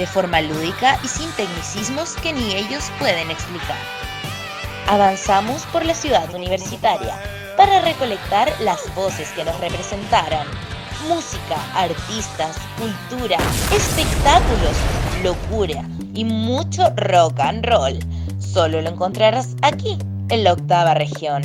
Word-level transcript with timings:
de 0.00 0.06
forma 0.06 0.40
lúdica 0.40 0.98
y 1.04 1.08
sin 1.08 1.30
tecnicismos 1.32 2.14
que 2.22 2.32
ni 2.32 2.54
ellos 2.54 2.90
pueden 2.98 3.30
explicar. 3.30 3.76
Avanzamos 4.88 5.66
por 5.66 5.84
la 5.84 5.92
ciudad 5.92 6.34
universitaria 6.34 7.20
para 7.54 7.82
recolectar 7.82 8.50
las 8.60 8.92
voces 8.94 9.28
que 9.32 9.44
nos 9.44 9.60
representaran. 9.60 10.46
Música, 11.06 11.56
artistas, 11.74 12.56
cultura, 12.78 13.36
espectáculos, 13.76 14.74
locura 15.22 15.84
y 16.14 16.24
mucho 16.24 16.90
rock 16.96 17.38
and 17.40 17.66
roll 17.66 17.98
Solo 18.38 18.80
lo 18.80 18.88
encontrarás 18.88 19.54
aquí, 19.60 19.98
en 20.30 20.44
la 20.44 20.54
octava 20.54 20.94
región. 20.94 21.42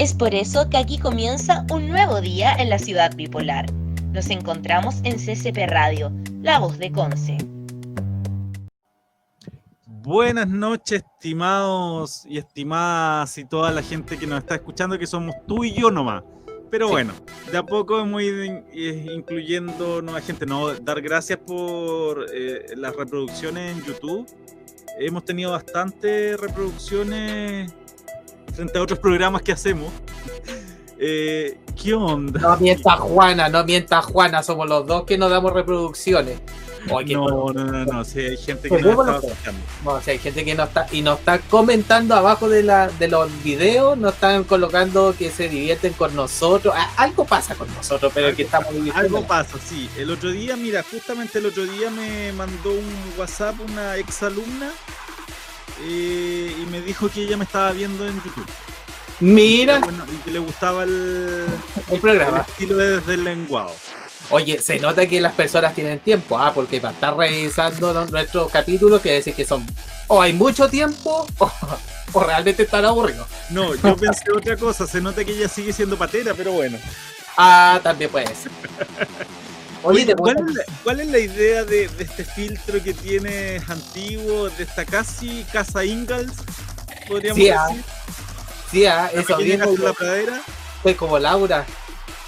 Es 0.00 0.14
por 0.14 0.34
eso 0.34 0.68
que 0.68 0.78
aquí 0.78 0.98
comienza 0.98 1.64
un 1.70 1.86
nuevo 1.86 2.20
día 2.20 2.56
en 2.58 2.70
la 2.70 2.78
ciudad 2.78 3.14
bipolar. 3.14 3.66
Nos 4.12 4.30
encontramos 4.30 5.00
en 5.04 5.16
CCP 5.16 5.68
Radio, 5.68 6.12
la 6.42 6.58
voz 6.58 6.78
de 6.78 6.92
Conce. 6.92 7.38
Buenas 9.86 10.48
noches, 10.48 11.02
estimados 11.14 12.24
y 12.26 12.38
estimadas 12.38 13.38
y 13.38 13.44
toda 13.44 13.70
la 13.70 13.82
gente 13.82 14.18
que 14.18 14.26
nos 14.26 14.40
está 14.40 14.56
escuchando, 14.56 14.98
que 14.98 15.06
somos 15.06 15.34
tú 15.46 15.64
y 15.64 15.72
yo 15.72 15.90
nomás. 15.90 16.22
Pero 16.70 16.88
bueno, 16.88 17.12
de 17.50 17.58
a 17.58 17.62
poco 17.62 18.00
hemos 18.00 18.22
ido 18.22 18.44
incluyendo 18.44 20.02
nueva 20.02 20.20
gente. 20.20 20.46
No, 20.46 20.74
dar 20.74 21.00
gracias 21.00 21.38
por 21.38 22.26
eh, 22.34 22.66
las 22.76 22.94
reproducciones 22.96 23.76
en 23.76 23.84
YouTube 23.84 24.26
hemos 24.98 25.24
tenido 25.24 25.52
bastantes 25.52 26.38
reproducciones 26.38 27.72
frente 28.54 28.78
a 28.78 28.82
otros 28.82 28.98
programas 28.98 29.42
que 29.42 29.52
hacemos. 29.52 29.92
Eh, 31.04 31.58
¿Qué 31.82 31.94
onda? 31.94 32.40
No 32.40 32.56
mienta 32.58 32.96
Juana, 32.96 33.48
no 33.48 33.64
mienta 33.64 34.00
Juana, 34.02 34.40
somos 34.44 34.68
los 34.68 34.86
dos 34.86 35.02
que 35.02 35.18
nos 35.18 35.32
damos 35.32 35.52
reproducciones. 35.52 36.38
no, 36.86 37.02
no, 37.52 37.52
no, 37.52 37.84
no, 37.84 38.04
si 38.04 38.20
hay 38.20 38.36
gente 38.36 38.68
que 38.68 38.80
nos 38.80 39.00
está 39.00 39.16
escuchando. 39.16 39.60
No, 39.84 40.00
si 40.00 40.10
hay 40.12 40.18
gente 40.20 40.44
que 40.44 40.54
nos 40.54 40.68
está 40.68 40.86
y 40.92 41.02
nos 41.02 41.18
está 41.18 41.40
comentando 41.40 42.14
abajo 42.14 42.48
de, 42.48 42.62
la, 42.62 42.86
de 42.86 43.08
los 43.08 43.28
videos, 43.42 43.98
nos 43.98 44.14
están 44.14 44.44
colocando 44.44 45.12
que 45.18 45.32
se 45.32 45.48
divierten 45.48 45.92
con 45.94 46.14
nosotros. 46.14 46.72
Algo 46.96 47.24
pasa 47.24 47.56
con 47.56 47.66
nosotros, 47.74 48.12
pero 48.14 48.36
que 48.36 48.42
estamos 48.42 48.72
divirtiendo. 48.72 49.16
Algo 49.18 49.26
pasa, 49.26 49.58
sí. 49.58 49.90
El 49.98 50.08
otro 50.08 50.30
día, 50.30 50.54
mira, 50.54 50.84
justamente 50.88 51.40
el 51.40 51.46
otro 51.46 51.64
día 51.64 51.90
me 51.90 52.32
mandó 52.34 52.70
un 52.70 52.94
WhatsApp 53.18 53.56
una 53.68 53.96
ex 53.96 54.22
alumna 54.22 54.70
eh, 55.80 56.54
y 56.62 56.66
me 56.70 56.80
dijo 56.80 57.08
que 57.08 57.22
ella 57.22 57.36
me 57.36 57.42
estaba 57.42 57.72
viendo 57.72 58.06
en 58.06 58.14
YouTube. 58.22 58.46
Mira. 59.20 59.80
Y, 60.12 60.16
que 60.24 60.30
le 60.30 60.38
gustaba 60.38 60.84
el, 60.84 61.46
el 61.90 62.00
programa. 62.00 62.38
El 62.38 62.50
estilo 62.50 62.76
desde 62.76 63.14
el 63.14 63.24
lenguado. 63.24 63.72
Oye, 64.30 64.60
se 64.60 64.78
nota 64.78 65.06
que 65.06 65.20
las 65.20 65.32
personas 65.34 65.74
tienen 65.74 65.98
tiempo, 65.98 66.38
¿ah? 66.38 66.52
porque 66.54 66.80
para 66.80 66.94
estar 66.94 67.16
revisando 67.16 67.92
nuestros 68.06 68.50
capítulos, 68.50 69.02
quiere 69.02 69.18
decir 69.18 69.34
que 69.34 69.44
son 69.44 69.66
o 70.08 70.20
hay 70.20 70.32
mucho 70.32 70.68
tiempo 70.68 71.26
o, 71.38 72.20
realmente 72.20 72.62
están 72.62 72.84
aburridos. 72.84 73.26
No, 73.50 73.74
yo 73.74 73.96
pensé 73.96 74.24
otra 74.34 74.56
cosa, 74.56 74.86
se 74.86 75.00
nota 75.00 75.24
que 75.24 75.32
ella 75.32 75.48
sigue 75.48 75.72
siendo 75.72 75.96
patera, 75.96 76.34
pero 76.34 76.52
bueno. 76.52 76.78
Ah, 77.36 77.80
también 77.82 78.10
puede 78.10 78.26
ser. 78.26 78.52
Oye, 79.84 80.14
¿cuál, 80.14 81.00
es 81.00 81.08
la, 81.08 81.18
idea 81.18 81.64
de, 81.64 81.90
este 81.98 82.24
filtro 82.24 82.80
que 82.82 82.94
tienes 82.94 83.68
antiguo, 83.68 84.48
de 84.50 84.62
esta 84.62 84.84
casi 84.84 85.44
casa 85.52 85.84
Ingalls? 85.84 86.34
Podríamos 87.08 87.42
sí, 87.42 87.50
ah. 87.50 87.66
decir. 87.68 87.84
Ah, 88.86 89.10
eso 89.12 89.36
mismo. 89.38 89.74
la 89.78 89.92
pradera? 89.92 90.40
Fue 90.82 90.96
como 90.96 91.18
Laura. 91.18 91.64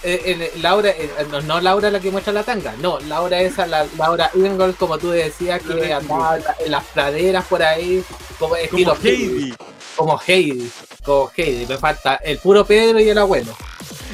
Eh, 0.06 0.52
Laura, 0.60 0.90
eh, 0.90 1.08
no, 1.46 1.60
Laura 1.62 1.90
la 1.90 1.98
que 1.98 2.10
muestra 2.10 2.30
la 2.30 2.42
tanga, 2.42 2.74
no, 2.78 3.00
Laura 3.00 3.40
esa, 3.40 3.66
la, 3.66 3.86
Laura 3.96 4.30
Ingalls, 4.34 4.76
como 4.76 4.98
tú 4.98 5.08
decías, 5.08 5.62
que 5.62 5.94
andaba 5.94 6.38
en 6.58 6.70
las 6.70 6.84
praderas 6.84 7.46
por 7.46 7.62
ahí, 7.62 8.04
como 8.38 8.54
estilo 8.54 8.94
Heidi. 9.02 9.54
Como 9.96 10.20
Heidi, 10.26 10.70
como 11.02 11.30
Heidi, 11.34 11.64
me 11.64 11.78
falta 11.78 12.16
el 12.16 12.36
puro 12.36 12.66
Pedro 12.66 13.00
y 13.00 13.08
el 13.08 13.16
abuelo. 13.16 13.56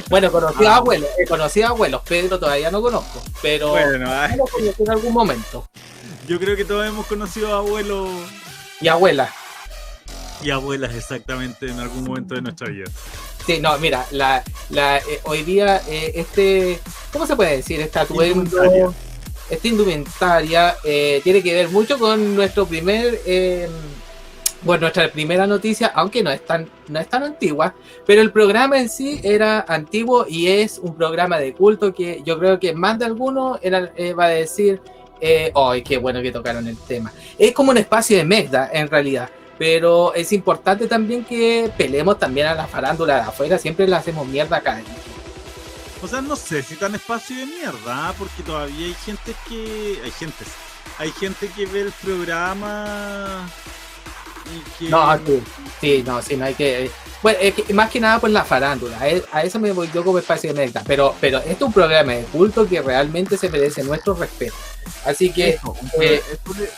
Bueno, 0.09 0.31
conocí 0.31 0.65
a 0.65 0.75
ah. 0.75 0.77
abuelos, 0.77 1.11
he 1.19 1.27
conocido 1.27 1.67
a 1.67 1.71
abuelos, 1.71 2.03
Pedro 2.07 2.39
todavía 2.39 2.71
no 2.71 2.81
conozco, 2.81 3.21
pero 3.43 3.71
bueno, 3.71 4.09
lo 4.37 4.45
conocí 4.47 4.83
en 4.83 4.91
algún 4.91 5.13
momento. 5.13 5.69
Yo 6.29 6.39
creo 6.39 6.55
que 6.55 6.65
todos 6.65 6.87
hemos 6.87 7.07
conocido 7.07 7.53
a 7.53 7.59
abuelos 7.59 8.09
y 8.81 8.87
abuelas. 8.87 9.40
Y 10.43 10.51
abuelas 10.51 10.95
exactamente 10.95 11.67
en 11.67 11.79
algún 11.79 12.05
momento 12.05 12.35
de 12.35 12.43
nuestra 12.43 12.69
vida. 12.69 12.87
Sí, 13.47 13.59
no, 13.61 13.77
mira, 13.79 14.07
la, 14.11 14.43
la 14.71 14.99
eh, 14.99 15.21
hoy 15.25 15.43
día 15.43 15.81
eh, 15.89 16.13
este, 16.15 16.81
¿cómo 17.13 17.27
se 17.27 17.37
puede 17.37 17.57
decir? 17.57 17.81
Esta 17.81 18.03
indumentaria, 18.03 18.91
esta 19.49 19.69
indumentaria 19.69 20.77
eh, 20.85 21.21
tiene 21.25 21.43
que 21.43 21.55
ver 21.55 21.69
mucho 21.69 21.99
con 21.99 22.35
nuestro 22.37 22.67
primer 22.67 23.19
bueno, 24.63 24.83
nuestra 24.83 25.11
primera 25.11 25.47
noticia, 25.47 25.89
aunque 25.95 26.23
no 26.23 26.31
es 26.31 26.45
tan, 26.45 26.69
no 26.89 27.01
es 27.01 27.09
tan 27.09 27.23
antigua, 27.23 27.75
pero 28.07 28.21
el 28.21 28.31
programa 28.31 28.79
en 28.79 28.89
sí 28.89 29.21
era 29.23 29.65
antiguo 29.67 30.27
y 30.29 30.49
es 30.49 30.79
un 30.79 30.95
programa 30.95 31.39
de 31.39 31.55
culto 31.55 31.95
que 31.95 32.23
yo 32.25 32.39
creo 32.39 32.61
que 32.61 32.75
más 32.75 32.99
de 32.99 33.07
alguno 33.07 33.59
era, 33.63 33.91
eh, 33.97 34.13
va 34.13 34.27
a 34.27 34.29
decir, 34.29 34.81
eh, 35.21 35.51
¡ay, 35.55 35.83
qué 35.83 35.97
bueno 35.97 36.21
que 36.21 36.31
tocaron 36.31 36.67
el 36.67 36.77
tema! 36.77 37.13
Es 37.39 37.53
como 37.53 37.71
un 37.71 37.79
espacio 37.79 38.17
de 38.19 38.25
Megda, 38.25 38.71
en 38.73 38.89
realidad, 38.89 39.31
pero 39.61 40.15
es 40.15 40.33
importante 40.33 40.87
también 40.87 41.23
que 41.23 41.71
peleemos 41.77 42.19
también 42.19 42.47
a 42.47 42.55
la 42.55 42.67
farándula 42.67 43.17
de 43.17 43.21
afuera, 43.21 43.59
siempre 43.59 43.87
la 43.87 43.99
hacemos 43.99 44.27
mierda 44.27 44.57
acá. 44.57 44.81
O 46.03 46.09
sea, 46.09 46.23
no 46.23 46.35
sé 46.35 46.63
si 46.63 46.77
tan 46.77 46.95
espacio 46.95 47.37
de 47.37 47.45
mierda, 47.45 48.09
¿ah? 48.09 48.15
porque 48.19 48.43
todavía 48.43 48.87
hay 48.87 48.95
gente 48.95 49.35
que... 49.47 50.01
Hay 50.03 50.11
gente, 50.13 50.45
hay 50.97 51.13
gente 51.13 51.49
que 51.49 51.67
ve 51.67 51.83
el 51.83 51.93
programa 51.93 53.47
no, 54.89 55.19
sí, 55.81 56.03
no, 56.07 56.23
sí, 56.23 56.37
no 56.37 56.45
hay 56.45 56.55
que. 56.55 56.91
Bueno, 57.23 57.39
más 57.75 57.91
que 57.91 58.01
nada 58.01 58.19
pues 58.19 58.33
la 58.33 58.45
farándula, 58.45 58.99
a 58.99 59.43
eso 59.43 59.61
me 59.61 59.73
voy 59.73 59.91
yo 59.93 60.03
como 60.03 60.19
espacio 60.19 60.53
de 60.53 60.67
meta, 60.67 60.83
pero, 60.87 61.15
pero 61.21 61.39
este 61.39 61.53
es 61.53 61.63
un 61.63 61.73
programa 61.73 62.13
de 62.13 62.25
culto 62.25 62.67
que 62.67 62.81
realmente 62.81 63.37
se 63.37 63.51
merece 63.51 63.85
nuestro 63.85 64.15
respeto. 64.15 64.55
Así 65.05 65.31
que. 65.31 65.59
Eh, 66.01 66.23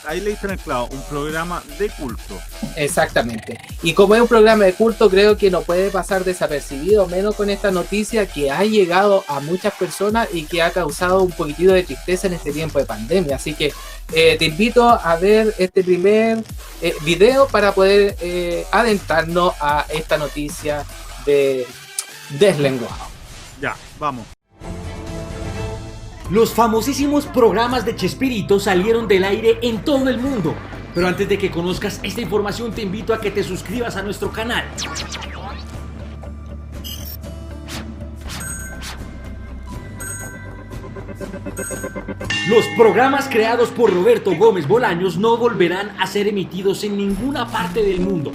ahí 0.05 0.21
le 0.21 0.31
dicen 0.31 0.51
el 0.51 0.59
clavo, 0.59 0.87
un 0.91 1.01
programa 1.03 1.63
de 1.77 1.89
culto. 1.89 2.39
Exactamente. 2.75 3.59
Y 3.81 3.93
como 3.93 4.15
es 4.15 4.21
un 4.21 4.27
programa 4.27 4.65
de 4.65 4.73
culto, 4.73 5.09
creo 5.09 5.37
que 5.37 5.51
no 5.51 5.61
puede 5.61 5.89
pasar 5.89 6.23
desapercibido, 6.23 7.07
menos 7.07 7.35
con 7.35 7.49
esta 7.49 7.71
noticia 7.71 8.25
que 8.25 8.51
ha 8.51 8.63
llegado 8.63 9.23
a 9.27 9.39
muchas 9.39 9.73
personas 9.73 10.29
y 10.31 10.45
que 10.45 10.61
ha 10.61 10.71
causado 10.71 11.21
un 11.21 11.31
poquitito 11.31 11.73
de 11.73 11.83
tristeza 11.83 12.27
en 12.27 12.33
este 12.33 12.51
tiempo 12.51 12.79
de 12.79 12.85
pandemia. 12.85 13.35
Así 13.35 13.53
que 13.53 13.73
eh, 14.13 14.37
te 14.37 14.45
invito 14.45 14.87
a 14.87 15.15
ver 15.17 15.53
este 15.57 15.83
primer 15.83 16.43
eh, 16.81 16.95
video 17.01 17.47
para 17.47 17.73
poder 17.73 18.15
adentrarnos 18.71 19.53
a 19.59 19.85
esta 19.89 20.17
noticia 20.17 20.85
de 21.25 21.67
deslenguado. 22.39 23.07
Ya, 23.61 23.75
vamos. 23.99 24.32
Los 26.31 26.53
famosísimos 26.53 27.25
programas 27.25 27.85
de 27.85 27.97
Chespirito 27.97 28.57
salieron 28.57 29.09
del 29.09 29.25
aire 29.25 29.59
en 29.61 29.83
todo 29.83 30.07
el 30.09 30.19
mundo. 30.19 30.55
Pero 30.95 31.07
antes 31.07 31.27
de 31.27 31.37
que 31.37 31.51
conozcas 31.51 31.99
esta 32.01 32.21
información 32.21 32.71
te 32.71 32.81
invito 32.81 33.13
a 33.13 33.19
que 33.19 33.29
te 33.29 33.43
suscribas 33.43 33.97
a 33.97 34.03
nuestro 34.03 34.31
canal. 34.31 34.63
Los 42.47 42.65
programas 42.77 43.27
creados 43.27 43.69
por 43.69 43.93
Roberto 43.93 44.33
Gómez 44.35 44.65
Bolaños 44.65 45.17
no 45.17 45.35
volverán 45.37 45.89
a 45.99 46.07
ser 46.07 46.27
emitidos 46.27 46.85
en 46.85 46.95
ninguna 46.95 47.47
parte 47.47 47.83
del 47.83 47.99
mundo. 47.99 48.31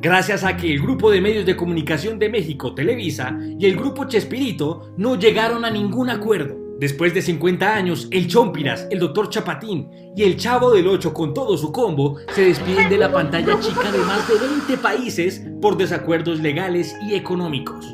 Gracias 0.00 0.42
a 0.42 0.56
que 0.56 0.72
el 0.72 0.82
grupo 0.82 1.10
de 1.10 1.20
medios 1.20 1.46
de 1.46 1.56
comunicación 1.56 2.18
de 2.18 2.28
México, 2.28 2.74
Televisa, 2.74 3.38
y 3.58 3.66
el 3.66 3.76
grupo 3.76 4.06
Chespirito 4.06 4.92
no 4.96 5.16
llegaron 5.16 5.64
a 5.64 5.70
ningún 5.70 6.10
acuerdo. 6.10 6.65
Después 6.78 7.14
de 7.14 7.22
50 7.22 7.74
años, 7.74 8.06
el 8.10 8.28
Chompiras, 8.28 8.86
el 8.90 8.98
Dr. 8.98 9.30
Chapatín 9.30 9.88
y 10.14 10.24
el 10.24 10.36
Chavo 10.36 10.70
del 10.72 10.86
8 10.86 11.14
con 11.14 11.32
todo 11.32 11.56
su 11.56 11.72
combo 11.72 12.18
se 12.34 12.44
despiden 12.44 12.90
de 12.90 12.98
la 12.98 13.10
pantalla 13.10 13.58
chica 13.58 13.90
de 13.90 13.98
más 14.00 14.28
de 14.28 14.34
20 14.46 14.76
países 14.76 15.42
por 15.62 15.78
desacuerdos 15.78 16.40
legales 16.40 16.94
y 17.08 17.14
económicos. 17.14 17.86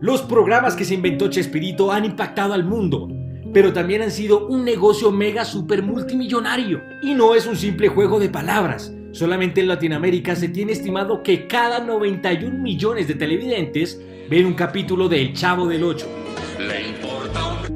Los 0.00 0.22
programas 0.22 0.74
que 0.74 0.86
se 0.86 0.94
inventó 0.94 1.28
Chespirito 1.28 1.92
han 1.92 2.06
impactado 2.06 2.54
al 2.54 2.64
mundo, 2.64 3.10
pero 3.52 3.74
también 3.74 4.00
han 4.00 4.10
sido 4.10 4.48
un 4.48 4.64
negocio 4.64 5.12
mega 5.12 5.44
super 5.44 5.82
multimillonario. 5.82 6.80
Y 7.02 7.12
no 7.12 7.34
es 7.34 7.46
un 7.46 7.56
simple 7.56 7.88
juego 7.88 8.20
de 8.20 8.30
palabras. 8.30 8.90
Solamente 9.12 9.60
en 9.60 9.68
Latinoamérica 9.68 10.34
se 10.34 10.48
tiene 10.48 10.72
estimado 10.72 11.22
que 11.22 11.46
cada 11.46 11.80
91 11.80 12.58
millones 12.58 13.06
de 13.06 13.14
televidentes 13.14 14.00
ven 14.32 14.46
un 14.46 14.54
capítulo 14.54 15.10
de 15.10 15.20
El 15.20 15.34
Chavo 15.34 15.68
del 15.68 15.84
8. 15.84 16.08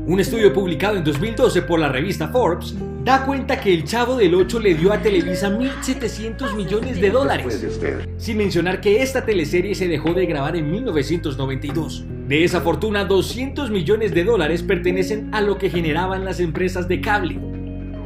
Un 0.06 0.20
estudio 0.20 0.54
publicado 0.54 0.96
en 0.96 1.04
2012 1.04 1.60
por 1.60 1.78
la 1.78 1.90
revista 1.90 2.28
Forbes 2.28 2.74
da 3.04 3.26
cuenta 3.26 3.60
que 3.60 3.74
El 3.74 3.84
Chavo 3.84 4.16
del 4.16 4.34
8 4.34 4.60
le 4.60 4.74
dio 4.74 4.90
a 4.90 5.02
Televisa 5.02 5.50
1.700 5.50 6.54
millones 6.54 6.98
de 6.98 7.10
dólares. 7.10 7.78
Sin 8.16 8.38
mencionar 8.38 8.80
que 8.80 9.02
esta 9.02 9.26
teleserie 9.26 9.74
se 9.74 9.86
dejó 9.86 10.14
de 10.14 10.24
grabar 10.24 10.56
en 10.56 10.70
1992. 10.70 12.06
De 12.26 12.42
esa 12.42 12.62
fortuna, 12.62 13.04
200 13.04 13.70
millones 13.70 14.14
de 14.14 14.24
dólares 14.24 14.62
pertenecen 14.62 15.28
a 15.34 15.42
lo 15.42 15.58
que 15.58 15.68
generaban 15.68 16.24
las 16.24 16.40
empresas 16.40 16.88
de 16.88 17.02
cable. 17.02 17.38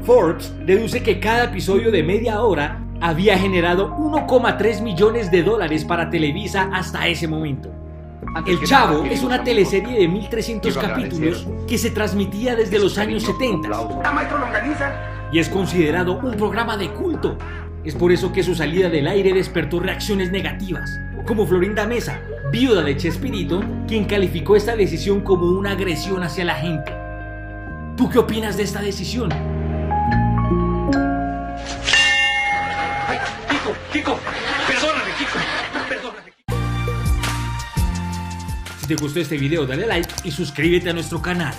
Forbes 0.03 0.53
deduce 0.67 1.05
que 1.05 1.21
cada 1.21 1.45
episodio 1.45 1.93
de 1.93 2.03
media 2.03 2.43
hora 2.43 2.85
había 3.01 3.39
generado 3.39 3.97
1,3 3.97 4.83
millones 4.83 5.31
de 5.31 5.45
dólares 5.45 5.85
para 5.85 6.11
Televisa 6.11 6.69
hasta 6.73 7.07
ese 7.07 7.29
momento. 7.29 7.80
El 8.47 8.63
Chavo 8.65 9.05
es 9.05 9.23
una 9.23 9.43
teleserie 9.43 9.99
de 9.99 10.09
1300 10.09 10.77
capítulos 10.77 11.47
que 11.67 11.79
se 11.79 11.91
transmitía 11.91 12.55
desde 12.55 12.79
los 12.79 12.97
años 12.99 13.23
70 13.25 13.69
y 15.33 15.39
es 15.39 15.49
considerado 15.49 16.19
un 16.19 16.37
programa 16.37 16.77
de 16.77 16.91
culto. 16.91 17.37
Es 17.85 17.95
por 17.95 18.13
eso 18.13 18.33
que 18.33 18.43
su 18.43 18.55
salida 18.55 18.91
del 18.91 19.07
aire 19.07 19.33
despertó 19.33 19.81
reacciones 19.81 20.31
negativas, 20.31 20.91
como 21.27 21.47
Florinda 21.47 21.87
Mesa, 21.87 22.21
viuda 22.53 22.83
de 22.83 22.97
Chespirito, 22.97 23.63
quien 23.89 24.05
calificó 24.05 24.55
esta 24.55 24.77
decisión 24.77 25.23
como 25.23 25.47
una 25.47 25.73
agresión 25.73 26.23
hacia 26.23 26.45
la 26.45 26.57
gente. 26.57 26.93
¿Tú 27.97 28.11
qué 28.11 28.19
opinas 28.19 28.57
de 28.57 28.65
esta 28.65 28.83
decisión? 28.83 29.31
Kiko, 33.49 33.75
Kiko, 33.93 34.19
te 38.91 38.97
gustó 38.97 39.21
este 39.21 39.37
video 39.39 39.67
dale 39.67 39.87
like 39.87 40.13
y 40.25 40.33
suscríbete 40.33 40.91
a 40.91 40.93
nuestro 40.93 41.23
canal. 41.23 41.55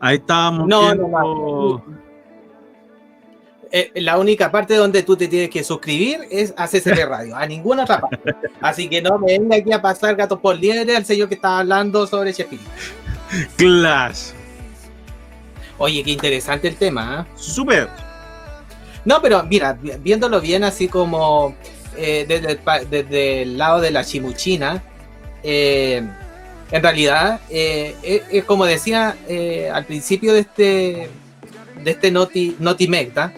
Ahí 0.00 0.16
estábamos 0.16 0.68
No, 0.68 0.80
viendo- 0.82 1.08
no, 1.08 1.97
Eh, 3.70 3.90
la 3.96 4.16
única 4.18 4.50
parte 4.50 4.74
donde 4.74 5.02
tú 5.02 5.16
te 5.16 5.28
tienes 5.28 5.50
que 5.50 5.62
suscribir 5.62 6.20
es 6.30 6.54
a 6.56 6.66
CCP 6.66 7.04
Radio, 7.06 7.36
a 7.36 7.44
ninguna 7.46 7.82
otra 7.82 8.00
parte. 8.00 8.34
Así 8.62 8.88
que 8.88 9.02
no 9.02 9.18
me 9.18 9.38
venga 9.38 9.56
aquí 9.56 9.72
a 9.72 9.82
pasar 9.82 10.16
gato 10.16 10.40
por 10.40 10.56
liebre 10.56 10.96
al 10.96 11.04
señor 11.04 11.28
que 11.28 11.34
estaba 11.34 11.58
hablando 11.60 12.06
sobre 12.06 12.32
Chespirito. 12.32 12.70
Clash. 13.56 14.30
Oye, 15.76 16.02
qué 16.02 16.10
interesante 16.12 16.66
el 16.68 16.76
tema, 16.76 17.20
¿ah? 17.20 17.26
Super. 17.36 17.88
No, 19.04 19.20
pero 19.22 19.42
mira, 19.44 19.74
vi- 19.74 19.92
viéndolo 20.00 20.40
bien 20.40 20.64
así 20.64 20.88
como 20.88 21.54
eh, 21.96 22.24
desde, 22.26 22.52
el, 22.52 22.58
pa- 22.58 22.80
desde 22.80 23.42
el 23.42 23.58
lado 23.58 23.80
de 23.80 23.90
la 23.90 24.02
chimuchina, 24.04 24.82
eh, 25.42 26.02
en 26.70 26.82
realidad, 26.82 27.40
eh, 27.50 27.94
es, 28.32 28.44
como 28.44 28.64
decía 28.64 29.16
eh, 29.28 29.70
al 29.72 29.84
principio 29.84 30.32
de 30.32 30.40
este, 30.40 31.08
de 31.82 31.90
este 31.90 32.10
Noti, 32.10 32.56
Notimecta, 32.58 33.32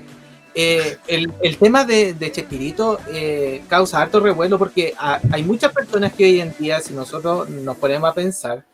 eh, 0.54 0.98
el, 1.06 1.32
el 1.42 1.56
tema 1.58 1.84
de, 1.84 2.14
de 2.14 2.32
Chespirito 2.32 2.98
eh, 3.12 3.62
causa 3.68 4.00
harto 4.02 4.20
revuelo 4.20 4.58
porque 4.58 4.94
ha- 4.98 5.20
hay 5.32 5.42
muchas 5.42 5.72
personas 5.72 6.12
que 6.12 6.24
hoy 6.24 6.40
en 6.40 6.54
día, 6.58 6.80
si 6.80 6.92
nosotros 6.94 7.48
nos 7.48 7.76
ponemos 7.76 8.10
a 8.10 8.14
pensar, 8.14 8.64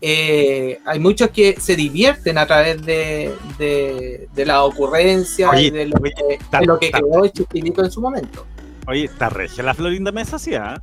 eh, 0.00 0.80
hay 0.84 0.98
muchos 0.98 1.30
que 1.30 1.58
se 1.60 1.76
divierten 1.76 2.36
a 2.38 2.46
través 2.46 2.84
de, 2.84 3.34
de, 3.58 4.28
de 4.34 4.46
la 4.46 4.62
ocurrencia 4.64 5.50
Oye, 5.50 5.62
y 5.62 5.70
de 5.70 5.86
lo, 5.86 5.96
oye, 6.00 6.12
que, 6.14 6.34
está- 6.34 6.60
de 6.60 6.66
lo 6.66 6.78
que 6.78 6.86
está- 6.86 6.98
creó 7.00 7.26
Chespirito 7.28 7.84
en 7.84 7.90
su 7.90 8.00
momento. 8.00 8.46
Oye, 8.86 9.04
está 9.04 9.28
regia 9.30 9.62
la 9.64 9.72
Florinda 9.74 10.12
Mesa, 10.12 10.38
sí, 10.38 10.54
¿ah? 10.54 10.82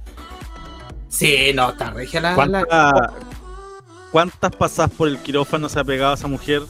Sí, 1.07 1.51
no, 1.53 1.69
está 1.71 1.91
regia 1.91 2.19
la, 2.21 2.29
la- 2.31 2.35
¿Cuánta- 2.35 3.13
¿Cuántas 4.11 4.55
pasadas 4.55 4.91
por 4.91 5.07
el 5.07 5.17
quirófano 5.19 5.69
se 5.69 5.79
ha 5.79 5.83
pegado 5.85 6.13
esa 6.13 6.27
mujer? 6.27 6.63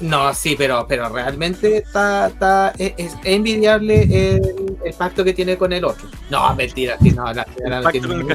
No, 0.00 0.32
sí, 0.32 0.54
pero, 0.56 0.86
pero 0.88 1.08
realmente 1.08 1.78
está, 1.78 2.28
está 2.28 2.72
es, 2.78 2.92
es 2.96 3.16
envidiable 3.24 4.02
el, 4.02 4.76
el 4.84 4.94
pacto 4.94 5.24
que 5.24 5.32
tiene 5.32 5.56
con 5.56 5.72
el 5.72 5.84
otro. 5.84 6.08
No, 6.30 6.54
mentira, 6.54 6.96
sí, 7.02 7.10
no, 7.10 7.24
la 7.32 7.44
no 7.64 7.82
Pacto 7.82 7.90
tiene 7.90 8.14
el. 8.14 8.26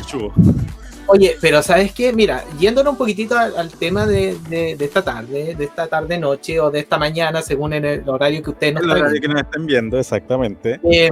Oye, 1.08 1.36
pero 1.42 1.62
¿sabes 1.62 1.92
qué? 1.94 2.14
Mira, 2.14 2.44
yéndonos 2.60 2.92
un 2.94 2.98
poquitito 2.98 3.38
al, 3.38 3.56
al 3.58 3.70
tema 3.72 4.06
de, 4.06 4.38
de- 4.50 4.76
de 4.78 4.86
esta 4.86 5.02
tarde, 5.02 5.54
de 5.54 5.64
esta 5.66 5.88
tarde 5.88 6.18
noche 6.18 6.60
o 6.62 6.72
de 6.72 6.80
esta 6.80 6.98
mañana, 6.98 7.42
según 7.42 7.74
en 7.74 7.84
el 7.86 8.10
horario 8.10 8.42
que 8.42 8.50
ustedes 8.52 8.74
nos 8.76 8.84
El 8.84 8.90
traigan. 8.90 9.08
horario 9.10 9.22
que 9.22 9.28
nos 9.28 9.42
estén 9.42 9.66
viendo, 9.66 10.00
exactamente. 10.00 10.80
Eh, 10.90 11.10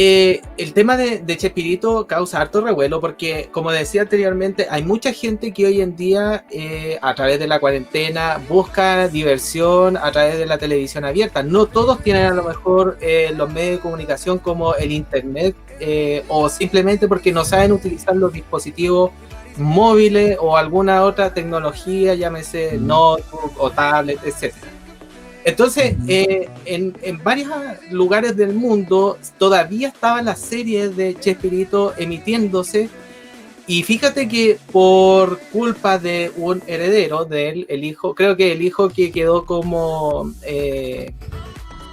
eh, 0.00 0.42
el 0.58 0.74
tema 0.74 0.96
de, 0.96 1.18
de 1.18 1.36
Chespirito 1.36 2.06
causa 2.06 2.40
harto 2.40 2.60
revuelo 2.60 3.00
porque, 3.00 3.48
como 3.50 3.72
decía 3.72 4.02
anteriormente, 4.02 4.68
hay 4.70 4.84
mucha 4.84 5.12
gente 5.12 5.52
que 5.52 5.66
hoy 5.66 5.80
en 5.80 5.96
día, 5.96 6.44
eh, 6.52 7.00
a 7.02 7.16
través 7.16 7.40
de 7.40 7.48
la 7.48 7.58
cuarentena, 7.58 8.40
busca 8.48 9.08
diversión 9.08 9.96
a 9.96 10.12
través 10.12 10.38
de 10.38 10.46
la 10.46 10.56
televisión 10.56 11.04
abierta. 11.04 11.42
No 11.42 11.66
todos 11.66 12.00
tienen 12.00 12.26
a 12.26 12.30
lo 12.32 12.44
mejor 12.44 12.96
eh, 13.00 13.32
los 13.36 13.52
medios 13.52 13.78
de 13.78 13.80
comunicación 13.80 14.38
como 14.38 14.76
el 14.76 14.92
Internet 14.92 15.56
eh, 15.80 16.22
o 16.28 16.48
simplemente 16.48 17.08
porque 17.08 17.32
no 17.32 17.44
saben 17.44 17.72
utilizar 17.72 18.14
los 18.14 18.32
dispositivos 18.32 19.10
móviles 19.56 20.38
o 20.40 20.56
alguna 20.56 21.02
otra 21.02 21.34
tecnología, 21.34 22.14
llámese 22.14 22.78
notebook 22.78 23.52
o 23.58 23.68
tablet, 23.72 24.20
etcétera. 24.24 24.77
Entonces, 25.48 25.96
eh, 26.08 26.48
en, 26.64 26.94
en 27.02 27.22
varios 27.24 27.48
lugares 27.90 28.36
del 28.36 28.54
mundo 28.54 29.18
todavía 29.38 29.88
estaba 29.88 30.20
la 30.22 30.36
serie 30.36 30.88
de 30.90 31.14
Chespirito 31.18 31.94
emitiéndose. 31.96 32.88
Y 33.66 33.82
fíjate 33.82 34.28
que 34.28 34.58
por 34.72 35.38
culpa 35.52 35.98
de 35.98 36.32
un 36.36 36.62
heredero 36.66 37.24
de 37.26 37.48
él, 37.50 37.66
el 37.68 37.84
hijo, 37.84 38.14
creo 38.14 38.34
que 38.36 38.52
el 38.52 38.62
hijo 38.62 38.88
que 38.88 39.10
quedó 39.12 39.44
como, 39.44 40.32
eh, 40.42 41.12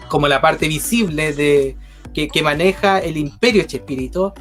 como 0.08 0.28
la 0.28 0.40
parte 0.40 0.68
visible 0.70 1.34
de 1.34 1.76
que, 2.14 2.30
que 2.30 2.42
maneja 2.42 3.00
el 3.00 3.18
imperio 3.18 3.64
Chespirito, 3.64 4.34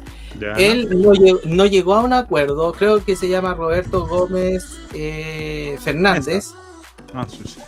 él 0.57 0.87
no, 1.01 1.11
lle- 1.13 1.43
no 1.45 1.65
llegó 1.65 1.95
a 1.95 2.01
un 2.03 2.13
acuerdo, 2.13 2.71
creo 2.71 3.03
que 3.03 3.15
se 3.17 3.27
llama 3.27 3.53
Roberto 3.53 4.05
Gómez 4.07 4.65
eh, 4.93 5.77
Fernández. 5.81 6.51
Ah, 7.13 7.25
sí, 7.29 7.39
sí. 7.45 7.59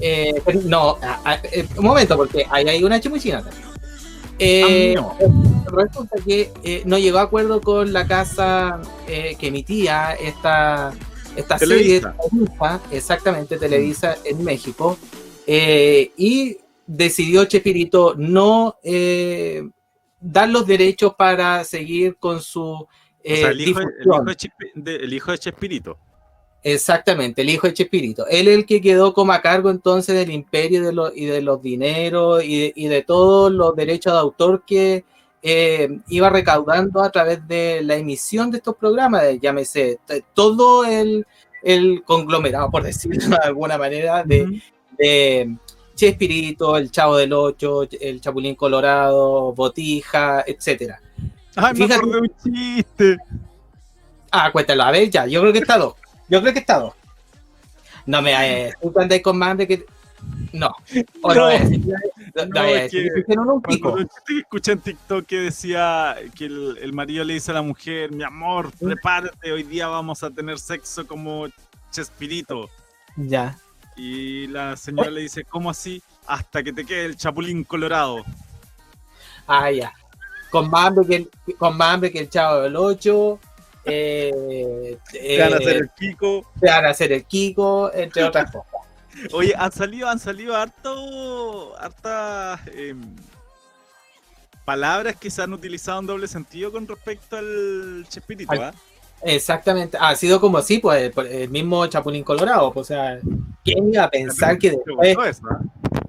Eh, 0.00 0.34
pero 0.44 0.60
no, 0.64 0.96
a- 1.02 1.20
a- 1.24 1.40
eh, 1.52 1.66
un 1.76 1.84
momento, 1.84 2.16
porque 2.16 2.46
ahí 2.50 2.68
hay 2.68 2.84
una 2.84 3.00
chimuchina 3.00 3.42
también. 3.42 3.64
Eh, 4.38 4.94
Ah, 4.98 5.12
Resulta 5.72 6.16
que 6.24 6.52
eh, 6.62 6.82
no 6.84 6.98
llegó 6.98 7.18
a 7.18 7.22
acuerdo 7.22 7.60
con 7.60 7.92
la 7.92 8.06
casa 8.06 8.80
que 9.06 9.36
emitía 9.40 10.12
esta, 10.14 10.92
esta 11.36 11.58
serie, 11.58 12.00
Televisa. 12.00 12.14
Televisa, 12.30 12.80
exactamente 12.92 13.56
Televisa 13.58 14.16
en 14.24 14.44
México, 14.44 14.96
y 15.46 16.58
decidió 16.86 17.44
Chespirito 17.46 18.14
no 18.16 18.76
dar 20.20 20.48
los 20.48 20.66
derechos 20.66 21.14
para 21.16 21.64
seguir 21.64 22.16
con 22.18 22.40
su 22.40 22.62
O 22.62 22.88
sea, 23.24 23.50
el 23.50 23.60
hijo, 23.60 23.80
el 23.80 23.86
difusión. 23.86 24.14
hijo 24.14 24.24
de 24.24 24.36
Chispi- 24.36 24.72
de- 24.74 24.96
el 24.96 25.12
hijo 25.12 25.30
de 25.32 25.38
Chespirito. 25.38 25.98
Exactamente, 26.66 27.42
el 27.42 27.50
hijo 27.50 27.66
de 27.66 27.74
Chespirito. 27.74 28.26
Él 28.26 28.48
es 28.48 28.54
el 28.56 28.64
que 28.66 28.80
quedó 28.80 29.12
como 29.12 29.32
a 29.32 29.42
cargo 29.42 29.68
entonces 29.70 30.16
del 30.16 30.30
imperio 30.30 30.82
de 30.82 30.92
los, 30.94 31.12
y 31.14 31.26
de 31.26 31.42
los 31.42 31.60
dineros 31.62 32.42
y 32.42 32.58
de, 32.58 32.72
y 32.74 32.88
de 32.88 33.02
todos 33.02 33.52
los 33.52 33.76
derechos 33.76 34.14
de 34.14 34.18
autor 34.18 34.62
que 34.66 35.04
eh, 35.42 35.98
iba 36.08 36.30
recaudando 36.30 37.02
a 37.02 37.10
través 37.12 37.46
de 37.46 37.82
la 37.82 37.96
emisión 37.96 38.50
de 38.50 38.56
estos 38.56 38.76
programas, 38.76 39.22
de, 39.24 39.38
llámese, 39.38 39.98
todo 40.32 40.86
el, 40.86 41.26
el 41.62 42.02
conglomerado, 42.02 42.70
por 42.70 42.82
decirlo 42.82 43.26
de 43.28 43.36
alguna 43.44 43.76
manera, 43.76 44.24
de, 44.24 44.44
Ujú. 44.44 44.54
de 44.98 45.56
Chespirito, 45.94 46.78
el 46.78 46.90
Chavo 46.90 47.18
del 47.18 47.34
Ocho, 47.34 47.82
el 48.00 48.22
Chapulín 48.22 48.54
Colorado, 48.54 49.52
Botija, 49.52 50.42
etcétera. 50.46 50.98
Ay, 51.56 51.74
me 51.74 51.80
Fíjate- 51.86 51.94
acordé 51.94 52.12
de 52.14 52.20
un 52.20 52.32
chiste. 52.42 53.16
Ah, 54.30 54.50
cuéntalo, 54.50 54.82
a 54.82 54.90
ver, 54.90 55.10
ya, 55.10 55.26
yo 55.26 55.42
creo 55.42 55.52
que 55.52 55.58
está 55.58 55.76
dos. 55.76 55.94
Yo 56.34 56.40
creo 56.40 56.52
que 56.52 56.58
está 56.58 56.80
dos. 56.80 56.94
No 58.06 58.20
me 58.20 58.32
eh, 58.66 58.72
tú 58.82 58.92
andáis 58.98 59.22
con 59.22 59.38
más 59.38 59.50
hambre 59.52 59.68
que. 59.68 59.86
No. 60.52 60.74
O 61.22 61.32
no, 61.32 61.46
decir, 61.46 61.80
no, 62.34 62.46
no 62.46 62.64
es 62.64 62.90
que 62.90 63.08
un 63.38 63.62
pico. 63.62 63.96
escuché 64.40 64.72
en 64.72 64.80
TikTok 64.80 65.26
que 65.26 65.36
decía 65.36 66.16
que 66.36 66.46
el, 66.46 66.76
el 66.82 66.92
marido 66.92 67.22
le 67.22 67.34
dice 67.34 67.52
a 67.52 67.54
la 67.54 67.62
mujer, 67.62 68.10
mi 68.10 68.24
amor, 68.24 68.72
prepárate, 68.72 69.52
hoy 69.52 69.62
día 69.62 69.86
vamos 69.86 70.24
a 70.24 70.30
tener 70.30 70.58
sexo 70.58 71.06
como 71.06 71.46
Chespirito. 71.92 72.68
Ya. 73.16 73.56
Y 73.96 74.48
la 74.48 74.76
señora 74.76 75.10
le 75.10 75.20
dice, 75.20 75.44
¿cómo 75.44 75.70
así? 75.70 76.02
Hasta 76.26 76.64
que 76.64 76.72
te 76.72 76.84
quede 76.84 77.04
el 77.04 77.16
chapulín 77.16 77.62
colorado. 77.62 78.24
Ah, 79.46 79.70
ya. 79.70 79.92
Con 80.50 80.68
más 80.68 80.88
hambre 80.88 81.06
que 81.06 81.14
el, 81.14 81.56
con 81.56 81.76
más 81.76 81.94
hambre 81.94 82.10
que 82.10 82.18
el 82.18 82.28
chavo 82.28 82.62
del 82.62 82.74
8. 82.74 83.38
Eh, 83.86 84.98
Te 85.12 85.38
van 85.40 85.52
a 85.52 85.56
hacer 85.56 85.76
eh, 85.76 85.78
el 85.78 85.90
Kiko. 85.90 86.50
te 86.60 86.66
van 86.70 86.84
a 86.86 86.88
hacer 86.90 87.12
el 87.12 87.24
Kiko, 87.24 87.92
entre 87.92 88.24
otras 88.24 88.50
cosas. 88.50 88.68
Oye, 89.32 89.54
han 89.56 89.70
salido, 89.70 90.08
han 90.08 90.18
salido 90.18 90.56
harto, 90.56 91.76
hartas 91.78 92.60
em, 92.74 93.00
palabras 94.64 95.16
que 95.16 95.30
se 95.30 95.42
han 95.42 95.52
utilizado 95.52 96.00
en 96.00 96.06
doble 96.06 96.26
sentido 96.28 96.72
con 96.72 96.86
respecto 96.88 97.36
al 97.36 98.06
Chespirito, 98.08 98.52
¿ah? 98.54 98.72
Exactamente, 99.22 99.96
ha 100.00 100.14
sido 100.16 100.40
como 100.40 100.58
así, 100.58 100.78
pues 100.78 101.12
el 101.30 101.48
mismo 101.48 101.86
Chapulín 101.86 102.24
Colorado. 102.24 102.72
pues, 102.72 102.86
o 102.90 102.94
sea, 102.94 103.18
¿quién 103.64 103.92
iba 103.92 104.04
a 104.04 104.10
pensar 104.10 104.58
que 104.58 104.70
¿Te 104.70 104.76
después, 105.00 105.40
ah? 105.50 105.60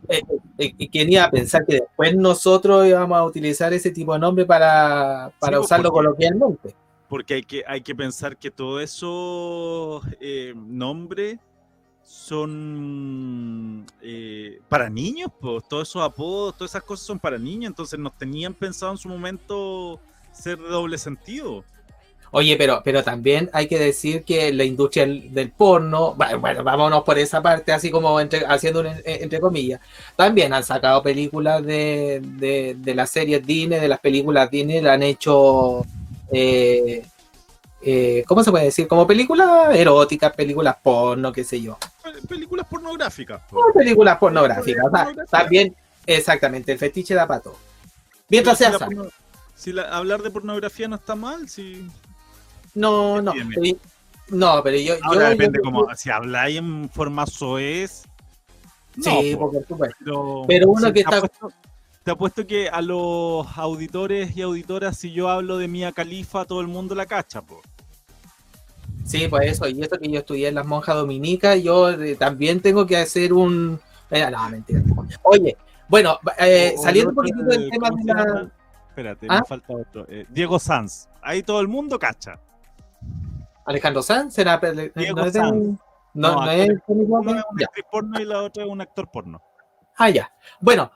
eh, 0.09 0.21
eh, 0.57 0.89
quién 0.89 1.11
iba 1.11 1.23
a 1.25 1.31
pensar 1.31 1.65
que 1.65 1.75
después 1.75 2.15
nosotros 2.15 2.85
íbamos 2.87 3.17
a 3.17 3.23
utilizar 3.23 3.71
ese 3.73 3.91
tipo 3.91 4.13
de 4.13 4.19
nombre 4.19 4.45
para, 4.45 5.31
para 5.39 5.57
pues, 5.57 5.65
usarlo 5.65 5.91
porque- 5.91 6.05
coloquialmente? 6.07 6.75
Porque 7.09 7.35
hay 7.35 7.43
que, 7.43 7.63
hay 7.67 7.81
que 7.81 7.95
pensar 7.95 8.37
que 8.37 8.49
todos 8.51 8.81
esos 8.83 10.03
eh, 10.19 10.53
nombres 10.55 11.39
son 12.03 13.85
eh, 14.01 14.59
para 14.69 14.89
niños, 14.89 15.31
pues 15.39 15.63
todos 15.67 15.89
esos 15.89 16.03
apodos, 16.03 16.55
todas 16.57 16.71
esas 16.71 16.83
cosas 16.83 17.05
son 17.07 17.19
para 17.19 17.37
niños, 17.39 17.69
entonces 17.69 17.99
nos 17.99 18.17
tenían 18.17 18.53
pensado 18.53 18.91
en 18.93 18.97
su 18.97 19.09
momento 19.09 19.99
ser 20.33 20.57
de 20.59 20.69
doble 20.69 20.97
sentido. 20.97 21.65
Oye, 22.31 22.57
pero, 22.57 22.81
pero 22.83 23.01
también 23.03 23.49
hay 23.53 23.67
que 23.67 23.79
decir 23.79 24.25
que 24.25 24.51
la 24.51 24.65
industria 24.65 25.05
del, 25.05 25.51
porno, 25.51 26.17
va- 26.17 26.35
bueno, 26.35 26.63
vámonos 26.63 27.03
por 27.03 27.17
esa 27.17 27.41
parte, 27.41 27.71
así 27.71 27.89
como 27.91 28.19
entre, 28.19 28.45
haciendo 28.45 28.81
un 28.81 28.87
en- 28.87 29.01
entre 29.05 29.39
comillas, 29.39 29.79
también 30.17 30.53
han 30.53 30.63
sacado 30.63 31.01
películas 31.01 31.63
de, 31.65 32.21
de, 32.21 32.75
de 32.77 32.95
las 32.95 33.11
series 33.11 33.45
Disney, 33.45 33.79
de 33.79 33.87
las 33.87 33.99
películas 34.01 34.51
Disney, 34.51 34.81
la 34.81 34.93
han 34.93 35.03
hecho, 35.03 35.85
eh, 36.31 37.05
eh, 37.81 38.23
¿cómo 38.27 38.43
se 38.43 38.51
puede 38.51 38.65
decir? 38.65 38.87
Como 38.87 39.05
películas 39.05 39.75
eróticas, 39.75 40.33
películas 40.33 40.75
porno, 40.81 41.31
qué 41.31 41.43
sé 41.43 41.61
yo. 41.61 41.77
Pe- 42.03 42.27
Películas 42.27 42.65
pornográficas. 42.67 43.41
pues. 43.49 43.61
Como 43.61 43.73
películas 43.73 44.17
pornográficas, 44.17 44.85
o 44.85 44.89
sea, 44.89 45.03
Pornográficas. 45.05 45.29
también, 45.29 45.75
exactamente, 46.05 46.71
el 46.71 46.79
fetiche 46.79 47.13
da 47.13 47.27
pato. 47.27 47.55
Mientras 48.29 48.57
sea 48.57 48.67
si 48.67 48.73
la 48.73 48.79
sano. 48.79 48.95
porno- 48.95 49.11
si 49.55 49.71
la- 49.71 49.95
hablar 49.95 50.21
de 50.23 50.31
pornografía 50.31 50.87
no 50.87 50.95
está 50.95 51.15
mal, 51.15 51.47
si 51.47 51.87
No, 52.73 53.21
no, 53.21 53.31
pero- 53.33 53.77
no, 54.29 54.63
pero 54.63 54.77
yo... 54.77 54.95
ahora 55.03 55.23
yo- 55.25 55.29
depende 55.29 55.59
yo- 55.59 55.63
como 55.63 55.87
si 55.95 56.09
habláis 56.09 56.57
en 56.57 56.89
forma 56.89 57.25
soez. 57.27 58.03
Sí, 59.01 59.35
po, 59.37 59.51
por 59.51 59.65
supuesto. 59.67 59.95
pero, 59.99 60.43
pero 60.47 60.69
uno 60.69 60.91
que 60.93 61.01
está- 61.01 61.21
te 62.05 62.11
apuesto 62.11 62.45
que 62.45 62.69
a 62.69 62.81
los 62.83 63.47
auditores 63.57 64.37
y 64.37 64.43
auditoras, 64.43 64.95
si 64.95 65.11
yo 65.11 65.27
hablo 65.27 65.57
de 65.57 65.67
Mia 65.67 65.91
Califa, 65.91 66.45
todo 66.45 66.61
el 66.61 66.67
mundo 66.67 66.93
la 66.93 67.07
cacha, 67.07 67.41
po. 67.41 67.61
Sí, 69.03 69.27
pues 69.27 69.51
eso, 69.51 69.67
y 69.67 69.81
esto 69.81 69.97
que 69.97 70.09
yo 70.11 70.19
estudié 70.19 70.49
en 70.49 70.55
las 70.55 70.67
monjas 70.67 70.95
dominicas, 70.95 71.61
yo 71.63 71.89
eh, 71.89 72.15
también 72.15 72.61
tengo 72.61 72.85
que 72.85 72.97
hacer 72.97 73.33
un... 73.33 73.79
eh, 74.11 74.29
no, 74.29 74.49
mentira. 74.49 74.81
Oye, 75.23 75.57
bueno, 75.89 76.19
eh, 76.37 76.73
O- 76.77 76.79
o 76.79 76.83
saliendo 76.83 77.09
el 77.09 77.17
un 77.17 77.23
poquitito 77.23 77.45
del 77.45 77.69
tema 77.71 77.89
¿cómo 77.89 78.03
de 78.03 78.13
la... 78.13 78.51
Espérate, 78.89 79.27
¿Ah? 79.29 79.39
me 79.39 79.45
falta 79.45 79.73
otro. 79.73 80.05
Eh, 80.07 80.25
Diego 80.29 80.59
Sanz. 80.59 81.09
Ahí 81.23 81.41
todo 81.41 81.59
el 81.59 81.67
mundo 81.67 81.97
cacha. 81.97 82.39
Alejandro 83.65 84.03
Sanz, 84.03 84.35
¿será? 84.35 84.59
eh, 84.61 84.91
Diego 84.95 85.17
no 85.25 85.31
Sanz. 85.31 85.55
no, 85.55 85.79
No, 86.13 86.45
no 86.45 86.51
es 86.51 86.69
Uno 86.85 87.19
es 87.31 87.35
ya. 87.59 87.65
actriz 87.65 87.85
porno 87.91 88.19
y 88.21 88.25
la 88.25 88.43
otra 88.43 88.63
es 88.63 88.69
un 88.69 88.79
actor 88.79 89.09
porno. 89.11 89.41
Ah, 89.97 90.09
ya. 90.11 90.31
Bueno, 90.61 90.91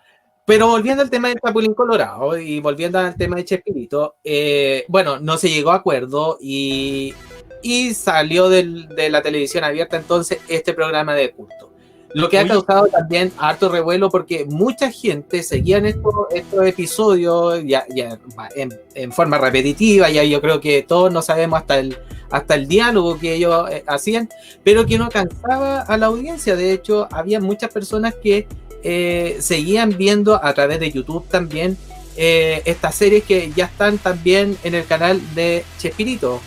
pero 0.49 0.67
volviendo 0.67 1.03
al 1.03 1.11
tema 1.11 1.27
del 1.27 1.37
Chapulín 1.39 1.75
Colorado 1.75 2.37
y 2.37 2.59
volviendo 2.59 2.97
al 2.97 3.15
tema 3.15 3.35
de 3.35 3.45
Chespirito, 3.45 4.15
eh, 4.23 4.83
bueno, 4.87 5.19
no 5.19 5.37
se 5.37 5.47
llegó 5.49 5.69
a 5.69 5.75
acuerdo 5.75 6.39
y, 6.41 7.13
y 7.61 7.93
salió 7.93 8.49
del- 8.49 8.87
de 8.89 9.11
la 9.11 9.21
televisión 9.21 9.63
abierta 9.63 9.95
entonces 9.97 10.39
este 10.47 10.73
programa 10.73 11.13
de 11.13 11.31
culto. 11.31 11.71
Lo 12.15 12.27
que 12.27 12.39
ha 12.39 12.47
causado 12.47 12.87
también 12.87 13.31
harto 13.37 13.69
revuelo 13.69 14.09
porque 14.09 14.43
mucha 14.45 14.89
gente 14.91 15.43
seguía 15.43 15.77
en 15.77 15.85
estos, 15.85 16.15
estos 16.33 16.65
episodios 16.65 17.61
ya, 17.63 17.85
ya 17.95 18.17
en, 18.55 18.73
en 18.95 19.11
forma 19.11 19.37
repetitiva, 19.37 20.09
ya 20.09 20.23
yo 20.23 20.41
creo 20.41 20.59
que 20.59 20.81
todos 20.81 21.13
no 21.13 21.21
sabemos 21.21 21.59
hasta 21.59 21.77
el, 21.77 21.95
hasta 22.31 22.55
el 22.55 22.67
diálogo 22.67 23.19
que 23.19 23.35
ellos 23.35 23.69
eh, 23.69 23.83
hacían, 23.85 24.27
pero 24.63 24.87
que 24.87 24.97
no 24.97 25.05
alcanzaba 25.05 25.81
a 25.81 25.97
la 25.97 26.07
audiencia. 26.07 26.55
De 26.55 26.73
hecho, 26.73 27.07
había 27.11 27.39
muchas 27.39 27.71
personas 27.71 28.15
que 28.15 28.47
eh, 28.81 29.37
seguían 29.41 29.97
viendo 29.97 30.43
a 30.43 30.53
través 30.53 30.79
de 30.79 30.91
YouTube 30.91 31.27
también 31.27 31.77
eh, 32.15 32.61
estas 32.65 32.95
series 32.95 33.23
que 33.25 33.51
ya 33.55 33.65
están 33.65 33.97
también 33.97 34.57
en 34.63 34.75
el 34.75 34.85
canal 34.85 35.21
de 35.35 35.65
Chespirito. 35.77 36.41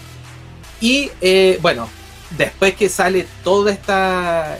Y 0.81 1.11
eh, 1.21 1.59
bueno, 1.61 1.89
después 2.37 2.75
que 2.75 2.89
sale 2.89 3.27
toda 3.45 3.71
esta, 3.71 4.59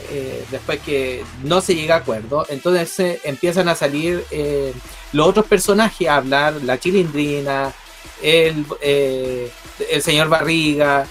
después 0.51 0.79
que 0.79 1.23
no 1.43 1.61
se 1.61 1.75
llega 1.75 1.95
a 1.95 1.97
acuerdo, 1.99 2.45
entonces 2.49 3.19
empiezan 3.23 3.67
a 3.67 3.75
salir 3.75 4.23
los 5.11 5.27
otros 5.27 5.45
personajes 5.47 6.07
a 6.07 6.17
hablar, 6.17 6.53
la 6.63 6.79
chilindrina, 6.79 7.73
el, 8.21 8.65
señor 10.01 10.29
Barriga, 10.29 11.05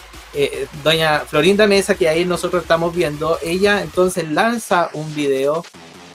doña 0.83 1.21
Florinda 1.21 1.67
Mesa, 1.67 1.95
que 1.95 2.09
ahí 2.09 2.25
nosotros 2.25 2.63
estamos 2.63 2.95
viendo, 2.95 3.39
ella 3.43 3.83
entonces 3.83 4.31
lanza 4.31 4.89
un 4.95 5.15
video 5.15 5.65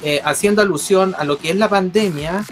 eh, 0.04 0.22
haciendo 0.24 0.62
alusión 0.62 1.16
a 1.18 1.24
lo 1.24 1.38
que 1.38 1.50
es 1.50 1.56
la 1.56 1.70
pandemia 1.70 2.46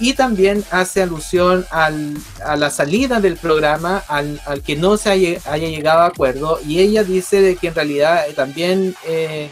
y 0.00 0.14
también 0.14 0.64
hace 0.70 1.02
alusión 1.02 1.64
al- 1.70 2.16
a 2.44 2.56
la 2.56 2.70
salida 2.70 3.20
del 3.20 3.36
programa, 3.36 4.02
al, 4.08 4.40
que 4.66 4.74
no 4.76 4.96
se 4.96 5.10
haya, 5.10 5.56
llegado 5.56 6.00
a 6.00 6.06
acuerdo, 6.06 6.58
y 6.66 6.80
ella 6.80 7.04
dice 7.04 7.40
de 7.40 7.56
que 7.56 7.68
en 7.68 7.74
realidad 7.76 8.28
eh, 8.28 8.32
también 8.34 8.94
eh, 9.06 9.48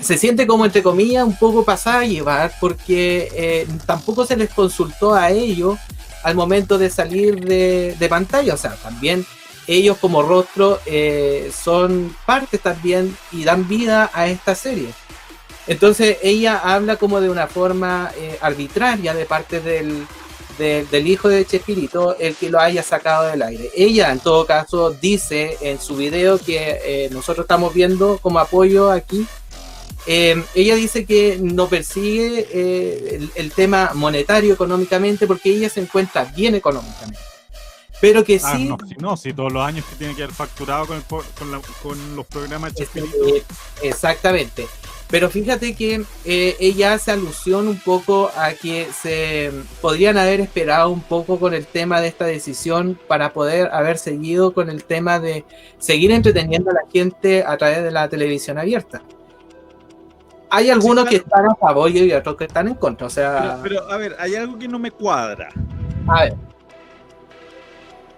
se 0.00 0.16
siente 0.16 0.46
como, 0.46 0.64
entre 0.64 0.82
comillas, 0.82 1.24
un 1.24 1.36
poco 1.36 1.64
pasada 1.64 2.00
a 2.00 2.04
llevar, 2.04 2.52
porque 2.60 3.66
tampoco 3.84 4.24
se 4.24 4.36
les 4.36 4.48
consultó 4.50 5.14
a 5.14 5.30
ellos 5.30 5.78
al 6.22 6.34
momento 6.34 6.78
de 6.78 6.88
salir 6.90 7.40
de, 7.44 7.96
de 7.98 8.08
pantalla, 8.08 8.54
o 8.54 8.56
sea, 8.56 8.76
también 8.76 9.26
ellos 9.66 9.98
como 9.98 10.22
rostro 10.22 10.80
son 11.52 12.14
parte 12.24 12.58
también 12.58 13.14
y 13.32 13.44
dan 13.44 13.66
vida 13.68 14.10
a 14.14 14.28
esta 14.28 14.54
serie. 14.54 14.88
Entonces 15.68 16.16
ella 16.22 16.58
habla 16.58 16.96
como 16.96 17.20
de 17.20 17.30
una 17.30 17.46
forma 17.46 18.10
eh, 18.16 18.38
arbitraria 18.40 19.14
de 19.14 19.26
parte 19.26 19.60
del, 19.60 20.06
de- 20.58 20.84
del 20.90 21.06
hijo 21.06 21.28
de 21.28 21.44
Chespirito 21.46 22.16
el 22.18 22.34
que 22.34 22.48
lo 22.50 22.58
haya 22.58 22.82
sacado 22.82 23.24
del 23.26 23.42
aire. 23.42 23.70
Ella 23.76 24.10
en 24.10 24.18
todo 24.20 24.46
caso 24.46 24.90
dice 24.90 25.56
en 25.60 25.78
su 25.80 25.94
video 25.96 26.38
que 26.38 26.80
eh, 26.82 27.08
nosotros 27.12 27.44
estamos 27.44 27.72
viendo 27.74 28.18
como 28.18 28.38
apoyo 28.38 28.90
aquí, 28.90 29.26
eh, 30.06 30.42
ella 30.54 30.74
dice 30.74 31.04
que 31.04 31.38
no 31.40 31.68
persigue 31.68 32.48
eh, 32.50 33.08
el, 33.16 33.30
el 33.34 33.52
tema 33.52 33.90
monetario 33.94 34.54
económicamente 34.54 35.26
porque 35.26 35.50
ella 35.50 35.68
se 35.68 35.80
encuentra 35.80 36.24
bien 36.24 36.54
económicamente. 36.54 37.20
Pero 38.00 38.24
que 38.24 38.40
Ah, 38.42 38.54
sí 38.56 38.64
no, 38.64 38.78
si 38.88 38.94
no, 38.94 39.16
si 39.16 39.32
todos 39.34 39.52
los 39.52 39.62
años 39.66 39.84
que 39.84 39.96
tiene 39.96 40.14
que 40.14 40.22
haber 40.22 40.34
facturado 40.34 40.86
con, 40.86 40.96
el 40.96 41.02
con, 41.02 41.50
la- 41.50 41.60
con 41.82 42.16
los 42.16 42.24
programas 42.26 42.72
de 42.74 42.84
Este, 42.84 43.02
Chespirito. 43.02 43.44
exactamente. 43.82 44.66
Pero 45.10 45.30
fíjate 45.30 45.74
que 45.74 46.04
eh, 46.26 46.56
ella 46.60 46.92
hace 46.92 47.12
alusión 47.12 47.66
un 47.66 47.78
poco 47.78 48.30
a 48.36 48.52
que 48.52 48.88
se 48.92 49.50
podrían 49.80 50.18
haber 50.18 50.40
esperado 50.40 50.90
un 50.90 51.00
poco 51.00 51.40
con 51.40 51.54
el 51.54 51.66
tema 51.66 52.02
de 52.02 52.08
esta 52.08 52.26
decisión 52.26 52.98
para 53.08 53.32
poder 53.32 53.70
haber 53.72 53.96
seguido 53.96 54.52
con 54.52 54.68
el 54.68 54.84
tema 54.84 55.18
de 55.18 55.46
seguir 55.78 56.10
entreteniendo 56.10 56.70
a 56.70 56.74
la 56.74 56.82
gente 56.92 57.42
a 57.42 57.56
través 57.56 57.82
de 57.82 57.90
la 57.90 58.08
televisión 58.10 58.58
abierta. 58.58 59.02
Hay 60.50 60.68
algunos 60.68 61.04
claro. 61.04 61.10
que 61.10 61.16
están 61.16 61.46
a 61.46 61.54
favor 61.54 61.90
y 61.90 62.12
otros 62.12 62.36
que 62.36 62.44
están 62.44 62.68
en 62.68 62.74
contra. 62.74 63.06
O 63.06 63.10
sea, 63.10 63.60
Pero, 63.62 63.80
pero, 63.80 63.90
a 63.90 63.96
ver, 63.96 64.16
hay 64.18 64.34
algo 64.34 64.58
que 64.58 64.68
no 64.68 64.78
me 64.78 64.90
cuadra. 64.90 65.48
a 66.06 66.24
ver, 66.24 66.34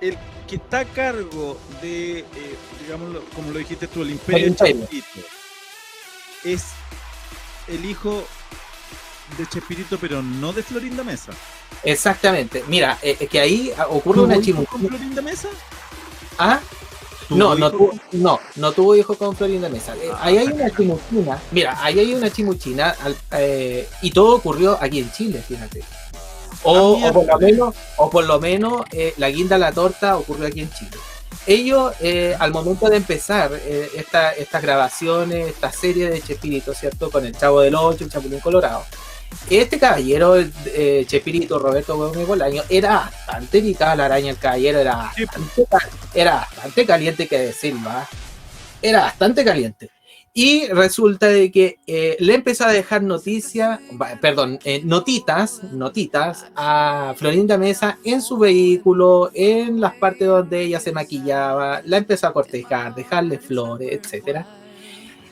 El 0.00 0.18
que 0.48 0.56
está 0.56 0.80
a 0.80 0.84
cargo 0.86 1.56
de, 1.80 2.20
eh, 2.20 2.24
digámoslo, 2.82 3.22
como 3.34 3.52
lo 3.52 3.58
dijiste 3.60 3.86
tú, 3.86 4.02
el 4.02 4.10
imperio 4.10 4.46
El 4.46 4.50
imperio. 4.50 4.86
Es 6.44 6.62
el 7.68 7.84
hijo 7.84 8.24
de 9.38 9.46
Chespirito, 9.46 9.98
pero 9.98 10.22
no 10.22 10.52
de 10.52 10.62
Florinda 10.62 11.04
Mesa. 11.04 11.32
exactamente. 11.84 12.64
Mira, 12.68 12.98
eh, 13.02 13.16
es 13.20 13.28
que 13.28 13.40
ahí 13.40 13.72
ocurre 13.88 14.20
una 14.22 14.34
¿Tuvo 14.34 14.42
hijo 14.48 14.56
con 14.64 14.66
chimuchina. 14.80 14.88
Florinda 14.98 15.22
Mesa? 15.22 15.48
¿Ah? 16.38 16.60
¿Tuvo 17.28 17.38
No, 17.38 17.54
no, 17.54 17.72
con- 17.72 18.00
no, 18.12 18.40
no 18.56 18.72
tuvo 18.72 18.96
hijo 18.96 19.14
con 19.16 19.36
Florinda 19.36 19.68
Mesa. 19.68 19.94
Eh, 19.96 20.10
Ah, 20.12 20.18
ahí 20.22 20.38
hay 20.38 20.46
una 20.48 20.68
chimuchina. 20.70 21.38
Mira, 21.52 21.78
ahí 21.82 21.98
hay 22.00 22.14
una 22.14 22.30
chimuchina 22.30 22.94
eh, 23.32 23.88
y 24.02 24.10
todo 24.10 24.36
ocurrió 24.36 24.76
aquí 24.80 24.98
en 24.98 25.12
Chile, 25.12 25.42
fíjate. 25.46 25.84
O, 26.64 26.98
Ah, 27.02 27.08
o 27.08 27.12
por 27.14 27.26
lo 27.26 27.38
menos, 27.38 27.74
o 27.98 28.10
por 28.10 28.24
lo 28.24 28.40
menos 28.40 28.82
eh, 28.90 29.14
la 29.16 29.30
guinda 29.30 29.56
a 29.56 29.58
la 29.60 29.72
torta 29.72 30.16
ocurrió 30.16 30.46
aquí 30.48 30.60
en 30.62 30.70
Chile. 30.72 30.90
Ellos 31.46 31.92
eh, 32.00 32.36
al 32.38 32.52
momento 32.52 32.88
de 32.88 32.96
empezar 32.96 33.50
eh, 33.54 33.88
esta- 33.96 34.32
estas 34.32 34.62
grabaciones, 34.62 35.48
esta 35.48 35.72
serie 35.72 36.10
de 36.10 36.20
Chespirito, 36.20 36.74
¿cierto? 36.74 37.10
Con 37.10 37.24
el 37.26 37.36
Chavo 37.36 37.60
del 37.60 37.74
Ocho, 37.74 38.04
el 38.04 38.10
Chapulín 38.10 38.40
Colorado. 38.40 38.84
Este 39.48 39.78
caballero, 39.78 40.36
eh, 40.66 41.04
Chespirito, 41.06 41.58
Roberto 41.58 41.96
Gómez 41.96 42.26
Bolaño, 42.26 42.62
era 42.68 42.94
bastante 43.26 43.60
picada 43.62 43.94
la 43.96 44.04
araña, 44.06 44.30
el 44.30 44.38
caballero 44.38 44.78
era 44.80 44.96
bastante, 44.96 45.64
era 46.14 46.34
bastante 46.36 46.86
caliente 46.86 47.26
que 47.28 47.38
decirlo, 47.38 47.88
¿ah? 47.90 48.08
Era 48.82 49.00
bastante 49.02 49.44
caliente. 49.44 49.90
Y 50.32 50.68
resulta 50.68 51.26
de 51.26 51.50
que 51.50 51.80
eh, 51.88 52.16
le 52.20 52.34
empezó 52.34 52.64
a 52.64 52.72
dejar 52.72 53.02
noticias, 53.02 53.80
perdón, 54.20 54.60
eh, 54.64 54.80
notitas, 54.84 55.64
notitas 55.72 56.46
a 56.54 57.14
Florinda 57.16 57.58
Mesa 57.58 57.98
en 58.04 58.22
su 58.22 58.38
vehículo, 58.38 59.32
en 59.34 59.80
las 59.80 59.94
partes 59.94 60.28
donde 60.28 60.62
ella 60.62 60.78
se 60.78 60.92
maquillaba, 60.92 61.82
la 61.84 61.96
empezó 61.96 62.28
a 62.28 62.32
cortejar, 62.32 62.94
dejarle 62.94 63.40
flores, 63.40 63.90
etcétera. 63.90 64.46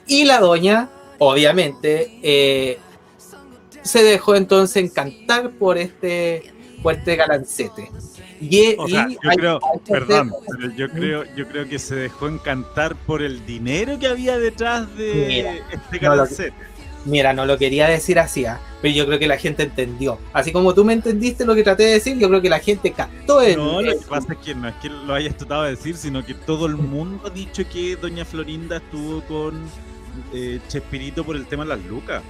Y 0.09 0.25
la 0.25 0.40
doña, 0.40 0.90
obviamente, 1.19 2.19
eh, 2.21 2.78
se 3.83 4.02
dejó 4.02 4.35
entonces 4.35 4.83
encantar 4.83 5.52
por 5.52 5.78
este, 5.78 6.52
por 6.83 6.95
este 6.95 7.14
galancete. 7.14 7.88
Y, 8.40 8.75
O 8.78 8.87
y 8.88 8.92
sea, 8.92 9.09
yo 9.09 9.18
hay- 9.30 9.37
creo, 9.37 9.61
hay 9.73 9.78
perdón, 9.88 10.28
hacer- 10.30 10.57
pero 10.61 10.75
yo 10.75 10.88
creo, 10.90 11.25
yo 11.37 11.49
creo 11.49 11.68
que 11.68 11.78
se 11.78 11.95
dejó 11.97 12.28
encantar 12.28 12.95
por 12.95 13.23
el 13.23 13.45
dinero 13.47 13.99
que 13.99 14.07
había 14.07 14.38
detrás 14.38 14.95
de 14.97 15.25
Mira, 15.28 15.54
este 15.73 16.00
no 16.07 16.14
lo-. 16.16 16.26
Mira, 17.04 17.33
no 17.33 17.47
lo 17.47 17.57
quería 17.57 17.88
decir 17.88 18.18
así, 18.18 18.45
¿ah? 18.45 18.61
pero 18.83 18.92
yo 18.92 19.07
creo 19.07 19.18
que 19.18 19.28
la 19.28 19.38
gente 19.38 19.62
entendió. 19.62 20.18
Así 20.33 20.52
como 20.52 20.75
tú 20.75 20.85
me 20.85 20.92
entendiste 20.92 21.45
lo 21.47 21.54
que 21.54 21.62
traté 21.62 21.85
de 21.85 21.92
decir, 21.95 22.18
yo 22.18 22.28
creo 22.28 22.42
que 22.42 22.50
la 22.50 22.59
gente 22.59 22.92
captó 22.92 23.40
el. 23.40 23.57
No, 23.57 23.80
lo 23.80 23.92
que 23.99 24.04
pasa 24.07 24.33
es 24.35 24.38
que 24.40 24.54
no 24.54 24.68
es 24.68 24.75
que 24.76 24.88
lo 24.90 25.14
hayas 25.14 25.37
tratado 25.37 25.62
de 25.62 25.71
decir, 25.71 25.97
sino 25.97 26.25
que 26.25 26.35
todo 26.35 26.66
el 26.66 26.76
mundo 26.76 27.28
ha 27.28 27.30
dicho 27.30 27.62
que 27.73 27.97
Doña 27.97 28.25
Florinda 28.25 28.76
estuvo 28.78 29.23
con 29.23 29.62
eh, 30.35 30.59
Chespirito 30.68 31.25
por 31.25 31.37
el 31.37 31.47
tema 31.47 31.62
de 31.64 31.68
las 31.71 31.85
lucas. 31.87 32.23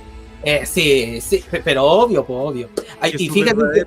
eh, 0.45 0.65
sí, 0.67 1.21
sí, 1.21 1.43
pe- 1.51 1.63
pero 1.65 1.85
obvio, 1.85 2.25
pues 2.25 2.39
obvio. 2.41 2.69
Ay, 3.01 3.13
Que 3.13 3.23
y 3.25 3.29
fíjate 3.31 3.57
que- 3.75 3.85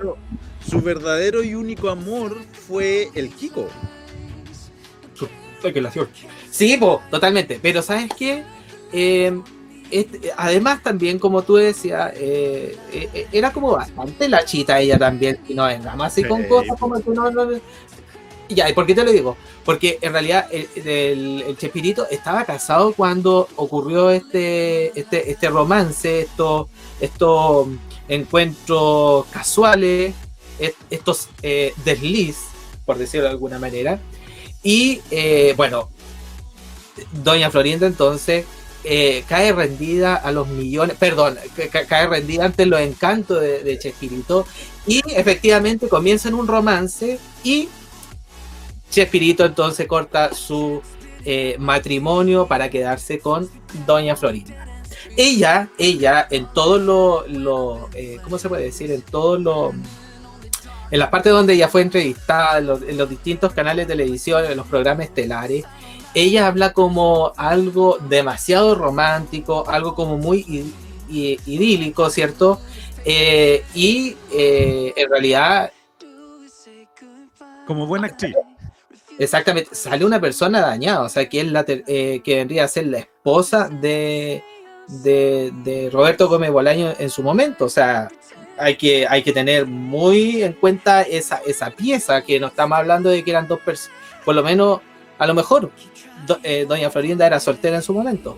su 0.68 0.82
verdadero 0.82 1.44
y 1.44 1.56
único 1.56 1.90
amor 1.90 2.38
fue 2.68 3.10
el 3.16 3.30
Kiko. 3.30 3.68
Sí, 6.50 6.78
po, 6.78 7.02
totalmente. 7.12 7.60
Pero 7.62 7.82
¿sabes 7.82 8.10
qué? 8.18 8.44
Eh, 8.92 9.40
este- 9.92 10.32
además 10.38 10.82
también, 10.82 11.20
como 11.20 11.44
tú 11.44 11.56
decías, 11.56 12.12
eh, 12.16 12.76
eh, 12.92 13.10
eh, 13.14 13.28
era 13.32 13.52
como 13.52 13.72
bastante 13.72 14.28
la 14.30 14.44
chita 14.46 14.80
ella 14.80 14.98
también. 14.98 15.40
Y 15.48 15.54
no 15.54 15.66
vengamos 15.66 16.08
así 16.08 16.24
con 16.24 16.44
cosas 16.46 16.80
como 16.80 16.96
que 17.02 17.10
no, 17.12 17.30
no- 17.30 17.60
Ya, 18.50 18.70
¿y 18.70 18.74
por 18.74 18.86
qué 18.86 18.94
te 18.94 19.04
lo 19.06 19.12
digo? 19.12 19.38
Porque 19.64 19.98
en 20.02 20.12
realidad 20.12 20.46
el, 20.52 20.68
el- 20.76 21.44
el 21.48 21.58
Chespirito 21.58 22.06
estaba 22.10 22.44
casado 22.44 22.92
cuando 22.94 23.48
ocurrió 23.56 24.10
este, 24.12 24.98
este, 25.00 25.32
este 25.32 25.48
romance, 25.50 26.22
estos, 26.22 26.68
estos 27.00 27.68
encuentros 28.10 29.26
casuales, 29.28 30.14
est- 30.62 30.78
estos 30.90 31.28
eh, 31.42 31.74
desliz, 31.84 32.38
por 32.86 32.98
decirlo 32.98 33.26
de 33.26 33.32
alguna 33.32 33.60
manera. 33.60 34.00
Y 34.64 35.02
eh, 35.12 35.54
bueno, 35.58 35.90
Doña 37.24 37.50
Florinda 37.50 37.88
entonces 37.88 38.46
eh, 38.84 39.24
cae 39.28 39.52
rendida 39.54 40.16
a 40.16 40.32
los 40.32 40.48
millones, 40.48 40.98
perdón, 40.98 41.38
ca- 41.56 41.68
ca- 41.70 41.86
cae 41.86 42.08
rendida 42.08 42.46
ante 42.46 42.66
los 42.66 42.80
encantos 42.80 43.42
de, 43.42 43.78
Chespirito 43.80 44.46
y 44.88 45.02
efectivamente 45.16 45.88
comienzan 45.88 46.34
un 46.34 46.48
romance 46.48 47.20
y 47.44 47.70
Chespirito 48.90 49.46
entonces 49.46 49.88
corta 49.88 50.34
su 50.34 50.82
matrimonio 51.60 52.48
para 52.48 52.70
quedarse 52.70 53.20
con 53.20 53.50
Doña 53.86 54.16
Florinda. 54.16 54.68
Ella, 55.18 55.70
ella, 55.78 56.28
en 56.32 56.48
todos 56.54 56.82
los, 56.82 57.30
lo, 57.30 57.90
¿cómo 58.24 58.38
se 58.40 58.50
puede 58.50 58.64
decir? 58.64 58.92
En 58.92 59.02
todos 59.02 59.40
los, 59.40 59.74
en 60.92 61.00
las 61.00 61.10
partes 61.10 61.32
donde 61.32 61.54
ella 61.54 61.70
fue 61.70 61.82
entrevistada, 61.82 62.58
en 62.60 62.68
los, 62.68 62.82
en 62.82 62.98
los 62.98 63.10
distintos 63.10 63.54
canales 63.54 63.88
de 63.88 63.94
televisión, 63.94 64.46
en 64.46 64.58
los 64.58 64.68
programas 64.68 65.08
estelares, 65.08 65.66
ella 66.14 66.48
habla 66.48 66.74
como 66.74 67.32
algo 67.38 67.98
demasiado 68.10 68.76
romántico, 68.76 69.64
algo 69.70 69.96
como 69.96 70.18
muy 70.18 70.46
idílico, 71.10 72.10
¿cierto? 72.10 72.60
Eh, 73.06 73.64
y 73.74 74.16
eh, 74.32 74.94
en 74.96 75.10
realidad 75.10 75.72
Como 77.66 77.88
buena 77.88 78.08
actriz. 78.08 78.36
Exactamente, 79.18 79.74
sale 79.74 80.04
una 80.06 80.20
persona 80.20 80.62
dañada, 80.62 81.04
o 81.04 81.10
sea, 81.10 81.30
que 81.30 81.42
es 81.42 81.52
la 81.52 81.64
eh, 81.68 82.22
que 82.24 82.36
vendría 82.36 82.66
a 82.66 82.68
ser 82.68 82.88
la 82.88 83.00
esposa 83.00 83.70
de, 83.70 84.44
de, 84.88 85.52
de 85.64 85.90
Roberto 85.92 86.28
Gómez 86.28 86.52
Bolaño 86.52 86.94
en 86.98 87.10
su 87.10 87.22
momento, 87.22 87.66
o 87.66 87.70
sea, 87.70 88.10
hay 88.62 88.76
que, 88.76 89.08
hay 89.08 89.24
que 89.24 89.34
tener 89.34 89.66
muy 89.66 90.44
en 90.44 90.54
cuenta 90.54 91.02
esa, 91.02 91.42
esa 91.46 91.72
pieza, 91.72 92.22
que 92.24 92.40
no 92.40 92.48
estamos 92.48 92.78
hablando 92.78 93.10
de 93.10 93.24
que 93.24 93.32
eran 93.32 93.48
dos 93.48 93.60
personas, 93.60 93.98
por 94.24 94.36
lo 94.36 94.44
menos, 94.44 94.80
a 95.18 95.26
lo 95.26 95.34
mejor, 95.34 95.72
eh, 96.44 96.66
Doña 96.68 96.90
Florinda 96.90 97.26
era 97.26 97.40
soltera 97.40 97.78
en 97.78 97.82
su 97.82 97.94
momento. 97.94 98.38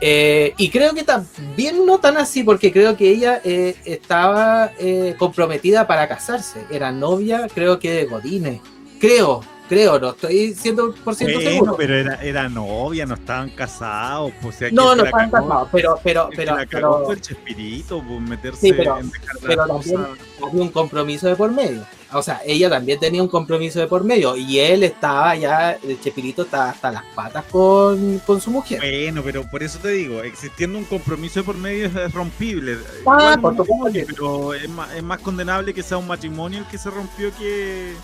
Eh, 0.00 0.54
y 0.56 0.70
creo 0.70 0.94
que 0.94 1.02
también 1.02 1.84
no 1.86 1.98
tan 1.98 2.16
así, 2.16 2.44
porque 2.44 2.72
creo 2.72 2.96
que 2.96 3.08
ella 3.08 3.40
eh, 3.44 3.74
estaba 3.84 4.70
comprometida 5.18 5.86
para 5.86 6.06
casarse, 6.08 6.64
era 6.70 6.92
novia, 6.92 7.48
creo 7.52 7.78
que 7.78 7.92
de 7.92 8.04
Godine, 8.04 8.60
creo, 9.00 9.42
creo, 9.68 9.98
no 9.98 10.10
estoy 10.10 10.54
100% 10.54 11.02
Bueno, 11.04 11.40
seguro. 11.40 11.76
pero 11.76 11.96
era, 11.96 12.14
era 12.22 12.48
novia, 12.48 13.06
no 13.06 13.14
estaban 13.14 13.50
casados. 13.50 14.32
Pues, 14.42 14.56
sea, 14.56 14.68
No, 14.72 14.94
no 14.94 15.02
la 15.02 15.08
estaban 15.10 15.30
casados, 15.30 15.68
pero, 15.72 15.98
pero, 16.02 16.28
pero, 16.34 16.56
la 16.56 16.66
pero 16.66 17.04
fue 17.04 17.14
el 17.14 17.20
Chespirito, 17.20 18.02
pues 18.02 18.20
meterse 18.20 18.60
Sí, 18.60 18.72
pero- 18.72 18.98
en 18.98 19.10
dejar 19.10 19.34
las 19.34 19.44
pero 19.44 19.66
también- 19.66 20.06
había 20.46 20.62
un 20.62 20.68
compromiso 20.70 21.26
de 21.28 21.36
por 21.36 21.50
medio. 21.50 21.84
O 22.12 22.22
sea, 22.22 22.40
ella 22.46 22.70
también 22.70 23.00
tenía 23.00 23.20
un 23.20 23.28
compromiso 23.28 23.80
de 23.80 23.88
por 23.88 24.04
medio 24.04 24.36
y 24.36 24.60
él 24.60 24.84
estaba 24.84 25.34
ya, 25.34 25.72
el 25.82 26.00
Chespirito 26.00 26.42
estaba 26.42 26.70
hasta 26.70 26.92
las 26.92 27.02
patas 27.14 27.44
con, 27.50 28.20
con 28.20 28.40
su 28.40 28.52
mujer. 28.52 28.78
Bueno, 28.78 29.20
pero 29.24 29.42
por 29.50 29.64
eso 29.64 29.80
te 29.80 29.88
digo, 29.88 30.22
existiendo 30.22 30.78
un 30.78 30.84
compromiso 30.84 31.40
de 31.40 31.44
por 31.44 31.56
medio 31.56 31.86
es 31.86 32.12
rompible. 32.14 32.76
Ah, 33.04 33.34
Igual 33.36 33.56
por 33.56 33.92
que- 33.92 34.06
pero 34.06 34.54
es 34.54 34.68
más, 34.68 34.94
es 34.94 35.02
más 35.02 35.18
condenable 35.20 35.74
que 35.74 35.82
sea 35.82 35.96
un 35.96 36.06
matrimonio 36.06 36.60
el 36.60 36.66
que 36.66 36.78
se 36.78 36.88
rompió 36.88 37.30
que, 37.36 37.94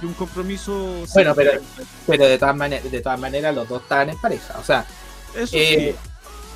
que 0.00 0.06
un 0.06 0.14
compromiso. 0.14 1.04
Bueno, 1.14 1.34
pero-. 1.34 1.60
Pero 2.06 2.26
de 2.26 2.38
todas 2.38 2.56
maneras, 2.56 2.90
de 2.90 3.00
todas 3.00 3.18
maneras 3.18 3.54
los 3.54 3.68
dos 3.68 3.82
estaban 3.82 4.10
en 4.10 4.18
pareja. 4.18 4.58
O 4.58 4.64
sea, 4.64 4.86
Eso 5.34 5.56
eh, 5.56 5.94
sí. 5.96 6.10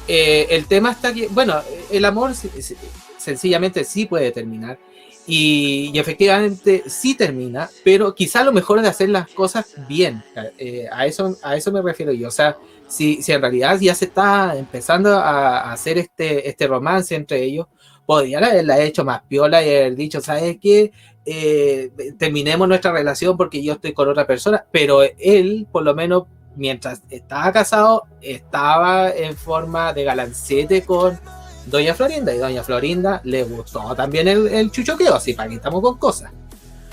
eh, 0.09 0.47
el 0.51 0.67
tema 0.67 0.93
está 0.93 1.13
que, 1.13 1.29
bueno, 1.29 1.61
el 1.91 2.05
amor 2.05 2.35
se- 2.35 2.63
se- 2.63 2.77
sencillamente 3.19 3.85
sí 3.85 4.07
puede 4.07 4.33
terminar. 4.33 4.79
Y, 5.25 5.93
y 5.95 5.99
efectivamente 6.01 6.83
sí 6.89 7.15
termina, 7.15 7.71
pero 7.85 8.13
quizá 8.13 8.43
lo 8.43 8.51
mejor 8.51 8.79
es 8.79 8.83
de 8.83 8.89
hacer 8.91 9.09
las 9.09 9.29
cosas 9.29 9.67
bien. 9.89 10.25
Eh, 10.59 10.89
a, 10.91 11.07
eso, 11.07 11.37
a 11.45 11.55
eso 11.57 11.71
me 11.71 11.81
refiero 11.81 12.13
yo. 12.13 12.27
O 12.27 12.33
sea, 12.33 12.57
si, 12.89 13.23
si 13.23 13.31
en 13.31 13.41
realidad 13.41 13.79
ya 13.81 13.95
se 13.95 14.07
está 14.07 14.57
empezando 14.59 15.17
a, 15.17 15.61
a 15.61 15.73
hacer 15.73 15.97
este, 15.99 16.49
este 16.49 16.67
romance 16.67 17.15
entre 17.15 17.41
ellos, 17.41 17.69
podrían 18.07 18.45
haberla 18.45 18.81
hecho 18.81 19.05
más 19.05 19.23
piola 19.23 19.63
y 19.63 19.69
haber 19.69 19.97
dicho, 19.97 20.21
¿sabes 20.21 20.59
qué? 20.61 20.93
Eh, 21.25 21.91
terminemos 22.19 22.67
nuestra 22.67 22.93
relación 22.93 23.37
porque 23.37 23.63
yo 23.63 23.75
estoy 23.75 23.93
con 23.93 24.09
otra 24.09 24.27
persona, 24.27 24.65
pero 24.71 25.03
él, 25.19 25.67
por 25.71 25.85
lo 25.85 25.95
menos, 25.95 26.25
mientras 26.57 27.03
estaba 27.11 27.53
casado, 27.53 28.05
estaba 28.21 29.11
en 29.11 29.37
forma 29.37 29.93
de 29.93 30.05
galancete 30.05 30.83
con 30.83 31.19
Doña 31.67 31.95
Florinda 31.95 32.35
y 32.35 32.39
Doña 32.39 32.65
Florinda 32.65 33.21
le 33.25 33.45
gustó 33.45 33.95
también 33.95 34.29
el 34.29 34.71
chuchoqueo, 34.71 35.15
así 35.15 35.35
para 35.35 35.49
que 35.49 35.57
estamos 35.57 35.81
con 35.81 35.97
cosas. 35.99 36.33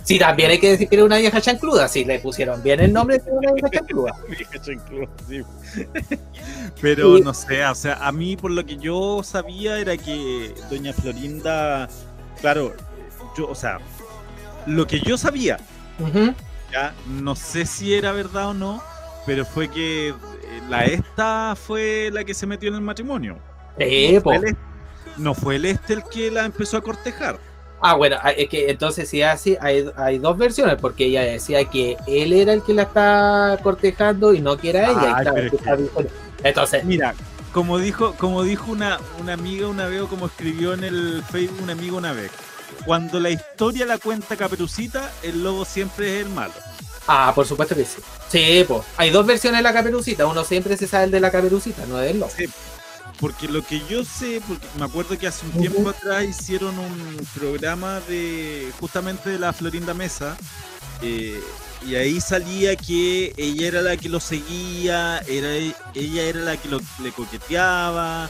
Sí, 0.09 0.17
también 0.17 0.49
hay 0.49 0.59
que 0.59 0.71
decir 0.71 0.89
que 0.89 0.95
era 0.95 1.05
una 1.05 1.19
vieja 1.19 1.39
chancluda, 1.39 1.87
sí, 1.87 2.03
le 2.03 2.17
pusieron 2.17 2.63
bien 2.63 2.79
el 2.79 2.91
nombre 2.91 3.19
de 3.19 3.31
una 3.31 3.51
vieja 3.51 3.69
chancluda. 3.69 4.11
Vieja 4.27 4.59
chancluda, 4.59 5.07
sí. 5.27 5.43
Pero 6.81 7.17
Sí. 7.17 7.21
no 7.21 7.31
sé, 7.31 7.63
o 7.63 7.75
sea, 7.75 7.93
a 8.07 8.11
mí 8.11 8.35
por 8.35 8.49
lo 8.49 8.65
que 8.65 8.77
yo 8.77 9.21
sabía 9.21 9.77
era 9.77 9.95
que 9.97 10.55
Doña 10.71 10.93
Florinda, 10.93 11.87
claro, 12.41 12.75
yo, 13.37 13.47
o 13.49 13.53
sea, 13.53 13.77
lo 14.65 14.87
que 14.87 14.99
yo 14.99 15.15
sabía, 15.15 15.59
ya 16.71 16.95
no 17.05 17.35
sé 17.35 17.67
si 17.67 17.93
era 17.93 18.11
verdad 18.11 18.47
o 18.47 18.53
no, 18.55 18.81
pero 19.27 19.45
fue 19.45 19.67
que 19.69 20.07
eh, 20.09 20.13
la 20.69 20.85
esta 20.85 21.55
fue 21.55 22.09
la 22.11 22.23
que 22.23 22.33
se 22.33 22.47
metió 22.47 22.69
en 22.69 22.75
el 22.77 22.81
matrimonio. 22.81 23.37
Sí, 23.77 24.13
no, 24.13 24.21
po. 24.23 24.33
fue 24.33 24.49
el, 24.49 24.57
no 25.17 25.35
fue 25.35 25.57
el 25.57 25.65
este 25.65 25.93
el 25.93 26.03
que 26.03 26.31
la 26.31 26.45
empezó 26.45 26.77
a 26.77 26.81
cortejar. 26.81 27.37
Ah, 27.81 27.95
bueno, 27.95 28.17
ah, 28.21 28.31
es 28.31 28.49
que 28.49 28.69
entonces 28.69 29.07
si 29.09 29.21
así, 29.21 29.57
hay, 29.61 29.89
hay 29.95 30.17
dos 30.19 30.37
versiones, 30.37 30.75
porque 30.81 31.05
ella 31.05 31.21
decía 31.21 31.63
que 31.65 31.97
él 32.07 32.33
era 32.33 32.53
el 32.53 32.61
que 32.61 32.73
la 32.73 32.83
está 32.83 33.57
cortejando 33.63 34.33
y 34.33 34.41
no 34.41 34.57
que 34.57 34.69
era 34.71 34.89
ella. 34.91 35.17
claro, 35.21 35.41
que- 35.49 35.89
bueno, 35.93 36.09
Entonces, 36.43 36.83
Mira, 36.83 37.13
como 37.53 37.77
dijo, 37.77 38.15
como 38.17 38.43
dijo 38.43 38.71
una, 38.71 38.99
una 39.19 39.33
amiga 39.33 39.67
una 39.67 39.87
vez, 39.87 40.01
o 40.01 40.07
como 40.07 40.25
escribió 40.27 40.73
en 40.73 40.83
el 40.83 41.23
Facebook 41.31 41.61
un 41.63 41.69
amigo 41.69 41.97
una 41.97 42.13
vez, 42.13 42.31
cuando 42.85 43.19
la 43.19 43.29
historia 43.29 43.85
la 43.85 43.97
cuenta 43.97 44.35
Caperucita, 44.35 45.11
el 45.23 45.43
lobo 45.43 45.65
siempre 45.65 46.19
es 46.19 46.25
el 46.25 46.31
malo. 46.31 46.53
Ah, 47.07 47.31
por 47.33 47.47
supuesto 47.47 47.75
que 47.75 47.85
sí. 47.85 47.97
Sí, 48.29 48.65
pues. 48.67 48.83
Hay 48.97 49.09
dos 49.09 49.25
versiones 49.25 49.59
de 49.59 49.63
la 49.63 49.73
caperucita. 49.73 50.27
Uno 50.27 50.43
siempre 50.43 50.77
se 50.77 50.85
sabe 50.85 51.05
el 51.05 51.11
de 51.11 51.19
la 51.19 51.31
caperucita, 51.31 51.83
no 51.87 51.97
del 51.97 52.19
lobo. 52.19 52.31
Sí, 52.37 52.45
porque 53.19 53.47
lo 53.47 53.61
que 53.65 53.81
yo 53.89 54.03
sé, 54.05 54.41
porque 54.47 54.65
me 54.77 54.85
acuerdo 54.85 55.17
que 55.17 55.27
hace 55.27 55.45
un 55.45 55.51
tiempo 55.59 55.89
atrás 55.89 56.23
hicieron 56.25 56.77
un 56.79 57.27
programa 57.37 57.99
de 58.01 58.71
justamente 58.79 59.29
de 59.31 59.39
la 59.39 59.51
Florinda 59.53 59.93
Mesa. 59.93 60.37
eh, 61.01 61.39
y 61.87 61.95
ahí 61.95 62.19
salía 62.19 62.75
que 62.75 63.33
ella 63.37 63.67
era 63.67 63.81
la 63.81 63.95
que 63.95 64.09
lo 64.09 64.19
seguía, 64.19 65.19
era, 65.19 65.49
ella 65.95 66.23
era 66.23 66.39
la 66.41 66.57
que 66.57 66.67
lo- 66.67 66.81
le 67.01 67.11
coqueteaba, 67.13 68.29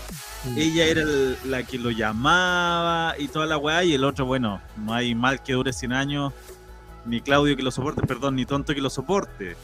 ella 0.55 0.85
era 0.85 1.01
el- 1.01 1.35
la 1.45 1.63
que 1.63 1.79
lo 1.79 1.89
llamaba 1.89 3.15
y 3.17 3.27
toda 3.27 3.47
la 3.47 3.57
weá, 3.57 3.83
y 3.83 3.93
el 3.95 4.03
otro, 4.03 4.25
bueno, 4.27 4.61
no 4.77 4.93
hay 4.93 5.15
mal 5.15 5.41
que 5.41 5.53
dure 5.53 5.73
100 5.73 5.93
años, 5.93 6.31
ni 7.05 7.21
Claudio 7.21 7.55
que 7.57 7.63
lo 7.63 7.71
soporte, 7.71 8.01
perdón, 8.05 8.35
ni 8.35 8.45
tonto 8.45 8.75
que 8.75 8.81
lo 8.81 8.89
soporte. 8.91 9.55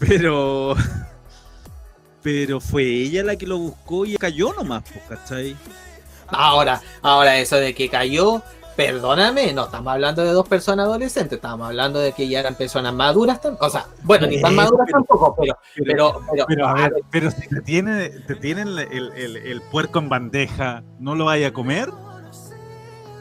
Pero. 0.00 0.74
Pero 2.22 2.60
fue 2.60 2.82
ella 2.82 3.22
la 3.22 3.36
que 3.36 3.46
lo 3.46 3.58
buscó 3.58 4.04
y 4.04 4.16
cayó 4.16 4.52
nomás, 4.52 4.82
pues, 4.82 5.20
¿cachai? 5.20 5.56
Ahora, 6.28 6.80
ahora 7.02 7.38
eso 7.38 7.56
de 7.56 7.72
que 7.72 7.88
cayó, 7.88 8.42
perdóname, 8.76 9.52
no 9.52 9.66
estamos 9.66 9.92
hablando 9.92 10.24
de 10.24 10.32
dos 10.32 10.48
personas 10.48 10.86
adolescentes, 10.86 11.36
estamos 11.36 11.68
hablando 11.68 12.00
de 12.00 12.12
que 12.12 12.26
ya 12.28 12.40
eran 12.40 12.56
personas 12.56 12.92
maduras, 12.92 13.38
o 13.60 13.70
sea, 13.70 13.86
bueno, 14.02 14.26
ni 14.26 14.40
tan 14.40 14.52
Eh, 14.52 14.56
maduras 14.56 14.86
pero- 14.86 14.98
tampoco, 14.98 15.36
pero, 15.38 15.56
pero, 15.86 16.20
pero, 16.32 16.46
Pero 16.48 16.66
a 16.68 16.74
ver, 16.74 16.92
pero 17.10 17.30
si 17.30 17.48
te 17.48 17.60
tiene, 17.60 18.08
te 18.08 18.34
tienen 18.34 18.68
el, 18.76 19.12
el- 19.16 19.36
el 19.36 19.60
puerco 19.70 20.00
en 20.00 20.08
bandeja, 20.08 20.82
¿no 20.98 21.14
lo 21.14 21.26
vaya 21.26 21.48
a 21.48 21.52
comer? 21.52 21.88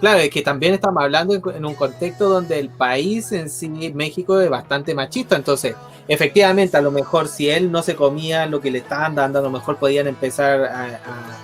claro, 0.01 0.19
es 0.19 0.29
que 0.29 0.41
también 0.41 0.73
estamos 0.73 1.01
hablando 1.03 1.33
en, 1.35 1.41
en 1.55 1.65
un 1.65 1.73
contexto 1.73 2.27
donde 2.29 2.59
el 2.59 2.69
país 2.69 3.31
en 3.31 3.49
sí, 3.49 3.69
México, 3.93 4.39
es 4.39 4.49
bastante 4.49 4.93
machista, 4.93 5.35
entonces, 5.35 5.75
efectivamente, 6.07 6.77
a 6.77 6.81
lo 6.81 6.91
mejor 6.91 7.27
si 7.27 7.49
él 7.49 7.71
no 7.71 7.81
se 7.83 7.95
comía 7.95 8.45
lo 8.45 8.61
que 8.61 8.71
le 8.71 8.79
estaban 8.79 9.15
dando, 9.15 9.39
a 9.39 9.41
lo 9.41 9.49
mejor 9.49 9.77
podían 9.77 10.07
empezar 10.07 10.63
a, 10.65 11.01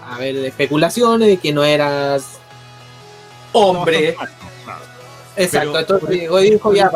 a- 0.10 0.16
a 0.16 0.18
ver 0.20 0.36
especulaciones 0.38 1.28
de 1.28 1.38
que 1.38 1.52
no 1.54 1.64
eras 1.64 2.40
hombre, 3.54 4.16
Claro. 4.16 4.82
exacto, 5.36 5.72
pero- 5.72 5.80
entonces 5.80 6.10
llegó 6.10 6.40
y 6.42 6.52
dijo, 6.52 6.74
ya, 6.74 6.92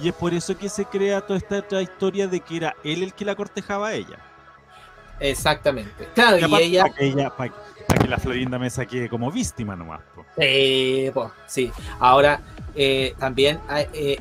Y 0.00 0.08
es 0.08 0.14
por 0.14 0.32
eso 0.34 0.56
que 0.56 0.68
se 0.68 0.84
crea 0.84 1.20
toda 1.20 1.38
esta 1.38 1.58
otra 1.58 1.82
historia 1.82 2.28
de 2.28 2.40
que 2.40 2.56
era 2.58 2.76
él 2.84 3.02
el 3.02 3.12
que 3.14 3.24
la 3.24 3.34
cortejaba 3.34 3.88
a 3.88 3.94
ella. 3.94 4.18
exactamente, 5.20 6.08
claro, 6.14 6.38
Y 6.38 6.54
ella... 6.62 6.82
Para 6.82 6.94
que, 6.94 7.06
ella, 7.06 7.30
para, 7.30 7.52
para 7.86 8.00
que 8.02 8.08
la 8.08 8.18
Florinda 8.18 8.58
me 8.58 8.70
saque 8.70 9.08
como 9.08 9.30
víctima 9.32 9.74
nomás. 9.74 10.00
po. 10.14 10.24
Sí, 10.38 11.10
po, 11.12 11.32
sí. 11.46 11.72
Ahora, 11.98 12.40
eh, 12.80 13.14
también 13.18 13.58
eh, 13.92 14.18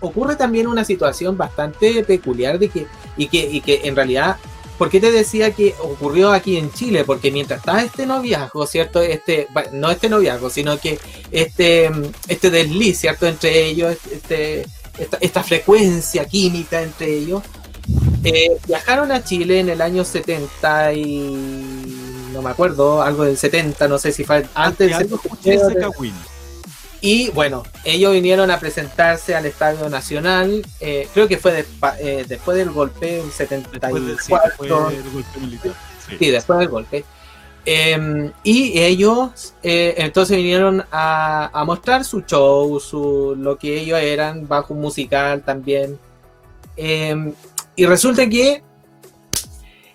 ocurre 0.00 0.36
también 0.36 0.66
una 0.66 0.84
situación 0.84 1.38
bastante 1.38 2.04
peculiar 2.04 2.58
de 2.58 2.68
que, 2.68 2.86
y 3.16 3.28
que, 3.28 3.38
y 3.38 3.62
que 3.62 3.80
en 3.84 3.96
realidad, 3.96 4.36
¿por 4.76 4.90
qué 4.90 5.00
te 5.00 5.10
decía 5.10 5.52
que 5.52 5.74
ocurrió 5.80 6.30
aquí 6.30 6.58
en 6.58 6.70
Chile? 6.70 7.04
Porque 7.04 7.30
mientras 7.30 7.60
estaba 7.60 7.82
este 7.82 8.04
noviazgo, 8.04 8.66
¿cierto? 8.66 9.00
Este, 9.00 9.48
no 9.72 9.90
este 9.90 10.10
noviazgo, 10.10 10.50
sino 10.50 10.78
que 10.78 10.98
este, 11.30 11.90
este 12.28 12.50
desliz, 12.50 13.00
¿cierto? 13.00 13.26
Entre 13.26 13.64
ellos, 13.64 13.96
este, 14.12 14.66
esta, 14.98 15.16
esta 15.22 15.42
frecuencia 15.42 16.26
química 16.26 16.82
entre 16.82 17.10
ellos, 17.10 17.42
eh, 18.22 18.58
viajaron 18.66 19.12
a 19.12 19.24
Chile 19.24 19.60
en 19.60 19.70
el 19.70 19.80
año 19.80 20.04
70 20.04 20.92
y 20.92 22.28
no 22.34 22.42
me 22.42 22.50
acuerdo, 22.50 23.00
algo 23.00 23.24
del 23.24 23.38
70, 23.38 23.88
no 23.88 23.98
sé 23.98 24.12
si 24.12 24.24
fue 24.24 24.44
antes 24.54 24.92
algo 24.92 25.16
escuché 25.16 25.52
70, 25.52 25.68
ese 25.68 25.80
cagüín. 25.80 26.33
Y 27.04 27.28
bueno, 27.32 27.64
ellos 27.84 28.14
vinieron 28.14 28.50
a 28.50 28.58
presentarse 28.58 29.34
al 29.34 29.44
Estadio 29.44 29.90
Nacional, 29.90 30.64
eh, 30.80 31.06
creo 31.12 31.28
que 31.28 31.36
fue 31.36 31.66
eh, 31.98 32.24
después 32.26 32.56
del 32.56 32.70
golpe, 32.70 33.18
en 33.18 33.26
Después 33.26 33.50
del, 33.50 34.18
sí, 34.18 34.32
74, 34.32 34.40
después 34.40 34.68
del 34.70 35.12
golpe 35.12 35.40
militar. 35.40 35.72
Sí. 36.08 36.16
sí, 36.18 36.30
después 36.30 36.58
del 36.60 36.68
golpe. 36.68 37.04
Eh, 37.66 38.32
y 38.42 38.78
ellos 38.78 39.54
eh, 39.62 39.96
entonces 39.98 40.38
vinieron 40.38 40.82
a, 40.90 41.50
a 41.52 41.64
mostrar 41.66 42.06
su 42.06 42.22
show, 42.22 42.80
su, 42.80 43.34
lo 43.36 43.58
que 43.58 43.80
ellos 43.80 43.98
eran, 43.98 44.48
bajo 44.48 44.72
un 44.72 44.80
musical 44.80 45.42
también. 45.42 45.98
Eh, 46.74 47.34
y 47.76 47.84
resulta 47.84 48.26
que 48.30 48.62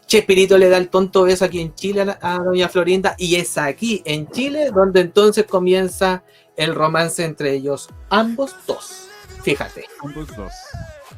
Chespirito 0.05 0.59
le 0.59 0.69
da 0.69 0.77
el 0.77 0.89
tonto 0.89 1.23
beso 1.23 1.43
aquí 1.43 1.59
en 1.59 1.73
Chile 1.73 2.01
a, 2.21 2.35
a 2.35 2.37
Doña 2.37 2.69
Florinda 2.69 3.15
y 3.17 3.33
es 3.33 3.57
aquí 3.57 4.03
en 4.05 4.29
Chile 4.29 4.69
donde 4.69 5.01
entonces 5.01 5.45
comienza 5.45 6.21
el 6.59 6.75
romance 6.75 7.23
entre 7.23 7.53
ellos, 7.53 7.89
ambos 8.09 8.55
dos. 8.67 9.07
Fíjate, 9.43 9.85
Ambos 10.03 10.27
dos. 10.35 10.51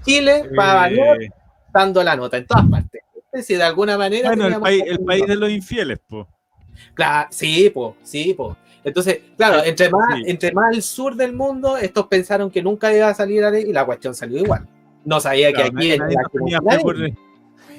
Chile 0.05 0.49
va 0.57 0.89
Eh, 0.89 1.29
dando 1.73 2.03
la 2.03 2.15
nota 2.15 2.37
en 2.37 2.45
todas 2.45 2.65
partes. 2.67 3.01
Si 3.43 3.55
de 3.55 3.63
alguna 3.63 3.97
manera. 3.97 4.29
bueno, 4.29 4.47
el 4.47 4.59
país, 4.59 4.83
el 4.85 4.99
país 4.99 5.25
de 5.25 5.35
los 5.35 5.49
infieles, 5.49 5.99
po. 6.07 6.27
Claro, 6.93 7.29
sí, 7.31 7.69
po, 7.69 7.95
sí, 8.03 8.33
po. 8.33 8.57
Entonces, 8.83 9.19
claro, 9.37 9.63
entre 9.63 9.89
más, 9.89 10.15
Sí. 10.15 10.23
entre 10.27 10.51
más 10.51 10.75
al 10.75 10.81
sur 10.81 11.15
del 11.15 11.33
mundo, 11.33 11.77
estos 11.77 12.07
pensaron 12.07 12.49
que 12.51 12.61
nunca 12.61 12.93
iba 12.93 13.07
a 13.07 13.13
salir 13.13 13.43
a 13.43 13.51
ley 13.51 13.65
y 13.69 13.73
la 13.73 13.85
cuestión 13.85 14.13
salió 14.15 14.39
igual. 14.39 14.67
No 15.05 15.19
sabía 15.19 15.51
Claro, 15.51 15.71
que 15.71 15.77
aquí 15.77 15.87
nadie, 15.89 15.97
nadie 15.97 16.15
nos 16.17 16.31
tenía 16.31 16.59
fe 16.61 16.79
por- 16.83 16.97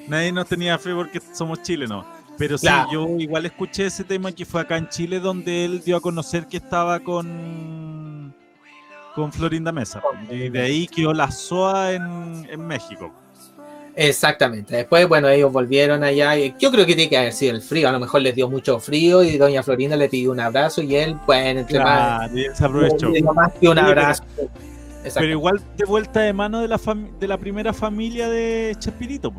nadie 0.07 0.31
nos 0.31 0.47
tenía 0.47 0.77
fe 0.79 0.93
porque 0.93 1.21
somos 1.33 1.61
chilenos. 1.61 2.05
Pero 2.37 2.57
sí, 2.57 2.65
Claro. 2.67 2.89
yo 2.91 3.07
igual 3.19 3.45
escuché 3.45 3.85
ese 3.85 4.03
tema 4.03 4.31
que 4.31 4.45
fue 4.45 4.61
acá 4.61 4.77
en 4.77 4.89
Chile 4.89 5.19
donde 5.19 5.65
él 5.65 5.81
dio 5.83 5.95
a 5.97 6.01
conocer 6.01 6.47
que 6.47 6.57
estaba 6.57 6.99
con 6.99 8.33
con 9.15 9.31
Florinda 9.31 9.71
Mesa. 9.71 10.01
Y 10.31 10.49
de 10.49 10.59
ahí 10.61 10.87
quedó 10.87 11.13
la 11.13 11.29
SOA 11.29 11.93
en, 11.93 12.47
en 12.49 12.65
México. 12.65 13.13
Exactamente. 13.95 14.75
Después, 14.75 15.07
bueno, 15.07 15.29
ellos 15.29 15.51
volvieron 15.51 16.03
allá. 16.03 16.35
y 16.35 16.55
Yo 16.57 16.71
creo 16.71 16.83
que 16.85 16.95
tiene 16.95 17.09
que 17.09 17.17
haber 17.19 17.31
sido 17.33 17.53
el 17.55 17.61
frío. 17.61 17.87
A 17.89 17.91
lo 17.91 17.99
mejor 17.99 18.21
les 18.21 18.33
dio 18.33 18.49
mucho 18.49 18.79
frío 18.79 19.21
y 19.23 19.37
Doña 19.37 19.61
Florinda 19.61 19.95
le 19.95 20.09
pidió 20.09 20.31
un 20.31 20.39
abrazo 20.39 20.81
y 20.81 20.95
él, 20.95 21.15
bueno, 21.27 21.59
entre 21.59 21.77
más. 21.79 22.17
Claro, 22.31 22.37
y 22.39 22.43
él 22.45 22.55
se 22.55 22.65
aprovechó. 22.65 23.09
le 23.09 23.21
dio 23.21 23.33
más 23.33 23.53
que 23.53 23.69
un 23.69 23.77
abrazo. 23.77 24.23
Pero 25.13 25.27
igual 25.27 25.61
de 25.77 25.85
vuelta 25.85 26.21
de 26.21 26.33
mano 26.33 26.61
de 26.61 26.67
la, 26.69 26.79
de 27.19 27.27
la 27.27 27.37
primera 27.37 27.71
familia 27.73 28.29
de 28.29 28.75
Chespirito, 28.79 29.31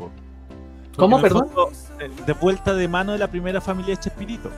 ¿Cómo, 0.95 1.19
perdón? 1.19 1.47
fondo, 1.47 1.71
de 1.97 2.33
vuelta 2.33 2.73
de 2.73 2.87
mano 2.87 3.11
de 3.13 3.17
la 3.19 3.27
primera 3.29 3.61
familia 3.61 3.95
de 3.95 4.01
Chespirito. 4.01 4.49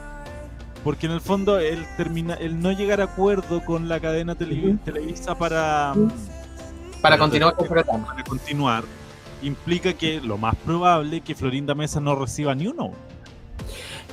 Porque 0.84 1.06
en 1.08 1.12
el 1.12 1.21
fondo 1.21 1.60
el, 1.60 1.86
termina, 1.97 2.36
el 2.36 2.62
no 2.62 2.71
llegar 2.71 3.02
a 3.02 3.06
acuerdo 3.06 3.63
con 3.65 3.89
la 3.89 4.00
cadena. 4.00 4.36
Televisa 4.36 5.36
para. 5.38 5.93
Para 7.02 7.17
continuar 7.17 7.56
con 7.56 7.63
después- 7.65 7.80
el 7.80 7.86
programa. 7.86 8.08
para 8.08 8.23
continuar 8.23 8.84
implica 9.43 9.93
que 9.93 10.19
lo 10.19 10.38
más 10.38 10.56
probable 10.56 11.17
es 11.17 11.23
que 11.23 11.36
Florinda 11.36 11.76
Mesa 11.76 12.00
no 12.00 12.15
reciba 12.15 12.56
ni 12.56 12.67
uno. 12.67 12.91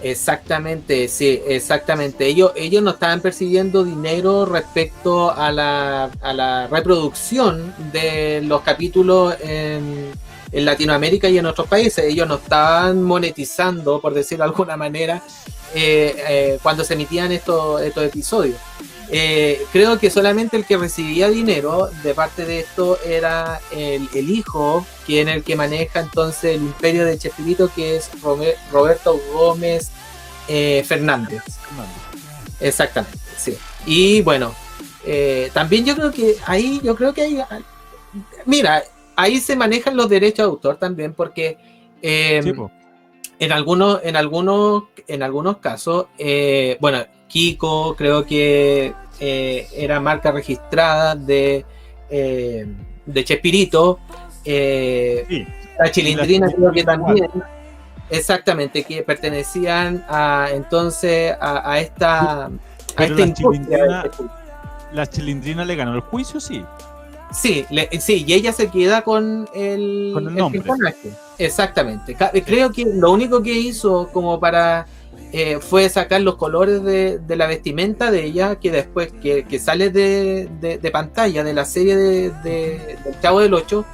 Exactamente, 0.03 1.09
sí, 1.09 1.41
exactamente. 1.47 2.27
Ellos, 2.27 2.53
ellos 2.57 2.83
no 2.83 2.91
estaban 2.91 3.21
percibiendo 3.21 3.85
dinero 3.85 4.45
respecto 4.45 5.33
a 5.33 5.51
la, 5.51 6.11
a 6.21 6.33
la 6.35 6.67
reproducción 6.67 7.73
de 7.93 8.43
los 8.45 8.61
capítulos 8.63 9.35
en, 9.41 10.11
en 10.55 10.65
Latinoamérica 10.65 11.29
y 11.29 11.37
en 11.37 11.47
otros 11.47 11.67
países. 11.67 12.05
Ellos 12.05 12.29
no 12.29 12.37
estaban 12.37 13.03
monetizando, 13.03 14.01
por 14.01 14.15
decirlo 14.15 14.45
de 14.45 14.51
alguna 14.51 14.77
manera, 14.77 15.23
eh, 15.75 16.15
eh, 16.29 16.59
cuando 16.63 16.85
se 16.85 16.95
emitían 16.95 17.33
estos, 17.33 17.83
estos 17.83 18.05
episodios. 18.05 18.57
Eh, 19.11 19.67
creo 19.73 19.99
que 19.99 20.11
solamente 20.11 20.57
el 20.57 20.65
que 20.65 20.77
recibía 20.77 21.29
dinero 21.29 21.91
de 22.03 22.15
parte 22.15 22.47
de 22.47 22.61
esto 22.61 22.99
era 23.05 23.61
el, 23.73 24.09
el 24.15 24.31
hijo, 24.31 24.87
quien 25.05 25.29
el 25.29 25.43
que 25.43 25.57
maneja 25.57 26.01
entonces 26.01 26.55
el 26.55 26.63
imperio 26.63 27.05
de 27.05 27.19
Chespirito, 27.19 27.71
que 27.75 27.97
es 27.97 28.11
Roberto 28.73 29.21
Gómez 29.33 29.91
Fernández. 30.47 31.43
Exactamente, 32.61 33.19
sí. 33.37 33.59
Y 33.87 34.23
bueno, 34.23 34.55
también 35.53 35.85
yo 35.85 35.97
creo 35.97 36.13
que 36.13 36.37
ahí, 36.47 36.81
yo 36.83 36.95
creo 36.97 37.13
que 37.13 37.23
hay, 37.23 37.45
mira, 38.47 38.85
ahí 39.17 39.39
se 39.39 39.57
manejan 39.57 39.97
los 39.97 40.09
derechos 40.09 40.39
de 40.47 40.51
autor 40.51 40.77
también, 40.77 41.13
porque 41.13 41.57
eh, 42.03 42.41
Sí, 42.43 42.53
po. 42.53 42.71
en 43.39 43.53
algunos, 43.53 44.01
en 44.05 44.17
algunos, 44.17 44.85
en 45.09 45.23
algunos 45.23 45.59
casos, 45.59 46.07
eh, 46.19 46.77
bueno, 46.81 47.05
Kiko 47.29 47.95
creo 47.97 48.25
que 48.27 48.93
eh, 49.21 49.69
era 49.75 50.01
marca 50.01 50.31
registrada 50.33 51.15
de, 51.17 51.65
eh, 52.11 52.67
de 53.07 53.25
Chespirito. 53.25 53.99
eh, 54.45 55.25
Sí. 55.29 55.47
la 55.79 55.91
Chilindrina 55.91 56.47
la 56.49 56.53
creo 56.53 56.73
que 56.73 56.85
también. 56.85 57.31
Exactamente, 58.11 58.85
que 58.85 59.03
pertenecían 59.03 60.05
a 60.09 60.49
entonces 60.53 61.35
a, 61.41 61.73
a 61.73 61.81
esta, 61.81 62.45
a 62.47 62.51
Pero 62.97 63.15
esta 63.15 63.17
la 63.21 63.27
industria 63.27 64.03
Chilindrina-. 64.03 64.11
La 64.93 65.07
Chilindrina 65.07 65.65
le 65.65 65.75
ganó 65.75 65.95
el 65.95 66.01
juicio, 66.01 66.39
sí. 66.39 66.63
Sí, 67.35 67.67
le- 67.71 67.89
sí, 68.01 68.25
y 68.27 68.33
ella 68.33 68.53
se 68.53 68.69
queda 68.69 69.03
con 69.03 69.49
el, 69.55 70.11
Con 70.15 70.29
el 70.29 70.35
nombre. 70.37 70.61
personaje. 70.61 71.11
Exactamente. 71.39 72.17
Creo 72.47 72.71
que 72.71 72.85
lo 72.85 73.11
único 73.13 73.43
que 73.43 73.53
hizo 73.53 74.09
como 74.13 74.39
para 74.39 74.87
eh, 75.33 75.59
fue 75.61 75.89
sacar 75.89 76.21
los 76.21 76.37
colores 76.37 76.83
de, 76.85 77.19
de 77.19 77.37
la 77.37 77.49
vestimenta 77.49 78.13
de 78.13 78.25
ella, 78.25 78.55
que 78.57 78.71
después 78.71 79.13
que, 79.21 79.45
que 79.45 79.59
sale 79.59 79.91
de, 79.91 80.49
de- 80.61 80.79
de 80.79 80.91
pantalla 80.93 81.43
de 81.43 81.53
la 81.53 81.65
serie 81.65 81.97
de, 81.97 82.31
de- 82.45 82.99
del 83.05 83.21
Chavo 83.21 83.41
del 83.41 83.53
8, 83.53 83.85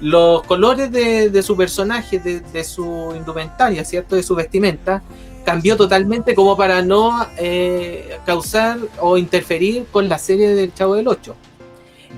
los 0.00 0.42
colores 0.42 0.90
de, 0.90 1.42
su 1.42 1.56
personaje, 1.56 2.18
de, 2.18 2.40
de 2.40 2.64
su 2.64 3.12
indumentaria, 3.16 3.84
¿cierto? 3.84 4.16
De 4.16 4.22
su 4.24 4.34
vestimenta, 4.34 5.02
cambió 5.44 5.76
totalmente 5.76 6.34
como 6.34 6.56
para 6.56 6.82
no 6.82 7.26
eh, 7.36 8.18
causar 8.26 8.78
o 9.00 9.16
interferir 9.16 9.86
con 9.92 10.08
la 10.08 10.18
serie 10.18 10.48
del 10.54 10.74
Chavo 10.74 10.94
del 10.96 11.06
8. 11.08 11.34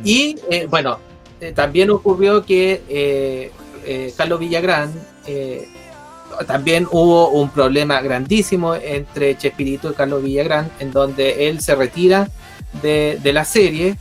Y 0.04 0.36
eh, 0.50 0.66
bueno, 0.68 0.98
eh, 1.40 1.52
también 1.52 1.90
ocurrió 1.90 2.44
que 2.44 2.82
eh, 2.88 4.12
Carlos 4.16 4.40
Villagrán 4.40 4.92
también 6.46 6.86
hubo 6.90 7.30
un 7.30 7.50
problema 7.50 8.00
grandísimo 8.00 8.74
entre 8.74 9.36
Chespirito 9.36 9.90
y 9.90 9.94
Carlos 9.94 10.22
Villagrán, 10.22 10.70
en 10.78 10.92
donde 10.92 11.48
él 11.48 11.60
se 11.60 11.74
retira 11.74 12.28
de, 12.82 13.20
la 13.24 13.44
serie 13.44 13.96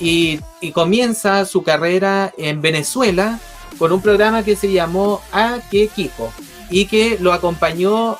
y, 0.00 0.40
comienza 0.72 1.44
su 1.44 1.62
carrera 1.62 2.32
en 2.36 2.60
Venezuela 2.60 3.38
con 3.78 3.92
un 3.92 4.00
programa 4.00 4.42
que 4.42 4.56
se 4.56 4.72
llamó 4.72 5.20
A 5.32 5.60
que 5.70 5.86
Kiko 5.86 6.32
y 6.70 6.86
que 6.86 7.18
lo 7.20 7.32
acompañó 7.32 8.18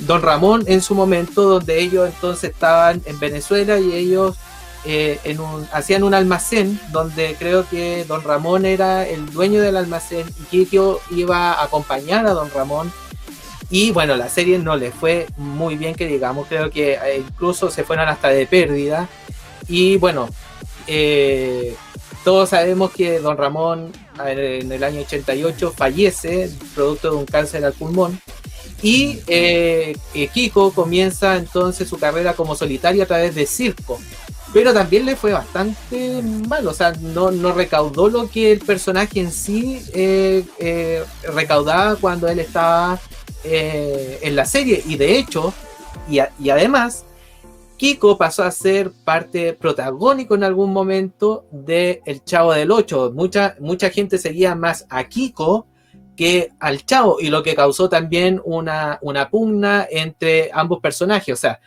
Don 0.00 0.22
Ramón 0.22 0.64
en 0.66 0.80
su 0.80 0.94
momento, 0.94 1.42
donde 1.42 1.80
ellos 1.80 2.08
entonces 2.08 2.50
estaban 2.50 3.02
en 3.04 3.18
Venezuela 3.18 3.78
y 3.80 3.92
ellos 3.92 4.36
eh, 4.84 5.20
hacían 5.72 6.02
un 6.02 6.14
almacén 6.14 6.80
donde 6.90 7.36
creo 7.38 7.68
que 7.68 8.04
Don 8.04 8.22
Ramón 8.22 8.66
era 8.66 9.06
el 9.06 9.30
dueño 9.30 9.60
del 9.60 9.76
almacén 9.76 10.26
y 10.38 10.44
Kiko 10.44 11.00
iba 11.10 11.52
a 11.52 11.64
acompañar 11.64 12.26
a 12.26 12.32
Don 12.32 12.50
Ramón. 12.50 12.92
Y 13.70 13.90
bueno, 13.92 14.16
la 14.16 14.28
serie 14.28 14.58
no 14.58 14.76
le 14.76 14.90
fue 14.90 15.26
muy 15.36 15.76
bien, 15.76 15.94
que 15.94 16.06
digamos, 16.06 16.46
creo 16.48 16.70
que 16.70 16.94
eh, 16.94 17.24
incluso 17.26 17.70
se 17.70 17.84
fueron 17.84 18.08
hasta 18.08 18.28
de 18.28 18.46
pérdida. 18.46 19.08
Y 19.68 19.96
bueno, 19.96 20.28
eh, 20.86 21.74
todos 22.24 22.50
sabemos 22.50 22.90
que 22.90 23.20
Don 23.20 23.36
Ramón 23.36 23.92
en 24.26 24.70
el 24.70 24.84
año 24.84 25.00
88 25.00 25.72
fallece 25.74 26.50
producto 26.74 27.12
de 27.12 27.16
un 27.16 27.24
cáncer 27.24 27.64
al 27.64 27.72
pulmón. 27.72 28.20
Y 28.82 29.20
eh, 29.28 29.96
Kiko 30.34 30.72
comienza 30.72 31.36
entonces 31.36 31.88
su 31.88 31.98
carrera 31.98 32.34
como 32.34 32.56
solitario 32.56 33.04
a 33.04 33.06
través 33.06 33.34
de 33.34 33.46
circo. 33.46 34.00
Pero 34.52 34.74
también 34.74 35.06
le 35.06 35.16
fue 35.16 35.32
bastante 35.32 36.22
mal, 36.46 36.66
o 36.66 36.74
sea, 36.74 36.92
no, 36.92 37.30
no 37.30 37.52
recaudó 37.52 38.08
lo 38.08 38.28
que 38.28 38.52
el 38.52 38.60
personaje 38.60 39.20
en 39.20 39.32
sí 39.32 39.82
eh, 39.94 40.44
eh, 40.58 41.02
recaudaba 41.34 41.96
cuando 41.96 42.28
él 42.28 42.38
estaba 42.38 43.00
eh, 43.44 44.18
en 44.22 44.36
la 44.36 44.44
serie. 44.44 44.82
Y 44.86 44.96
de 44.96 45.16
hecho, 45.16 45.54
y, 46.06 46.18
y 46.38 46.50
además, 46.50 47.06
Kiko 47.82 48.18
pasó 48.18 48.44
a 48.44 48.50
ser 48.50 48.92
parte 49.04 49.54
protagónico 49.54 50.34
en 50.34 50.44
algún 50.44 50.72
momento 50.72 51.46
de 51.50 52.02
El 52.04 52.22
Chavo 52.22 52.52
del 52.52 52.70
8. 52.70 53.12
Mucha, 53.14 53.56
mucha 53.58 53.90
gente 53.90 54.18
seguía 54.18 54.54
más 54.54 54.86
a 54.88 55.04
Kiko 55.04 55.66
que 56.14 56.50
al 56.60 56.84
Chavo 56.84 57.18
y 57.20 57.28
lo 57.28 57.42
que 57.42 57.54
causó 57.54 57.88
también 57.88 58.40
una, 58.44 58.98
una 59.02 59.30
pugna 59.30 59.84
entre 59.90 60.50
ambos 60.52 60.80
personajes. 60.80 61.32
O 61.32 61.36
sea, 61.36 61.58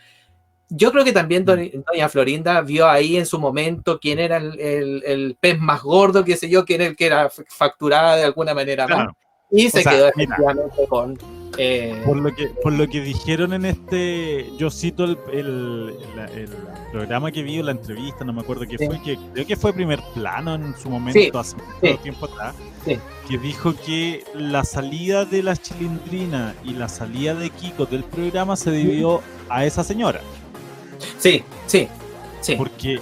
yo 0.68 0.90
creo 0.92 1.04
que 1.04 1.12
también 1.12 1.42
Mm. 1.42 1.46
Doña 1.46 1.70
Doña 1.92 2.08
Florinda 2.08 2.60
vio 2.62 2.88
ahí 2.88 3.16
en 3.16 3.26
su 3.26 3.38
momento 3.38 3.98
quién 4.00 4.18
era 4.18 4.36
el, 4.38 4.58
el- 4.58 5.02
el 5.06 5.36
pez 5.38 5.58
más 5.58 5.82
gordo, 5.82 6.24
qué 6.24 6.36
sé 6.36 6.48
yo, 6.48 6.64
quién 6.64 6.80
era 6.80 6.90
el 6.90 6.96
que 6.96 7.06
era 7.06 7.30
facturada 7.48 8.16
de 8.16 8.24
alguna 8.24 8.54
manera 8.54 8.86
más. 8.88 9.08
Y 9.48 9.70
se 9.70 9.82
sea, 9.84 9.92
quedó 9.92 10.08
efectivamente 10.08 10.86
con... 10.88 11.16
eh, 11.56 12.02
por 12.04 12.16
lo 12.16 12.34
que 12.34 12.48
por 12.64 12.72
lo 12.72 12.88
que 12.88 13.00
dijeron 13.00 13.52
en 13.52 13.64
este, 13.64 14.50
yo 14.58 14.72
cito 14.72 15.04
el, 15.04 15.16
el, 15.32 16.48
programa 16.90 17.30
que 17.30 17.44
vi, 17.44 17.62
la 17.62 17.70
entrevista, 17.70 18.24
no 18.24 18.32
me 18.32 18.40
acuerdo 18.40 18.64
qué 18.68 18.76
Sí. 18.76 18.86
fue, 18.86 19.00
que 19.02 19.16
creo 19.34 19.46
que 19.46 19.56
fue 19.56 19.72
primer 19.72 20.00
plano 20.14 20.56
en 20.56 20.74
su 20.76 20.90
momento, 20.90 21.20
Sí, 21.20 21.30
hace 21.32 21.56
mucho 21.56 21.68
sí. 21.80 21.98
tiempo 22.02 22.26
atrás, 22.26 22.56
que 23.28 23.38
dijo 23.38 23.72
que 23.84 24.24
la 24.34 24.64
salida 24.64 25.24
de 25.24 25.42
la 25.44 25.56
chilindrina 25.56 26.54
y 26.64 26.70
la 26.72 26.88
salida 26.88 27.34
de 27.34 27.50
Kiko 27.50 27.86
del 27.86 28.02
programa 28.02 28.56
se 28.56 28.70
debió 28.72 29.22
a 29.48 29.64
esa 29.64 29.84
señora. 29.84 30.20
Sí, 31.18 31.42
sí, 31.66 31.88
sí. 32.40 32.54
Porque 32.56 33.00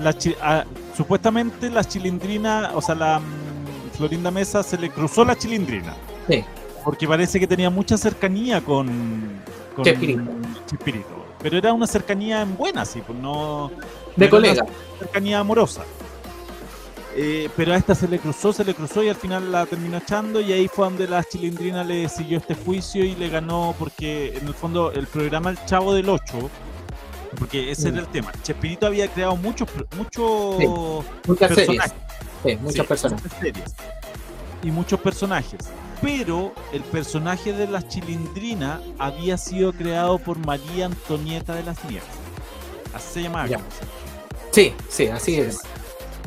la 0.00 0.12
chi- 0.16 0.36
a- 0.42 0.64
supuestamente 0.96 1.70
la 1.70 1.84
chilindrina, 1.84 2.72
o 2.74 2.80
sea, 2.82 2.94
la 2.94 3.18
mm, 3.20 3.96
Florinda 3.96 4.30
Mesa 4.30 4.62
se 4.62 4.78
le 4.78 4.90
cruzó 4.90 5.24
la 5.24 5.36
chilindrina. 5.36 5.94
Sí. 6.28 6.44
Porque 6.84 7.06
parece 7.06 7.38
que 7.38 7.46
tenía 7.46 7.68
mucha 7.70 7.96
cercanía 7.98 8.60
con, 8.62 9.40
con 9.76 9.84
Chespirito. 9.84 10.22
Chespirito. 10.66 11.26
Pero 11.42 11.56
era 11.58 11.72
una 11.72 11.86
cercanía 11.86 12.42
en 12.42 12.56
buena, 12.56 12.84
sí, 12.84 13.02
pues 13.06 13.18
no. 13.18 13.68
no 13.70 13.76
De 14.16 14.24
era 14.26 14.30
colega. 14.30 14.62
una 14.64 14.98
cercanía 14.98 15.38
amorosa. 15.40 15.82
Eh, 17.16 17.50
pero 17.56 17.72
a 17.72 17.76
esta 17.76 17.94
se 17.94 18.06
le 18.06 18.18
cruzó, 18.20 18.52
se 18.52 18.64
le 18.64 18.72
cruzó 18.72 19.02
y 19.02 19.08
al 19.08 19.16
final 19.16 19.50
la 19.50 19.66
terminó 19.66 19.96
echando 19.98 20.40
y 20.40 20.52
ahí 20.52 20.68
fue 20.68 20.84
donde 20.84 21.08
la 21.08 21.24
chilindrina 21.24 21.82
le 21.82 22.08
siguió 22.08 22.38
este 22.38 22.54
juicio 22.54 23.04
y 23.04 23.16
le 23.16 23.28
ganó 23.28 23.74
porque 23.78 24.38
en 24.38 24.46
el 24.46 24.54
fondo 24.54 24.92
el 24.92 25.08
programa 25.08 25.50
El 25.50 25.58
Chavo 25.66 25.92
del 25.92 26.08
8, 26.08 26.22
porque 27.38 27.70
ese 27.70 27.90
Mm. 27.90 27.94
era 27.94 28.00
el 28.00 28.08
tema, 28.08 28.32
Chespirito 28.42 28.86
había 28.86 29.08
creado 29.08 29.36
muchos 29.36 29.68
muchos 29.96 31.04
Muchas 31.26 31.48
series. 31.54 31.66
personajes. 31.66 31.92
Sí, 32.44 32.56
muchas 32.56 32.74
Sí, 32.74 32.82
personas. 32.82 33.22
muchas 33.22 33.38
series. 33.40 33.74
Y 34.62 34.70
muchos 34.70 35.00
personajes. 35.00 35.60
Pero 36.02 36.52
el 36.72 36.80
personaje 36.82 37.52
de 37.52 37.66
la 37.66 37.86
chilindrina 37.86 38.80
había 38.98 39.36
sido 39.36 39.72
creado 39.72 40.18
por 40.18 40.38
María 40.38 40.86
Antonieta 40.86 41.54
de 41.54 41.62
las 41.62 41.82
Nieves. 41.84 42.08
Así 42.94 43.14
se 43.14 43.22
llamaba. 43.22 43.46
Ya. 43.46 43.60
Sí, 44.50 44.72
sí, 44.88 45.06
así 45.08 45.36
es. 45.36 45.60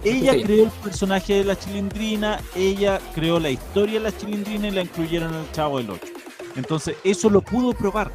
Ella 0.03 0.33
Sí. 0.33 0.43
creó 0.43 0.65
el 0.65 0.69
personaje 0.71 1.33
de 1.35 1.43
la 1.45 1.57
chilindrina, 1.57 2.39
ella 2.55 2.99
creó 3.15 3.39
la 3.39 3.49
historia 3.49 3.95
de 3.95 4.11
la 4.11 4.17
chilindrina 4.17 4.67
y 4.67 4.71
la 4.71 4.81
incluyeron 4.81 5.33
en 5.33 5.39
el 5.41 5.51
Chavo 5.51 5.77
del 5.79 5.89
8. 5.91 6.05
Entonces, 6.55 6.95
eso 7.03 7.29
lo 7.29 7.41
pudo 7.41 7.73
probar. 7.73 8.11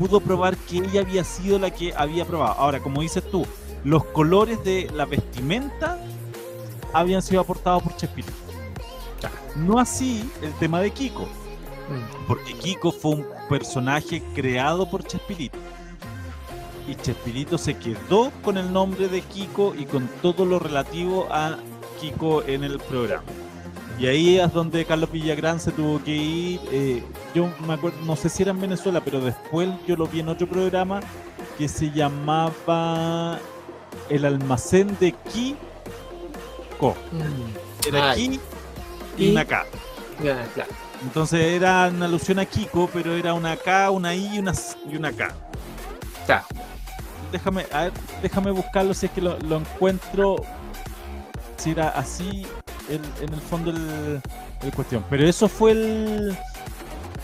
Pudo 0.00 0.18
probar 0.18 0.56
que 0.56 0.78
ella 0.78 1.02
había 1.02 1.22
sido 1.22 1.58
la 1.58 1.70
que 1.70 1.94
había 1.94 2.24
probado. 2.24 2.54
Ahora, 2.54 2.80
como 2.80 3.02
dices 3.02 3.22
tú, 3.30 3.46
los 3.84 4.02
colores 4.06 4.64
de 4.64 4.90
la 4.94 5.04
vestimenta 5.04 5.96
habían 6.92 7.22
sido 7.22 7.42
aportados 7.42 7.82
por 7.82 7.94
Chespirito. 7.96 8.32
No 9.56 9.78
así 9.78 10.28
el 10.42 10.52
tema 10.54 10.80
de 10.80 10.90
Kiko, 10.90 11.24
Mm. 11.90 12.26
porque 12.26 12.54
Kiko 12.54 12.92
fue 12.92 13.10
un 13.16 13.26
personaje 13.48 14.22
creado 14.34 14.88
por 14.88 15.04
Chespirito. 15.04 15.58
Y 16.88 16.94
Chespirito 16.94 17.58
se 17.58 17.76
quedó 17.76 18.30
con 18.42 18.56
el 18.56 18.72
nombre 18.72 19.08
de 19.08 19.20
Kiko 19.20 19.74
y 19.76 19.84
con 19.84 20.08
todo 20.22 20.46
lo 20.46 20.58
relativo 20.58 21.26
a 21.30 21.58
Kiko 22.00 22.42
en 22.44 22.64
el 22.64 22.78
programa. 22.78 23.24
Y 24.00 24.06
ahí 24.06 24.38
es 24.38 24.50
donde 24.54 24.86
Carlos 24.86 25.12
Villagrán 25.12 25.60
se 25.60 25.72
tuvo 25.72 26.02
que 26.02 26.16
ir. 26.16 26.60
eh, 26.72 27.04
yo 27.34 27.52
me 27.66 27.74
acuerdo, 27.74 27.98
no 28.06 28.16
sé 28.16 28.30
si 28.30 28.42
era 28.42 28.50
en 28.50 28.58
Venezuela, 28.58 29.02
pero 29.04 29.20
después 29.20 29.68
yo 29.86 29.94
lo 29.94 30.06
vi 30.06 30.20
en 30.20 30.30
otro 30.30 30.46
programa 30.48 31.00
que 31.58 31.68
se 31.68 31.90
llamaba 31.90 33.38
El 34.08 34.24
almacén 34.24 34.96
de 34.98 35.12
Kiko. 35.12 36.96
Mm. 37.12 37.88
Era 37.88 38.14
Ki 38.14 38.40
y 39.18 39.32
una 39.32 39.44
K. 39.44 39.66
claro. 40.18 40.70
Entonces 41.02 41.40
era 41.52 41.88
una 41.94 42.06
alusión 42.06 42.38
a 42.38 42.46
Kiko, 42.46 42.88
pero 42.94 43.14
era 43.14 43.34
una 43.34 43.54
K, 43.54 43.90
una 43.90 44.14
I 44.14 44.36
y 44.36 44.38
una, 44.38 44.54
y 44.90 44.96
una 44.96 45.12
K. 45.12 45.28
Claro. 46.24 46.46
Déjame, 47.32 47.66
a 47.70 47.82
ver, 47.82 47.92
déjame 48.22 48.50
buscarlo 48.50 48.94
si 48.94 49.06
es 49.06 49.12
que 49.12 49.20
lo, 49.20 49.38
lo 49.40 49.58
encuentro. 49.58 50.36
Si 51.58 51.72
era 51.72 51.90
así 51.90 52.46
el- 52.90 53.24
en 53.26 53.32
el 53.34 53.40
fondo 53.40 53.70
el, 53.70 54.20
el 54.62 54.72
cuestión. 54.74 55.04
Pero 55.08 55.26
eso 55.26 55.48
fue 55.48 55.72
el. 55.72 56.36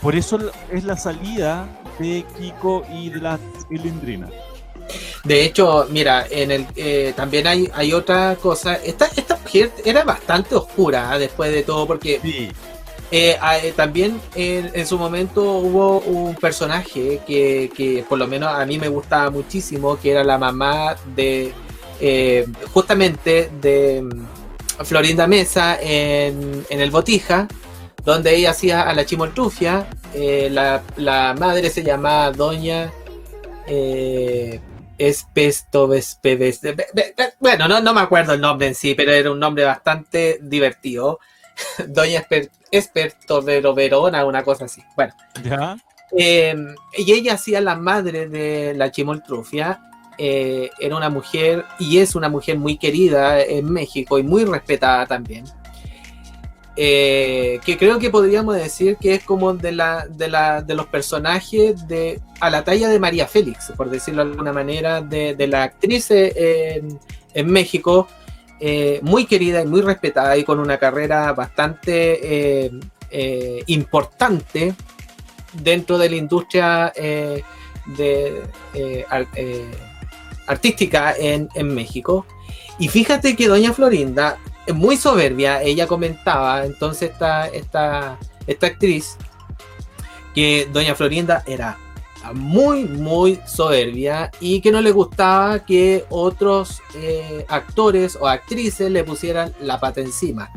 Por 0.01 0.15
eso 0.15 0.39
es 0.71 0.83
la 0.83 0.95
salida 0.97 1.67
de 1.99 2.23
Kiko 2.37 2.85
y 2.93 3.09
de 3.09 3.19
la 3.19 3.39
cilindrina. 3.67 4.29
De 5.23 5.43
hecho, 5.43 5.85
mira, 5.89 6.25
en 6.29 6.51
el 6.51 6.67
eh, 6.75 7.13
también 7.15 7.47
hay, 7.47 7.69
hay 7.73 7.93
otra 7.93 8.35
cosa. 8.41 8.75
Esta, 8.75 9.09
esta 9.15 9.35
mujer 9.37 9.71
era 9.83 10.03
bastante 10.03 10.55
oscura 10.55 11.11
¿ah? 11.11 11.19
después 11.19 11.51
de 11.51 11.63
todo, 11.63 11.85
porque 11.85 12.19
Sí, 12.21 12.49
eh, 13.11 13.37
eh, 13.63 13.73
también 13.75 14.21
en, 14.35 14.69
en 14.73 14.85
su 14.87 14.97
momento 14.97 15.41
hubo 15.57 15.99
un 15.99 16.35
personaje 16.35 17.19
que, 17.27 17.69
que 17.75 18.05
por 18.07 18.17
lo 18.19 18.27
menos 18.27 18.49
a 18.53 18.65
mí 18.65 18.77
me 18.77 18.87
gustaba 18.87 19.29
muchísimo, 19.29 19.97
que 19.99 20.11
era 20.11 20.23
la 20.23 20.37
mamá 20.37 20.95
de 21.15 21.51
eh, 21.99 22.45
justamente 22.73 23.49
de 23.61 24.07
Florinda 24.83 25.27
Mesa 25.27 25.77
en, 25.81 26.65
en 26.69 26.79
el 26.81 26.91
Botija, 26.91 27.47
donde 28.03 28.35
ella 28.35 28.51
hacía 28.51 28.83
a 28.83 28.93
la 28.93 29.05
chimoltrufia. 29.05 29.87
eh, 30.13 30.49
la, 30.51 30.81
la 30.97 31.33
madre 31.37 31.69
se 31.69 31.83
llamaba 31.83 32.31
Doña 32.31 32.91
eh, 33.67 34.59
Espesto 34.97 35.87
Vespe- 35.87 36.37
Vespe- 36.37 36.75
Ve- 36.75 36.87
Ve- 36.93 37.13
Ve- 37.15 37.33
Bueno, 37.39 37.67
no, 37.67 37.79
no 37.81 37.93
me 37.93 38.01
acuerdo 38.01 38.33
el 38.33 38.41
nombre 38.41 38.67
en 38.67 38.75
sí, 38.75 38.95
pero 38.95 39.11
era 39.11 39.31
un 39.31 39.39
nombre 39.39 39.63
bastante 39.65 40.39
divertido. 40.41 41.19
Doña 41.87 42.19
Esper, 42.19 42.49
Esperto 42.71 43.41
Vero 43.41 43.73
Verona, 43.73 44.25
una 44.25 44.43
cosa 44.43 44.65
así. 44.65 44.81
Bueno, 44.95 45.13
ya. 45.43 45.77
Eh, 46.17 46.55
y 46.97 47.11
ella 47.11 47.33
hacía 47.33 47.59
la 47.61 47.75
madre 47.75 48.27
de 48.29 48.73
la 48.75 48.91
Chimoltrufia. 48.91 49.81
Eh, 50.17 50.71
era 50.79 50.95
una 50.95 51.09
mujer 51.09 51.65
y 51.79 51.99
es 51.99 52.15
una 52.15 52.29
mujer 52.29 52.57
muy 52.57 52.77
querida 52.77 53.41
en 53.41 53.71
México 53.71 54.17
y 54.17 54.23
muy 54.23 54.45
respetada 54.45 55.05
también. 55.05 55.45
Eh, 56.79 57.59
que 57.65 57.75
creo 57.75 57.97
que 57.97 58.11
podríamos 58.11 58.55
decir 58.55 58.97
que 58.97 59.15
es 59.15 59.23
como 59.23 59.53
de, 59.53 59.71
la, 59.71 60.05
de, 60.07 60.27
la, 60.27 60.61
de 60.61 60.75
los 60.75 60.85
personajes 60.85 61.87
de, 61.87 62.21
a 62.39 62.51
la 62.51 62.63
talla 62.63 62.87
de 62.87 62.99
María 62.99 63.27
Félix, 63.27 63.73
por 63.75 63.89
decirlo 63.89 64.23
de 64.23 64.31
alguna 64.31 64.53
manera, 64.53 65.01
de, 65.01 65.47
la 65.47 65.63
actriz 65.63 66.11
en, 66.11 66.99
en 67.33 67.47
México, 67.47 68.07
eh, 68.59 68.99
muy 69.03 69.25
querida 69.25 69.61
y 69.61 69.65
muy 69.65 69.81
respetada 69.81 70.37
y 70.37 70.43
con 70.43 70.59
una 70.59 70.77
carrera 70.77 71.31
bastante 71.33 72.65
eh, 72.65 72.71
eh, 73.11 73.63
importante 73.67 74.75
dentro 75.53 75.97
de 75.97 76.09
la 76.09 76.15
industria 76.15 76.91
eh, 76.95 77.43
de, 77.97 78.41
eh, 78.73 79.05
eh, 79.35 79.65
artística 80.47 81.13
en, 81.17 81.49
en 81.53 81.73
México. 81.73 82.25
Y 82.79 82.87
fíjate 82.87 83.35
que 83.35 83.47
Doña 83.47 83.73
Florinda, 83.73 84.37
es 84.65 84.75
muy 84.75 84.97
soberbia, 84.97 85.61
ella 85.61 85.87
comentaba, 85.87 86.65
entonces 86.65 87.11
esta, 87.11 87.47
esta, 87.47 88.17
esta 88.47 88.67
actriz, 88.67 89.17
que 90.35 90.67
Doña 90.71 90.93
Florinda 90.93 91.43
era 91.47 91.77
muy, 92.33 92.83
muy 92.83 93.39
soberbia 93.47 94.29
y 94.41 94.59
que 94.61 94.71
no 94.71 94.81
le 94.81 94.91
gustaba 94.91 95.65
que 95.65 96.05
otros 96.09 96.81
eh, 96.95 97.45
actores 97.47 98.17
o 98.19 98.27
actrices 98.27 98.91
le 98.91 99.03
pusieran 99.03 99.53
la 99.61 99.79
pata 99.79 100.01
encima. 100.01 100.51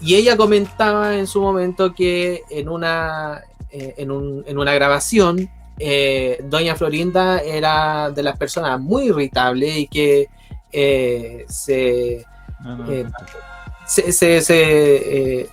Y 0.00 0.14
ella 0.16 0.36
comentaba 0.36 1.16
en 1.16 1.26
su 1.26 1.40
momento 1.40 1.94
que 1.94 2.42
en 2.50 2.68
una, 2.68 3.42
eh, 3.70 3.94
en 3.96 4.10
un- 4.10 4.44
en 4.46 4.58
una 4.58 4.74
grabación, 4.74 5.50
eh, 5.78 6.38
Doña 6.44 6.74
Florinda 6.76 7.38
era 7.40 8.10
de 8.10 8.22
las 8.22 8.36
personas 8.36 8.80
muy 8.80 9.08
irritables 9.08 9.76
y 9.76 9.86
que 9.88 10.28
eh, 10.72 11.44
se, 11.48 12.24
No, 12.60 12.76
no. 12.76 12.90
eh, 12.92 13.06
se, 13.86 14.12
se- 14.12 14.40
se, 14.42 15.48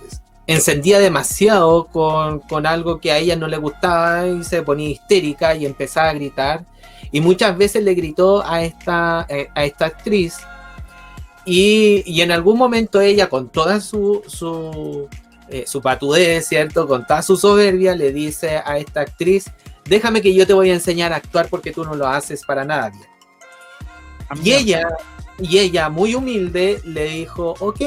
encendía 0.46 0.98
demasiado 1.00 1.86
con, 1.86 2.40
con 2.40 2.66
algo 2.66 3.00
que 3.00 3.10
a 3.12 3.18
ella 3.18 3.34
no 3.36 3.48
le 3.48 3.56
gustaba 3.56 4.26
y 4.28 4.44
se 4.44 4.62
ponía 4.62 4.88
histérica 4.90 5.54
y 5.56 5.66
empezaba 5.66 6.10
a 6.10 6.14
gritar. 6.14 6.64
Y 7.12 7.20
muchas 7.20 7.56
veces 7.56 7.82
le 7.82 7.94
gritó 7.94 8.44
a 8.44 8.62
esta, 8.62 9.20
a 9.54 9.64
esta 9.64 9.86
actriz. 9.86 10.36
Y, 11.44 12.02
y 12.06 12.20
en 12.22 12.32
algún 12.32 12.58
momento 12.58 13.00
ella, 13.00 13.28
con 13.28 13.48
toda 13.48 13.80
su, 13.80 14.22
su, 14.26 15.08
eh, 15.48 15.64
su 15.66 15.80
patudez, 15.80 16.46
¿cierto? 16.48 16.86
Con 16.88 17.06
toda 17.06 17.22
su 17.22 17.36
soberbia, 17.36 17.94
le 17.94 18.12
dice 18.12 18.60
a 18.64 18.78
esta 18.78 19.02
actriz, 19.02 19.46
déjame 19.88 20.22
que 20.22 20.34
yo 20.34 20.46
te 20.46 20.52
voy 20.52 20.70
a 20.70 20.74
enseñar 20.74 21.12
a 21.12 21.16
actuar 21.16 21.48
porque 21.48 21.72
tú 21.72 21.84
no 21.84 21.94
lo 21.94 22.06
haces 22.06 22.44
para 22.44 22.64
nada 22.64 22.90
bien. 22.90 23.06
Y 24.42 24.52
ella, 24.52 24.88
y 25.38 25.58
ella, 25.58 25.88
muy 25.88 26.14
humilde, 26.14 26.80
le 26.84 27.08
dijo, 27.10 27.54
ok, 27.60 27.80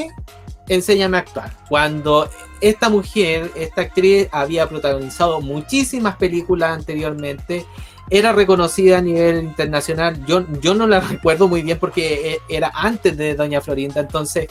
enséñame 0.68 1.18
a 1.18 1.22
actuar. 1.22 1.52
Cuando 1.68 2.30
esta 2.62 2.90
mujer, 2.90 3.52
esta 3.56 3.82
actriz, 3.82 4.28
había 4.32 4.70
protagonizado 4.70 5.42
muchísimas 5.42 6.16
películas 6.16 6.72
anteriormente, 6.72 7.66
era 8.10 8.32
reconocida 8.32 9.00
a 9.00 9.02
nivel 9.02 9.44
internacional. 9.44 10.26
Yo, 10.26 10.46
yo 10.62 10.74
no 10.74 10.88
la 10.88 11.00
recuerdo 11.10 11.48
muy 11.48 11.62
bien 11.62 11.78
porque 11.78 12.34
eh, 12.34 12.40
era 12.48 12.72
antes 12.74 13.18
de 13.18 13.36
Doña 13.36 13.62
Florinda, 13.62 14.02
entonces, 14.02 14.48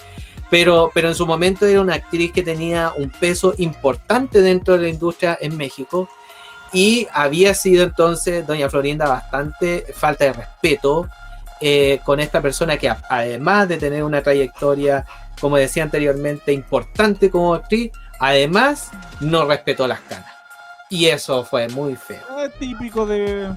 pero, 0.50 0.90
pero 0.94 1.08
en 1.08 1.14
su 1.14 1.26
momento 1.26 1.66
era 1.66 1.80
una 1.80 1.94
actriz 1.94 2.32
que 2.32 2.42
tenía 2.42 2.92
un 2.96 3.10
peso 3.10 3.54
importante 3.58 4.40
dentro 4.40 4.74
de 4.74 4.82
la 4.82 4.88
industria 4.88 5.38
en 5.40 5.56
México. 5.56 6.08
Y 6.72 7.08
había 7.12 7.54
sido 7.54 7.84
entonces 7.84 8.46
Doña 8.46 8.68
Florinda 8.68 9.08
bastante 9.08 9.86
falta 9.94 10.24
de 10.24 10.32
respeto 10.34 11.08
eh, 11.60 12.00
con 12.04 12.20
esta 12.20 12.40
persona 12.40 12.76
que 12.76 12.88
además 13.08 13.68
de 13.68 13.78
tener 13.78 14.04
una 14.04 14.22
trayectoria, 14.22 15.04
como 15.40 15.56
decía 15.56 15.82
anteriormente, 15.82 16.52
importante 16.52 17.30
como 17.30 17.54
actriz, 17.54 17.90
además 18.20 18.90
no 19.20 19.44
respetó 19.46 19.86
las 19.88 20.00
canas. 20.00 20.32
Y 20.90 21.06
eso 21.06 21.44
fue 21.44 21.68
muy 21.68 21.96
feo. 21.96 22.20
Ah, 22.30 22.46
típico 22.58 23.06
de. 23.06 23.52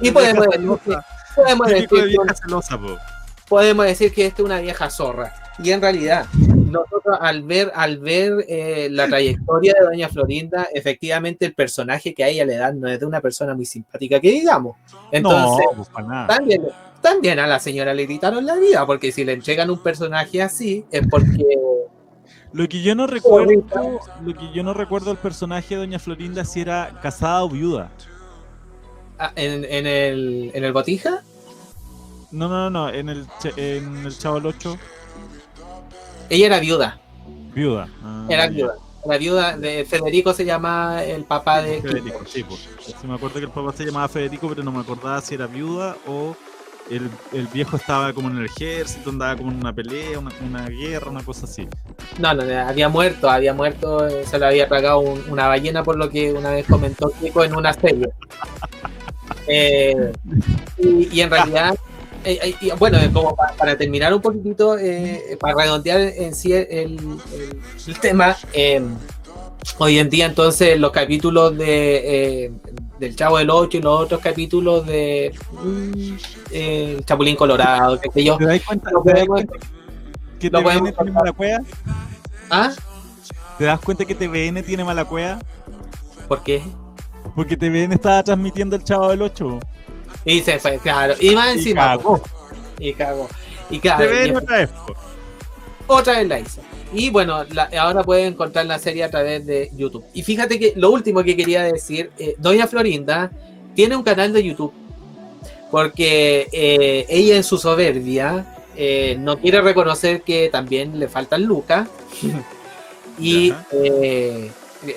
Y 0.00 0.10
podemos 0.10 0.46
podemos 1.34 1.68
decir 1.68 1.88
de 1.88 2.10
que 2.10 2.96
podemos 3.48 3.86
decir 3.86 4.12
que 4.12 4.26
esta 4.26 4.42
es 4.42 4.46
una 4.46 4.60
vieja 4.60 4.90
zorra. 4.90 5.34
Y 5.58 5.70
en 5.70 5.80
realidad, 5.80 6.26
nosotros 6.70 7.16
al 7.20 7.42
ver, 7.42 7.72
al 7.74 7.98
ver 7.98 8.44
eh, 8.48 8.88
la 8.90 9.06
trayectoria 9.08 9.74
de 9.78 9.86
Doña 9.86 10.08
Florinda, 10.08 10.68
efectivamente 10.74 11.46
el 11.46 11.54
personaje 11.54 12.14
que 12.14 12.24
a 12.24 12.28
ella 12.28 12.44
le 12.44 12.56
dan 12.56 12.80
no 12.80 12.88
es 12.88 12.98
de 13.00 13.06
una 13.06 13.20
persona 13.20 13.54
muy 13.54 13.64
simpática, 13.66 14.20
que 14.20 14.30
digamos. 14.30 14.76
Entonces, 15.10 15.66
no, 15.70 15.76
pues 15.76 15.88
para 15.88 16.06
nada. 16.06 16.26
también, 16.26 16.62
también 17.00 17.38
a 17.38 17.46
la 17.46 17.58
señora 17.58 17.94
le 17.94 18.04
gritaron 18.06 18.44
la 18.44 18.56
vida, 18.56 18.84
porque 18.86 19.12
si 19.12 19.24
le 19.24 19.32
entregan 19.32 19.70
un 19.70 19.82
personaje 19.82 20.42
así, 20.42 20.84
es 20.90 21.06
porque 21.08 21.44
Lo 22.52 22.68
que 22.68 22.82
yo 22.82 22.94
no 22.94 23.06
recuerdo, 23.06 24.00
lo 24.24 24.34
que 24.34 24.52
yo 24.54 24.62
no 24.62 24.74
recuerdo 24.74 25.06
del 25.10 25.18
personaje 25.18 25.74
de 25.74 25.80
Doña 25.80 25.98
Florinda 25.98 26.44
si 26.44 26.60
era 26.60 26.98
casada 27.02 27.44
o 27.44 27.48
viuda. 27.50 27.90
ah, 29.18 29.32
en, 29.36 29.64
en 29.64 29.86
el, 29.86 30.50
en 30.54 30.64
el 30.64 30.72
botija, 30.72 31.22
No, 32.30 32.48
no, 32.48 32.70
no, 32.70 32.88
en 32.90 33.08
el, 33.08 33.26
en 33.56 34.04
el 34.06 34.18
Chavo 34.18 34.38
el 34.38 34.46
8, 34.46 34.76
ella 36.30 36.46
era 36.46 36.60
viuda, 36.60 36.98
viuda. 37.54 37.88
Ah, 38.02 38.26
era 38.28 38.48
viuda. 38.48 38.74
La 39.04 39.18
viuda 39.18 39.56
de 39.56 39.84
Federico 39.84 40.32
se 40.32 40.44
llama 40.44 41.04
el 41.04 41.24
papá 41.24 41.62
de 41.62 41.80
Federico, 41.80 42.24
sí, 42.26 42.42
pues. 42.42 42.68
Sí, 42.84 42.92
me 43.06 43.14
acuerdo 43.14 43.34
que 43.38 43.44
el 43.46 43.50
papá 43.52 43.72
se 43.72 43.84
llamaba 43.86 44.08
Federico, 44.08 44.48
pero 44.48 44.64
no 44.64 44.72
me 44.72 44.80
acordaba 44.80 45.20
si 45.20 45.36
era 45.36 45.46
viuda 45.46 45.96
o 46.08 46.34
el, 46.90 47.08
el 47.32 47.46
viejo 47.48 47.76
estaba 47.76 48.12
como 48.12 48.28
en 48.30 48.38
el 48.38 48.46
ejército, 48.46 49.10
andaba 49.10 49.36
como 49.36 49.52
en 49.52 49.58
una 49.58 49.72
pelea, 49.72 50.18
una, 50.18 50.30
una 50.44 50.68
guerra, 50.68 51.08
una 51.10 51.22
cosa 51.22 51.44
así. 51.46 51.68
No, 52.18 52.34
no, 52.34 52.42
había 52.42 52.88
muerto, 52.88 53.30
había 53.30 53.54
muerto, 53.54 54.08
eh, 54.08 54.24
se 54.26 54.38
lo 54.40 54.46
había 54.46 54.66
tragado 54.68 54.98
un- 54.98 55.22
una 55.30 55.46
ballena 55.46 55.84
por 55.84 55.96
lo 55.96 56.10
que 56.10 56.32
una 56.32 56.50
vez 56.50 56.66
comentó 56.66 57.12
Kiko 57.20 57.44
en 57.44 57.54
una 57.54 57.72
serie. 57.72 58.08
Eh, 59.48 60.12
y, 60.78 61.08
y 61.16 61.20
en 61.20 61.30
realidad, 61.30 61.76
eh, 62.26 62.54
eh, 62.60 62.72
bueno, 62.78 62.98
eh, 62.98 63.10
como 63.12 63.34
pa- 63.36 63.54
para, 63.56 63.76
terminar 63.78 64.12
un 64.12 64.20
poquitito, 64.20 64.76
para 65.40 65.54
redondear 65.54 66.00
en 66.00 66.34
sí 66.34 66.52
el, 66.52 66.66
el- 66.70 67.18
el 67.86 68.00
tema, 68.00 68.36
eh, 68.52 68.82
hoy 69.78 69.98
en 69.98 70.10
día 70.10 70.26
entonces 70.26 70.78
los 70.78 70.90
capítulos 70.92 71.56
de 71.56 72.52
del 72.98 73.14
Chavo 73.14 73.36
del 73.38 73.50
8 73.50 73.76
y 73.76 73.82
los 73.82 74.00
otros 74.00 74.20
capítulos 74.20 74.86
de 74.86 75.34
mm, 75.62 77.00
Chapulín 77.04 77.36
Colorado, 77.36 78.00
qué 78.00 78.10
sé 78.12 78.24
yo. 78.24 78.36
¿Te 78.38 78.46
das 78.46 78.62
cuenta, 78.62 78.90
Lo 78.90 79.02
podemos- 79.02 79.42
que 80.40 80.50
lo 80.50 80.58
TVN 80.60 80.64
podemos 80.64 80.94
tiene 80.96 81.10
mala 81.12 81.32
cueva? 81.32 81.58
¿Ah? 82.50 82.72
¿Te 83.58 83.64
das 83.64 83.80
cuenta 83.80 84.04
que 84.04 84.14
TVN 84.14 84.62
tiene 84.62 84.84
mala 84.84 85.04
cueva? 85.04 85.38
¿Por 86.28 86.42
qué? 86.42 86.62
Porque 87.34 87.56
TVN 87.56 87.92
estaba 87.94 88.22
transmitiendo 88.22 88.76
el 88.76 88.84
Chavo 88.84 89.10
del 89.10 89.22
8. 89.22 89.58
Y 90.26 90.40
se 90.40 90.58
fue, 90.58 90.78
claro. 90.78 91.14
Y 91.20 91.30
más 91.34 91.54
Y 91.54 91.58
encima. 91.58 91.82
cagó. 91.96 92.20
Y 92.78 92.92
cagó. 92.92 93.28
Y 93.70 93.78
claro, 93.78 94.04
y 94.26 94.30
otra 94.30 94.56
vez. 94.58 94.70
otra 95.86 96.18
vez 96.18 96.28
la 96.28 96.40
hizo. 96.40 96.60
Y 96.92 97.10
bueno, 97.10 97.44
la- 97.50 97.70
ahora 97.80 98.02
pueden 98.04 98.34
encontrar 98.34 98.66
la 98.66 98.78
serie 98.78 99.04
a 99.04 99.10
través 99.10 99.46
de 99.46 99.70
YouTube. 99.74 100.04
Y 100.12 100.22
fíjate 100.22 100.58
que 100.58 100.72
lo 100.76 100.90
último 100.90 101.22
que 101.24 101.36
quería 101.36 101.62
decir, 101.62 102.10
eh, 102.18 102.34
Doña 102.38 102.66
Florinda 102.66 103.30
tiene 103.74 103.96
un 103.96 104.02
canal 104.02 104.32
de 104.32 104.42
YouTube. 104.44 104.72
Porque 105.70 106.48
eh, 106.52 107.06
ella 107.08 107.36
en 107.36 107.42
su 107.44 107.58
soberbia 107.58 108.54
eh, 108.76 109.16
no 109.18 109.38
quiere 109.38 109.60
reconocer 109.60 110.22
que 110.22 110.48
también 110.50 110.98
le 110.98 111.08
faltan 111.08 111.44
lucas. 111.44 111.88
y 113.18 113.52
eh, 113.72 114.50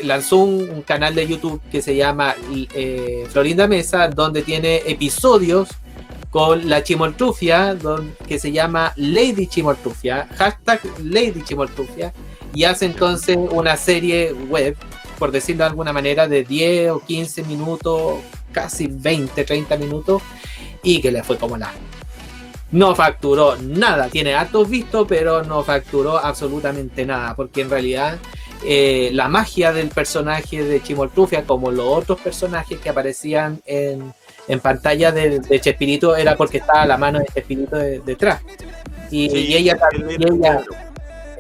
lanzó 0.04 0.38
un, 0.38 0.82
canal 0.84 1.16
de 1.16 1.28
YouTube 1.28 1.62
que 1.72 1.82
se 1.82 1.96
llama 1.96 2.36
eh, 2.74 3.26
Florinda 3.30 3.68
Mesa, 3.68 4.08
donde 4.10 4.42
tiene 4.42 4.78
episodios 4.88 5.70
con 6.30 6.70
la 6.70 6.84
chimoltrufia, 6.84 7.76
don- 7.76 8.16
que 8.28 8.40
se 8.40 8.52
llama 8.52 8.94
Lady 8.96 9.48
Chimoltrufia, 9.48 10.28
hashtag 10.38 10.82
Lady 11.04 11.44
Chimoltrufia, 11.44 12.14
y 12.54 12.64
hace 12.64 12.86
entonces 12.86 13.38
una 13.38 13.78
serie 13.78 14.34
web, 14.34 14.76
por 15.18 15.32
decirlo 15.32 15.64
de 15.64 15.70
alguna 15.70 15.94
manera, 15.94 16.28
de 16.28 16.44
10 16.44 16.92
o 16.92 17.00
15 17.00 17.44
minutos, 17.44 18.20
casi 18.52 18.88
20, 18.88 19.44
30 19.44 19.78
minutos, 19.78 20.22
y 20.84 21.02
que 21.02 21.12
le 21.12 21.24
fue 21.24 21.38
como 21.38 21.58
la... 21.58 21.72
No 22.72 22.94
facturó 22.94 23.56
nada, 23.58 24.10
tiene 24.10 24.36
hartos 24.36 24.70
vistos, 24.70 25.08
pero 25.10 25.44
no 25.44 25.64
facturó 25.64 26.20
absolutamente 26.20 27.04
nada, 27.04 27.36
porque 27.36 27.62
en 27.62 27.70
realidad 27.72 28.20
eh, 28.64 29.10
la 29.14 29.28
magia 29.28 29.72
del 29.74 29.90
personaje 29.90 30.64
de 30.64 30.82
Chimoltrufia, 30.84 31.44
como 31.44 31.72
los 31.72 31.86
otros 31.88 32.20
personajes 32.20 32.80
que 32.80 32.90
aparecían 32.90 33.62
en, 33.66 34.14
en 34.48 34.60
pantalla 34.60 35.12
de, 35.12 35.40
de 35.40 35.60
Chespirito, 35.62 36.16
era 36.16 36.36
porque 36.36 36.58
estaba 36.58 36.86
la 36.86 36.98
mano 36.98 37.20
de 37.20 37.26
Chespirito 37.34 37.76
de- 37.78 38.00
detrás. 38.00 38.42
Y, 39.12 39.30
Sí, 39.30 39.38
y 39.48 39.56
ella, 39.56 39.78
y 40.18 40.24
ella. 40.24 40.62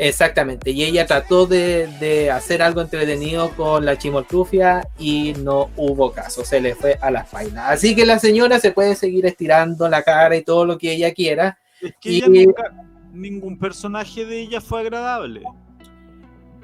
Exactamente, 0.01 0.71
y 0.71 0.85
ella 0.85 1.05
trató 1.05 1.45
de, 1.45 1.87
de 1.99 2.31
hacer 2.31 2.61
algo 2.61 2.79
entretenido 2.79 3.51
con 3.57 3.83
la 3.85 3.97
chimoltrufia 3.97 4.87
y 4.97 5.33
no 5.39 5.69
hubo 5.75 6.13
caso, 6.13 6.45
se 6.45 6.61
le 6.61 6.73
fue 6.73 6.97
a 7.01 7.11
la 7.11 7.25
faina. 7.25 7.67
Así 7.67 7.95
que 7.97 8.05
la 8.05 8.17
señora 8.17 8.59
se 8.61 8.71
puede 8.71 8.95
seguir 8.95 9.25
estirando 9.25 9.89
la 9.89 10.01
cara 10.03 10.37
y 10.37 10.41
todo 10.43 10.63
lo 10.63 10.77
que 10.77 10.93
ella 10.93 11.13
quiera. 11.13 11.57
Es 11.81 11.93
que 11.99 12.11
Y- 12.11 12.17
ella 12.19 12.27
nunca- 12.45 12.73
ningún 13.11 13.59
personaje 13.59 14.23
de 14.23 14.39
ella 14.39 14.61
fue 14.61 14.79
agradable. 14.79 15.41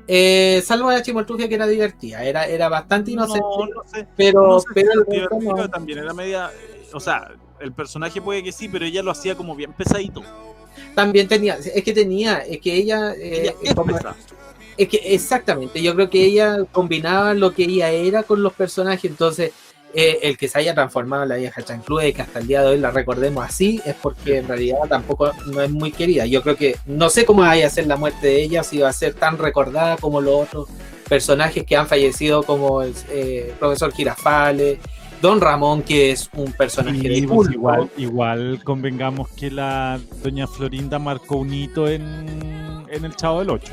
Eh, 0.08 0.62
salvo 0.64 0.92
la 0.92 1.02
chimoltrufia 1.02 1.50
que 1.50 1.56
era 1.56 1.68
divertida, 1.68 2.24
era, 2.24 2.46
era 2.46 2.70
bastante 2.70 3.12
inocente, 3.12 3.42
No, 3.42 3.66
no 3.66 3.84
sé. 3.90 4.08
pero, 4.16 4.48
no 4.48 4.60
sé 4.60 4.68
si 4.68 4.74
pero 4.74 5.04
divertido, 5.08 5.70
también 5.70 6.00
era 6.00 6.14
media. 6.14 6.52
O 6.94 7.00
sea, 7.00 7.32
el 7.60 7.72
personaje 7.74 8.22
puede 8.22 8.44
que 8.44 8.52
sí, 8.52 8.70
pero 8.70 8.86
ella 8.86 9.02
lo 9.02 9.12
hacía 9.12 9.36
como 9.36 9.56
bien 9.56 9.74
pesadito. 9.74 10.22
también 10.94 11.28
tenía, 11.28 11.56
es 11.56 11.84
que 11.84 11.94
tenía, 11.94 12.38
es 12.40 12.60
que 12.60 12.74
ella, 12.76 13.14
eh, 13.18 13.56
como-. 13.76 13.98
Es 14.78 14.90
que 14.90 14.98
exactamente, 14.98 15.82
yo 15.82 15.96
creo 15.96 16.10
que 16.10 16.24
ella 16.26 16.66
combinaba 16.72 17.34
lo 17.34 17.54
que 17.54 17.64
ella 17.64 17.90
era 17.92 18.24
con 18.24 18.44
los 18.44 18.54
personajes, 18.54 19.10
entonces 19.10 19.54
eh, 19.96 20.20
el 20.24 20.38
que 20.38 20.48
se 20.48 20.60
haya 20.60 20.74
transformado 20.74 21.24
en 21.24 21.30
la 21.30 21.36
vieja 21.38 21.62
chancluda 21.64 22.06
y 22.06 22.14
que 22.14 22.22
hasta 22.22 22.40
el 22.40 22.48
día 22.48 22.62
de 22.62 22.68
hoy 22.68 22.78
la 22.78 22.92
recordemos 22.92 23.46
así 23.46 23.82
es 23.86 23.96
porque 23.96 24.40
en 24.40 24.48
realidad 24.48 24.80
tampoco 24.90 25.32
no 25.48 25.62
es 25.62 25.72
muy 25.72 25.92
querida. 25.92 26.26
Yo 26.26 26.42
creo 26.44 26.56
que 26.58 26.76
no 26.86 27.10
sé 27.10 27.26
cómo 27.26 27.42
vaya 27.42 27.68
a 27.68 27.70
ser 27.70 27.88
la 27.88 27.96
muerte 27.96 28.28
de 28.28 28.44
ella, 28.44 28.64
si 28.64 28.80
va 28.80 28.90
a 28.90 28.94
ser 28.94 29.14
tan 29.14 29.38
recordada 29.38 29.96
como 29.98 30.20
los 30.22 30.44
otros 30.48 30.70
personajes 31.08 31.64
que 31.66 31.78
han 31.78 31.88
fallecido 31.88 32.44
como 32.44 32.82
el 32.82 32.94
eh, 33.10 33.54
profesor 33.60 33.94
Girafales, 33.94 34.80
Don 35.22 35.40
Ramón, 35.40 35.82
que 35.82 36.12
es 36.12 36.30
un 36.36 36.52
personaje 36.52 37.00
Sí, 37.00 37.08
de 37.22 37.28
pues 37.28 37.30
culto. 37.38 37.54
igual, 37.54 37.90
igual 37.98 38.60
convengamos 38.64 39.30
que 39.30 39.50
la 39.50 40.00
doña 40.22 40.46
Florinda 40.46 41.00
marcó 41.00 41.38
un 41.38 41.54
hito 41.54 41.88
en, 41.88 42.86
en 42.90 43.06
el 43.06 43.16
Chavo 43.16 43.40
del 43.40 43.50
8. 43.50 43.72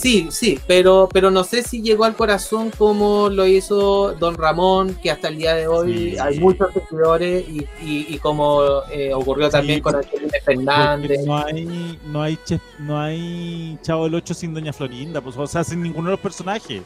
Sí, 0.00 0.28
sí, 0.30 0.58
pero, 0.66 1.08
pero 1.12 1.30
no 1.30 1.44
sé 1.44 1.62
si 1.62 1.82
llegó 1.82 2.04
al 2.04 2.14
corazón 2.16 2.70
como 2.76 3.28
lo 3.28 3.46
hizo 3.46 4.12
Don 4.14 4.34
Ramón, 4.34 4.94
que 5.02 5.10
hasta 5.10 5.28
el 5.28 5.36
día 5.36 5.54
de 5.54 5.66
hoy 5.66 6.12
Sí. 6.12 6.18
hay 6.18 6.40
muchos 6.40 6.72
seguidores 6.72 7.46
y, 7.48 7.58
y, 7.82 8.06
y 8.08 8.18
como 8.18 8.82
eh, 8.90 9.12
ocurrió 9.12 9.50
también 9.50 9.80
con 9.80 9.96
Angelina 9.96 10.32
Fernández. 10.44 11.20
no 11.26 11.36
hay, 11.36 11.98
no 12.06 12.22
hay 12.22 12.38
che- 12.44 12.60
no 12.78 12.98
hay 13.00 13.78
Chavo 13.82 14.04
del 14.04 14.14
8 14.14 14.32
sin 14.34 14.54
doña 14.54 14.72
Florinda, 14.72 15.20
pues, 15.20 15.36
o 15.36 15.46
sea, 15.46 15.62
sin 15.64 15.82
ninguno 15.82 16.08
de 16.08 16.12
los 16.12 16.20
personajes. 16.20 16.82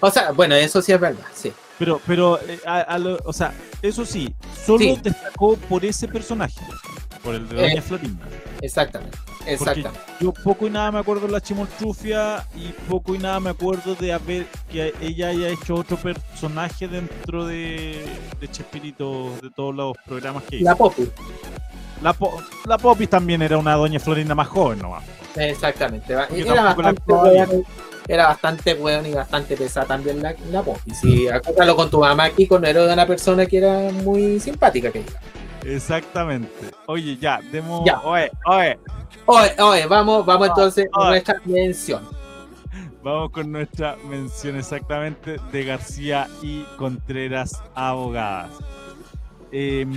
O 0.00 0.10
sea, 0.10 0.30
bueno, 0.32 0.54
eso 0.54 0.80
sí 0.82 0.92
es 0.92 1.00
verdad, 1.00 1.26
sí. 1.34 1.52
Pero, 1.84 2.00
pero, 2.06 2.38
eh, 2.48 2.60
a- 2.64 2.80
a 2.82 2.98
lo- 2.98 3.18
o 3.24 3.32
sea, 3.32 3.52
eso 3.82 4.06
sí, 4.06 4.32
solo 4.64 4.78
Sí. 4.78 4.98
destacó 5.02 5.56
por 5.56 5.84
ese 5.84 6.06
personaje, 6.06 6.60
por 7.24 7.34
el 7.34 7.48
de 7.48 7.56
doña 7.56 7.72
Eh, 7.74 7.80
Florinda. 7.82 8.24
Exactamente, 8.60 9.18
Porque 9.38 9.52
exactamente. 9.54 10.00
yo 10.20 10.32
poco 10.32 10.68
y 10.68 10.70
nada 10.70 10.92
me 10.92 11.00
acuerdo 11.00 11.26
de 11.26 11.32
la 11.32 11.40
chimoltrufia 11.40 12.46
y 12.54 12.68
poco 12.88 13.16
y 13.16 13.18
nada 13.18 13.40
me 13.40 13.50
acuerdo 13.50 13.96
de 13.96 14.12
haber 14.12 14.46
que 14.70 14.94
ella 15.00 15.28
haya 15.30 15.48
hecho 15.48 15.74
otro 15.74 15.96
personaje 15.96 16.86
dentro 16.86 17.46
de, 17.46 18.04
de 18.40 18.48
Chespirito, 18.48 19.36
de 19.42 19.50
todos 19.50 19.74
los 19.74 19.96
programas 20.06 20.44
que 20.44 20.56
hizo. 20.58 20.64
La 20.64 20.76
Poppy, 20.76 21.10
La, 22.00 22.12
Po- 22.12 22.40
la 22.66 22.78
Popis 22.78 23.08
también 23.08 23.42
era 23.42 23.58
una 23.58 23.74
doña 23.74 23.98
Florinda 24.00 24.34
más 24.36 24.46
joven 24.48 24.78
nomás. 24.80 25.02
exactamente. 25.36 26.14
va- 26.14 26.28
Yo 26.30 26.36
Era 26.36 26.54
tampoco 26.54 26.82
la 26.82 26.88
bastante, 26.92 27.00
actuaba 27.00 27.30
bien. 27.30 27.48
weón, 27.50 27.64
era 28.08 28.28
bastante 28.28 28.74
bueno 28.74 29.06
y 29.08 29.12
bastante 29.12 29.56
pesada 29.56 29.86
también 29.86 30.22
la, 30.22 30.34
la 30.50 30.62
Poppy. 30.62 30.94
Sí, 30.94 31.28
acótalo 31.28 31.76
con 31.76 31.90
tu 31.90 32.00
mamá 32.00 32.24
aquí, 32.24 32.46
con 32.46 32.64
era 32.64 32.84
de 32.84 32.92
una 32.92 33.06
persona 33.06 33.46
que 33.46 33.58
era 33.58 33.90
muy 33.92 34.40
simpática 34.40 34.90
que. 34.90 35.04
Exactamente. 35.64 36.50
Oye, 36.86 37.16
ya, 37.16 37.40
demos. 37.52 37.84
Ya. 37.84 38.00
Oye, 38.00 38.30
oye, 38.46 38.78
Oye, 39.26 39.54
oye, 39.60 39.86
vamos, 39.86 40.26
vamos 40.26 40.48
entonces 40.48 40.88
a 40.92 40.98
oye. 41.00 41.08
nuestra 41.10 41.40
mención. 41.44 42.02
Vamos 43.02 43.30
con 43.30 43.50
nuestra 43.50 43.96
mención 44.08 44.56
exactamente 44.56 45.36
de 45.50 45.64
García 45.64 46.28
y 46.42 46.62
Contreras 46.76 47.62
Abogadas. 47.74 48.50
Em, 49.50 49.92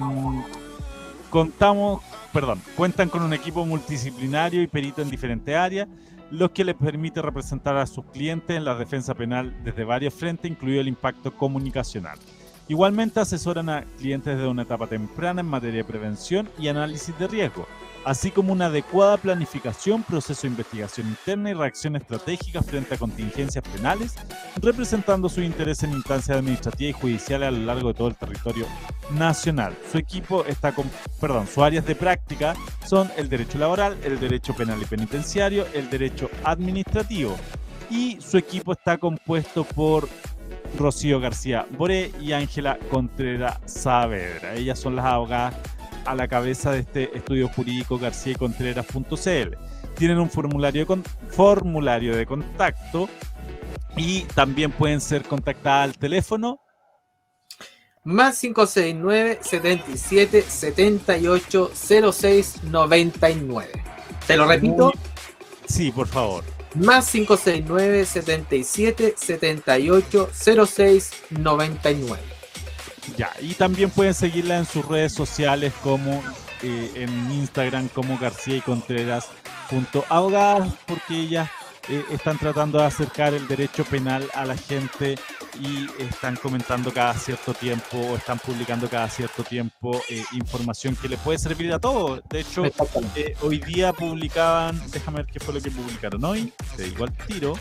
contamos, 1.30 2.02
perdón, 2.34 2.62
cuentan 2.76 3.10
con 3.10 3.22
un 3.22 3.34
equipo 3.34 3.66
multidisciplinario 3.66 4.62
y 4.62 4.68
perito 4.68 5.02
en 5.02 5.10
diferentes 5.10 5.56
áreas, 5.56 5.88
lo 6.32 6.52
que 6.52 6.64
les 6.64 6.76
permite 6.76 7.22
representar 7.22 7.78
a 7.78 7.86
sus 7.86 8.06
clientes 8.06 8.56
en 8.56 8.66
la 8.66 8.76
defensa 8.76 9.14
penal 9.14 9.56
desde 9.64 9.84
varios 9.84 10.14
frentes, 10.14 10.50
incluido 10.50 10.82
el 10.82 10.88
impacto 10.88 11.32
comunicacional. 11.36 12.18
Igualmente 12.68 13.20
asesoran 13.20 13.70
a 13.70 13.84
clientes 13.98 14.36
desde 14.36 14.50
una 14.50 14.64
etapa 14.64 14.88
temprana 14.88 15.42
en 15.42 15.48
materia 15.48 15.78
de 15.78 15.84
prevención 15.84 16.50
y 16.58 16.68
análisis 16.68 17.18
de 17.20 17.28
riesgo, 17.28 17.68
así 18.06 18.32
como 18.32 18.54
una 18.54 18.68
adecuada 18.68 19.18
planificación, 19.18 20.04
proceso 20.04 20.44
de 20.44 20.50
investigación 20.50 21.08
interna 21.08 21.50
y 21.50 21.54
reacción 21.54 21.96
estratégica 21.96 22.62
frente 22.62 22.96
a 22.96 22.98
contingencias 22.98 23.64
penales, 23.64 24.16
representando 24.62 25.28
su 25.28 25.42
interés 25.42 25.84
en 25.84 25.92
instancias 25.92 26.38
administrativas 26.38 26.96
y 26.98 27.02
judiciales 27.02 27.50
a 27.50 27.52
lo 27.52 27.66
largo 27.66 27.90
de 27.90 27.94
todo 27.96 28.08
el 28.08 28.16
territorio 28.16 28.68
nacional. 29.12 29.76
Su 29.92 29.98
equipo 29.98 30.46
está 30.46 30.74
con, 30.74 30.90
perdón, 31.20 31.48
sus 31.48 31.58
áreas 31.58 31.86
de 31.86 31.96
práctica 31.96 32.56
son 32.86 33.12
el 33.18 33.28
derecho 33.28 33.58
laboral, 33.58 33.98
el 34.04 34.20
derecho 34.20 34.56
penal 34.56 34.82
y 34.82 34.86
penitenciario, 34.86 35.66
el 35.74 35.90
derecho 35.90 36.30
administrativo 36.44 37.36
y 37.90 38.20
su 38.22 38.38
equipo 38.38 38.74
está 38.74 38.98
compuesto 38.98 39.64
por 39.64 40.08
Rocío 40.78 41.20
García 41.20 41.66
Boré 41.78 42.12
y 42.22 42.34
Ángela 42.34 42.78
Contreras 42.90 43.60
Saavedra. 43.66 44.54
Ellas 44.56 44.80
son 44.80 44.96
las 44.96 45.06
abogadas 45.06 45.56
a 46.06 46.16
la 46.16 46.28
cabeza 46.28 46.72
de 46.72 46.80
este 46.80 47.18
estudio 47.18 47.48
jurídico 47.50 47.98
García 48.00 48.34
y 48.34 48.36
Contreras.cl. 48.36 49.56
Tienen 49.96 50.20
un 50.20 50.30
formulario 50.30 50.82
de, 50.82 50.86
con- 50.86 51.04
formulario 51.30 52.16
de 52.16 52.26
contacto 52.26 53.10
y 53.96 54.22
también 54.36 54.72
pueden 54.72 55.02
ser 55.02 55.24
contactadas 55.24 55.84
al 55.86 55.98
teléfono. 55.98 56.60
Más 58.04 58.40
569 58.40 59.40
77 59.42 60.42
78 60.44 61.72
06 62.14 62.64
99. 62.64 63.84
Te 64.28 64.38
lo 64.38 64.46
repito, 64.48 64.92
Sí, 65.68 65.92
por 65.92 66.08
favor. 66.08 66.44
más 66.76 67.10
569 67.10 68.06
77 68.06 69.16
78 69.18 70.30
06 70.68 71.12
99. 71.32 72.22
Ya, 73.18 73.32
y 73.40 73.54
también 73.54 73.90
pueden 73.90 74.14
seguirla 74.14 74.58
en 74.58 74.66
sus 74.66 74.86
redes 74.86 75.14
sociales 75.14 75.74
como 75.84 76.24
eh, 76.64 76.92
en 76.96 77.32
Instagram 77.32 77.88
como 77.90 78.18
García 78.18 78.58
y 78.58 78.62
Contreras 78.62 79.28
junto 79.70 80.06
a 80.10 80.18
abogadas 80.18 80.74
porque 80.86 81.16
ellas 81.16 81.50
eh, 81.88 82.04
están 82.12 82.38
tratando 82.40 82.80
de 82.80 82.86
acercar 82.86 83.36
el 83.36 83.48
derecho 83.48 83.84
penal 83.86 84.28
a 84.34 84.46
la 84.46 84.58
gente 84.58 85.16
y 85.60 85.88
están 86.02 86.36
comentando 86.36 86.92
cada 86.92 87.14
cierto 87.14 87.54
tiempo 87.54 87.98
o 87.98 88.16
están 88.16 88.40
publicando 88.40 88.90
cada 88.90 89.08
cierto 89.08 89.44
tiempo 89.44 90.02
eh, 90.10 90.24
información 90.34 90.96
que 90.96 91.08
le 91.08 91.18
puede 91.18 91.38
servir 91.38 91.72
a 91.74 91.80
todos. 91.80 92.22
De 92.30 92.40
hecho, 92.40 92.64
eh, 93.16 93.36
hoy 93.42 93.60
día 93.60 93.94
publicaban, 93.94 94.82
déjame 94.92 95.18
ver 95.18 95.28
qué 95.28 95.40
fue 95.40 95.54
lo 95.54 95.62
que 95.62 95.70
publicaron 95.70 96.24
hoy, 96.26 96.52
te 96.76 96.84
digo 96.84 97.04
al 97.04 97.14
tiro. 97.14 97.54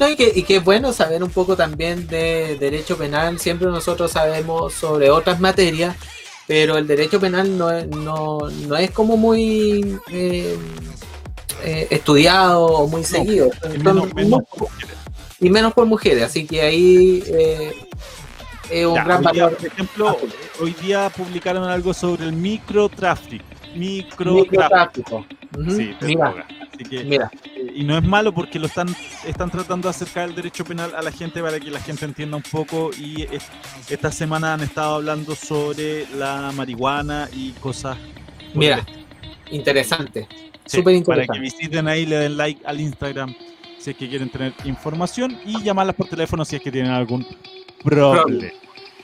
No, 0.00 0.08
y, 0.08 0.16
que, 0.16 0.32
y 0.34 0.42
que 0.44 0.56
es 0.56 0.64
bueno 0.64 0.92
saber 0.94 1.22
un 1.22 1.28
poco 1.30 1.56
también 1.56 2.06
de 2.06 2.56
derecho 2.58 2.96
penal. 2.96 3.38
Siempre 3.38 3.68
nosotros 3.68 4.10
sabemos 4.12 4.72
sobre 4.72 5.10
otras 5.10 5.38
materias, 5.40 5.94
pero 6.46 6.78
el 6.78 6.86
derecho 6.86 7.20
penal 7.20 7.58
no 7.58 7.70
es, 7.70 7.86
no, 7.86 8.38
no 8.66 8.76
es 8.76 8.90
como 8.92 9.18
muy 9.18 9.98
eh, 10.10 10.56
eh, 11.62 11.86
estudiado 11.90 12.64
o 12.64 12.86
muy 12.88 13.04
seguido. 13.04 13.50
Y 13.74 13.78
menos- 13.78 14.08
por 14.08 14.24
mujeres. 14.24 14.96
y 15.38 15.50
menos 15.50 15.74
por 15.74 15.84
mujeres, 15.86 16.22
así 16.24 16.46
que 16.46 16.62
ahí 16.62 17.22
eh, 17.26 17.72
es 18.70 18.86
un 18.86 18.94
Ya, 18.94 19.04
gran 19.04 19.26
hoy 19.26 19.32
día, 19.34 19.42
valor. 19.44 19.58
por 19.58 19.66
ejemplo, 19.66 20.16
hoy 20.62 20.76
día 20.82 21.12
publicaron 21.14 21.64
algo 21.68 21.92
sobre 21.92 22.24
el 22.24 22.32
microtráfico. 22.32 23.44
Microtráfico. 23.74 24.40
Microtráfico. 24.40 25.26
Sí, 25.52 25.94
mira, 26.02 26.28
droga. 26.30 26.46
Así 26.72 26.84
que, 26.84 27.04
mira, 27.04 27.30
eh, 27.56 27.72
y 27.74 27.84
no 27.84 27.98
es 27.98 28.04
malo 28.04 28.32
porque 28.32 28.58
lo 28.58 28.66
están, 28.66 28.88
están 29.26 29.50
tratando 29.50 29.88
de 29.88 29.90
acercar 29.90 30.28
el 30.28 30.34
derecho 30.34 30.64
penal 30.64 30.94
a 30.94 31.02
la 31.02 31.10
gente 31.12 31.42
para 31.42 31.58
que 31.58 31.70
la 31.70 31.80
gente 31.80 32.04
entienda 32.04 32.36
un 32.36 32.42
poco. 32.42 32.90
Y 32.96 33.22
es- 33.22 33.48
esta 33.88 34.10
semana 34.12 34.54
han 34.54 34.60
estado 34.60 34.94
hablando 34.96 35.34
sobre 35.34 36.06
la 36.16 36.52
marihuana 36.54 37.28
y 37.32 37.50
cosas. 37.52 37.96
mira, 38.54 38.78
estilo. 38.78 38.98
interesante. 39.50 40.28
Sí, 40.66 40.76
Súper 40.78 41.02
Para 41.04 41.22
que 41.26 41.38
interesante. 41.38 41.40
visiten 41.40 41.88
ahí, 41.88 42.06
le 42.06 42.16
den 42.16 42.36
like 42.36 42.60
al 42.64 42.80
Instagram 42.80 43.34
si 43.78 43.90
es 43.90 43.96
que 43.96 44.08
quieren 44.08 44.30
tener 44.30 44.52
información 44.64 45.36
y 45.44 45.60
llamarlas 45.62 45.96
por 45.96 46.06
teléfono 46.06 46.44
si 46.44 46.54
es 46.56 46.62
que 46.62 46.70
tienen 46.70 46.92
algún 46.92 47.26
problema. 47.82 48.52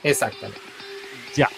Exactamente. 0.03 0.61
Ya. 1.35 1.49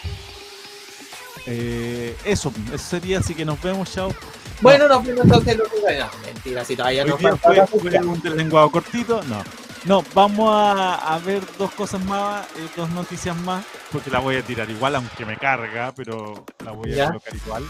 Eh, 1.45 2.15
eso, 2.25 2.51
eso 2.73 2.77
sería, 2.77 3.19
así 3.19 3.33
que 3.35 3.45
nos 3.45 3.61
vemos, 3.61 3.91
chao. 3.93 4.13
Bueno, 4.61 4.87
nos 4.87 5.05
vemos 5.05 5.23
entonces 5.25 5.57
los 5.57 5.67
no, 5.69 6.09
mentira, 6.25 6.65
si 6.65 6.75
todavía 6.75 7.03
Hoy 7.03 7.09
no 7.11 7.17
día 7.17 7.35
fue, 7.37 7.65
fue 7.67 7.99
un 7.99 8.21
deslenguado 8.21 8.69
cortito, 8.71 9.23
no. 9.23 9.43
No, 9.85 10.03
vamos 10.13 10.53
a, 10.53 10.95
a 10.95 11.19
ver 11.19 11.41
dos 11.57 11.71
cosas 11.71 12.03
más, 12.03 12.45
eh, 12.57 12.67
dos 12.75 12.89
noticias 12.89 13.35
más, 13.37 13.63
porque 13.91 14.09
la 14.09 14.19
voy 14.19 14.35
a 14.35 14.43
tirar 14.43 14.69
igual, 14.69 14.95
aunque 14.95 15.25
me 15.25 15.37
carga, 15.37 15.93
pero 15.95 16.45
la 16.65 16.71
voy 16.71 16.91
a 16.91 16.95
Ya. 16.95 17.07
colocar 17.07 17.35
igual. 17.35 17.63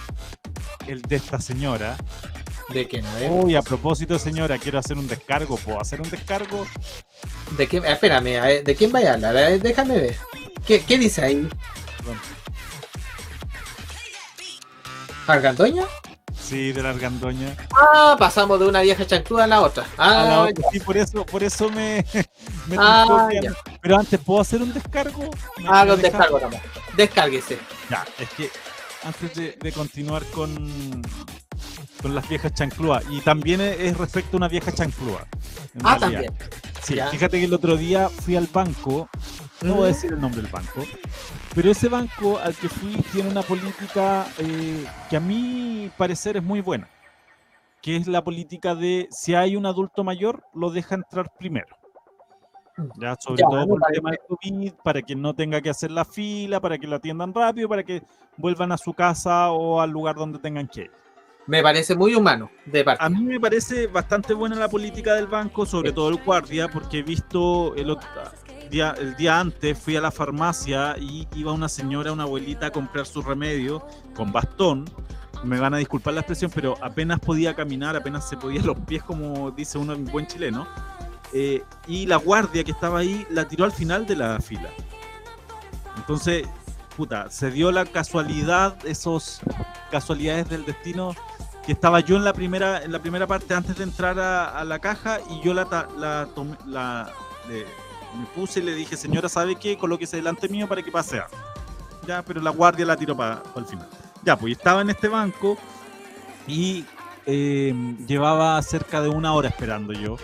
El 0.88 1.02
de 1.04 1.16
esta 1.18 1.40
señora, 1.40 1.96
¿De 2.70 2.88
qué 2.88 3.02
no 3.02 3.18
es? 3.18 3.30
Uy, 3.32 3.56
a 3.56 3.64
propósito, 3.64 4.20
señora, 4.20 4.60
quiero 4.60 4.78
hacer 4.78 4.96
un 4.98 5.08
descargo. 5.08 5.58
¿Puedo 5.58 5.82
hacer 5.82 6.02
un 6.02 6.10
descargo? 6.10 6.68
¿De 7.58 7.68
quién? 7.68 7.84
Espérame, 7.84 8.38
a 8.40 8.46
ver, 8.46 8.64
¿de 8.64 8.76
quién 8.76 8.92
vaya 8.92 9.12
a 9.12 9.14
hablar? 9.16 9.34
Ver, 9.34 9.60
déjame 9.62 9.96
ver. 10.00 10.18
¿Qué, 10.68 10.84
qué 10.84 10.98
dice 11.00 11.24
ahí? 11.24 11.50
¿Argandoña? 15.26 15.84
Sí, 16.50 16.72
de 16.72 16.82
la 16.82 16.90
argandoña. 16.90 17.56
Ah, 17.80 18.16
pasamos 18.18 18.60
de 18.60 18.66
una 18.68 18.82
vieja 18.82 19.06
chancluda 19.06 19.44
a 19.44 19.48
la 19.48 19.62
otra. 19.62 19.86
A 19.98 20.08
la 20.08 20.36
Ah, 20.36 20.42
otra, 20.44 20.66
sí, 20.72 20.80
por 20.80 20.98
eso, 20.98 21.26
por 21.26 21.44
eso 21.44 21.70
me, 21.70 22.04
me 22.68 22.76
Ah. 22.80 23.28
Pero 23.82 23.98
antes, 24.00 24.20
¿puedo 24.20 24.42
hacer 24.42 24.62
un 24.62 24.74
descargo? 24.74 25.30
¿Me- 25.58 25.68
haga 25.70 25.86
me 25.86 25.94
un 25.94 26.02
descargo 26.02 26.40
nomás. 26.40 26.62
Descárguese. 26.98 27.60
Ya, 27.90 28.06
es 28.18 28.30
que 28.32 28.50
antes 29.04 29.36
de, 29.36 29.58
de 29.62 29.72
continuar 29.72 30.24
con, 30.26 31.02
con 32.02 32.16
las 32.16 32.28
viejas 32.28 32.54
chanclúas, 32.54 33.04
y 33.12 33.22
también 33.22 33.62
es, 33.62 33.80
es 33.80 33.98
respecto 33.98 34.36
a 34.36 34.38
una 34.38 34.48
vieja 34.48 34.72
chanclúa. 34.72 35.26
Ah, 35.84 35.98
realidad. 36.00 36.00
también. 36.00 36.34
Sí, 36.84 36.96
Ya. 36.96 37.08
fíjate 37.10 37.40
que 37.40 37.46
el 37.46 37.54
otro 37.54 37.78
día 37.78 38.10
fui 38.10 38.36
al 38.36 38.48
banco, 38.48 39.08
no 39.62 39.76
voy 39.76 39.86
a 39.86 39.88
decir 39.88 40.14
el 40.14 40.22
nombre 40.22 40.42
del 40.42 40.52
banco, 40.52 40.84
pero 41.54 41.72
ese 41.72 41.90
banco 41.90 42.40
al 42.40 42.56
que 42.56 42.70
fui 42.70 42.96
tiene 43.12 43.30
una 43.30 43.42
política 43.42 44.26
eh, 44.38 44.86
que 45.10 45.18
a 45.18 45.20
mi 45.20 45.92
parecer 45.98 46.38
es 46.38 46.44
muy 46.44 46.62
buena, 46.62 46.88
que 47.82 47.98
es 47.98 48.08
la 48.08 48.24
política 48.24 48.76
de 48.76 49.08
si 49.12 49.36
hay 49.36 49.56
un 49.56 49.66
adulto 49.66 50.04
mayor, 50.04 50.44
lo 50.54 50.70
deja 50.70 50.96
entrar 50.96 51.32
primero. 51.38 51.76
Ya, 52.98 53.18
sobre 53.20 53.42
Ya, 53.42 53.50
todo 53.50 53.68
por 53.68 53.82
el 53.90 53.94
tema 53.94 54.12
del 54.12 54.20
COVID, 54.28 54.74
para 54.84 55.02
que 55.02 55.14
no 55.14 55.34
tenga 55.34 55.60
que 55.60 55.70
hacer 55.70 55.92
la 55.92 56.06
fila, 56.06 56.62
para 56.62 56.78
que 56.78 56.88
lo 56.88 56.96
atiendan 56.96 57.34
rápido, 57.34 57.68
para 57.68 57.84
que 57.84 58.02
vuelvan 58.38 58.72
a 58.72 58.78
su 58.78 58.94
casa 58.94 59.52
o 59.52 59.82
al 59.82 59.90
lugar 59.90 60.16
donde 60.16 60.40
tengan 60.40 60.68
que 60.68 60.84
ir. 60.84 60.92
Me 61.46 61.62
parece 61.62 61.96
muy 61.96 62.14
humano 62.16 62.50
de 62.66 62.84
parte. 62.84 63.04
A 63.04 63.10
mí 63.10 63.22
me 63.24 63.40
parece 63.40 63.88
bastante 63.88 64.34
buena 64.34 64.56
la 64.56 64.70
política 64.70 65.16
del 65.16 65.28
banco, 65.28 65.66
sobre 65.66 65.92
todo 65.92 66.10
el 66.10 66.24
guardia, 66.24 66.70
porque 66.70 67.00
he 67.00 67.04
visto 67.04 67.76
el 67.76 67.90
otro 67.90 68.08
día, 68.70 68.96
el 68.98 69.16
día 69.16 69.40
antes 69.40 69.78
fui 69.78 69.96
a 69.96 70.02
la 70.02 70.12
farmacia 70.12 70.96
y 71.00 71.28
iba 71.36 71.52
una 71.52 71.70
señora, 71.70 72.12
una 72.12 72.24
abuelita 72.24 72.68
a 72.68 72.72
comprar 72.72 73.06
su 73.06 73.22
remedio 73.22 73.86
con 74.16 74.32
bastón. 74.32 74.86
Me 75.44 75.60
van 75.60 75.74
a 75.74 75.78
disculpar 75.78 76.14
la 76.14 76.22
expresión, 76.22 76.52
pero 76.54 76.76
apenas 76.82 77.20
podía 77.20 77.56
caminar, 77.56 77.96
apenas 77.96 78.28
se 78.28 78.36
podía 78.38 78.62
los 78.62 78.78
pies, 78.82 79.04
como 79.04 79.52
dice 79.52 79.78
uno 79.78 79.94
en 79.94 80.06
buen 80.06 80.28
chileno. 80.28 80.68
Eh, 81.32 81.64
y 81.88 82.06
la 82.08 82.18
guardia 82.18 82.64
que 82.64 82.72
estaba 82.72 83.00
ahí 83.00 83.26
la 83.30 83.48
tiró 83.48 83.64
al 83.64 83.72
final 83.72 84.06
de 84.06 84.16
la 84.16 84.40
fila. 84.40 84.70
Entonces, 85.98 86.48
puta, 86.98 87.30
se 87.30 87.52
dio 87.52 87.72
la 87.72 87.86
casualidad, 87.86 88.76
esos 88.86 89.40
casualidades 89.92 90.50
del 90.50 90.66
destino 90.66 91.16
que 91.66 91.74
estaba 91.74 92.00
yo 92.00 92.16
en 92.16 92.24
la 92.24 92.34
primera 92.34 92.84
en 92.84 92.92
la 92.92 93.00
primera 93.00 93.28
parte 93.28 93.54
antes 93.54 93.78
de 93.78 93.84
entrar 93.84 94.20
a, 94.20 94.64
la 94.64 94.80
caja 94.80 95.20
y 95.30 95.42
yo 95.46 95.54
la, 95.54 95.66
la, 95.98 96.28
tomé- 96.36 96.58
la- 96.66 97.10
le- 97.48 97.66
me 98.18 98.26
puse 98.28 98.60
y 98.60 98.64
le 98.64 98.74
dije 98.74 98.96
señora 98.98 99.30
sabe 99.30 99.56
qué 99.56 99.78
colóquese 99.78 100.18
delante 100.18 100.48
mío 100.50 100.68
para 100.68 100.82
que 100.82 100.92
pase 100.92 101.20
algo". 101.20 101.36
ya 102.08 102.24
pero 102.24 102.42
la 102.42 102.50
guardia 102.52 102.86
la 102.86 102.96
tiró 102.98 103.16
para 103.16 103.42
el 103.56 103.66
final. 103.66 103.88
Ya 104.24 104.36
pues 104.38 104.58
estaba 104.58 104.82
en 104.82 104.90
este 104.90 105.08
banco 105.08 105.58
y 106.48 106.86
eh, 107.26 107.74
llevaba 108.08 108.62
cerca 108.62 109.02
de 109.02 109.10
una 109.10 109.34
hora 109.34 109.50
esperando 109.50 109.94
yo. 109.94 110.18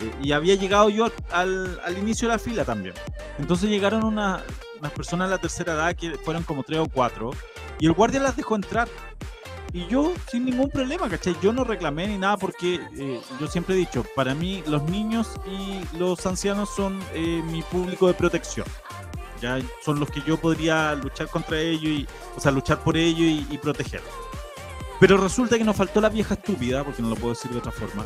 Eh, 0.00 0.12
y 0.22 0.32
había 0.32 0.54
llegado 0.54 0.88
yo 0.90 1.06
al, 1.30 1.80
al 1.84 1.98
inicio 1.98 2.28
de 2.28 2.34
la 2.34 2.38
fila 2.38 2.64
también. 2.64 2.94
Entonces 3.38 3.70
llegaron 3.70 4.04
una- 4.04 4.42
unas 4.78 4.92
personas 4.92 5.28
de 5.28 5.36
la 5.36 5.40
tercera 5.40 5.72
edad 5.74 5.94
que 5.96 6.16
fueron 6.18 6.42
como 6.42 6.62
tres 6.62 6.80
o 6.80 6.86
cuatro 6.86 7.30
y 7.78 7.86
el 7.86 7.92
guardia 7.92 8.20
las 8.20 8.36
dejó 8.36 8.56
entrar 8.56 8.88
y 9.72 9.86
yo 9.86 10.12
sin 10.30 10.44
ningún 10.44 10.68
problema, 10.68 11.08
¿cachai? 11.08 11.34
Yo 11.40 11.52
no 11.52 11.64
reclamé 11.64 12.06
ni 12.06 12.18
nada 12.18 12.36
porque 12.36 12.80
eh, 12.96 13.20
yo 13.40 13.46
siempre 13.46 13.74
he 13.74 13.78
dicho, 13.78 14.04
para 14.14 14.34
mí 14.34 14.62
los 14.66 14.82
niños 14.84 15.30
y 15.46 15.96
los 15.96 16.24
ancianos 16.26 16.68
son 16.74 17.00
eh, 17.14 17.42
mi 17.46 17.62
público 17.62 18.06
de 18.06 18.14
protección. 18.14 18.66
Ya 19.40 19.58
son 19.84 19.98
los 19.98 20.10
que 20.10 20.22
yo 20.22 20.36
podría 20.36 20.94
luchar 20.94 21.28
contra 21.28 21.58
ellos, 21.58 21.84
y, 21.84 22.06
o 22.36 22.40
sea, 22.40 22.52
luchar 22.52 22.78
por 22.80 22.96
ellos 22.96 23.20
y, 23.20 23.46
y 23.50 23.58
proteger. 23.58 24.02
Pero 25.00 25.16
resulta 25.16 25.58
que 25.58 25.64
nos 25.64 25.74
faltó 25.74 26.00
la 26.00 26.10
vieja 26.10 26.34
estúpida, 26.34 26.84
porque 26.84 27.02
no 27.02 27.08
lo 27.08 27.16
puedo 27.16 27.34
decir 27.34 27.50
de 27.50 27.58
otra 27.58 27.72
forma, 27.72 28.04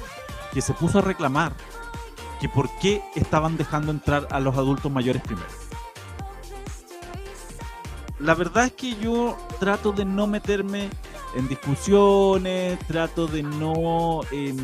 que 0.52 0.62
se 0.62 0.72
puso 0.72 1.00
a 1.00 1.02
reclamar 1.02 1.52
que 2.40 2.48
por 2.48 2.70
qué 2.78 3.02
estaban 3.14 3.56
dejando 3.56 3.90
entrar 3.90 4.28
a 4.30 4.40
los 4.40 4.56
adultos 4.56 4.90
mayores 4.90 5.20
primero. 5.22 5.48
La 8.18 8.34
verdad 8.34 8.66
es 8.66 8.72
que 8.72 8.96
yo 8.96 9.36
trato 9.60 9.92
de 9.92 10.06
no 10.06 10.26
meterme 10.26 10.88
en 11.36 11.48
discusiones, 11.48 12.78
trato 12.86 13.26
de 13.26 13.42
no 13.42 14.22
em, 14.32 14.56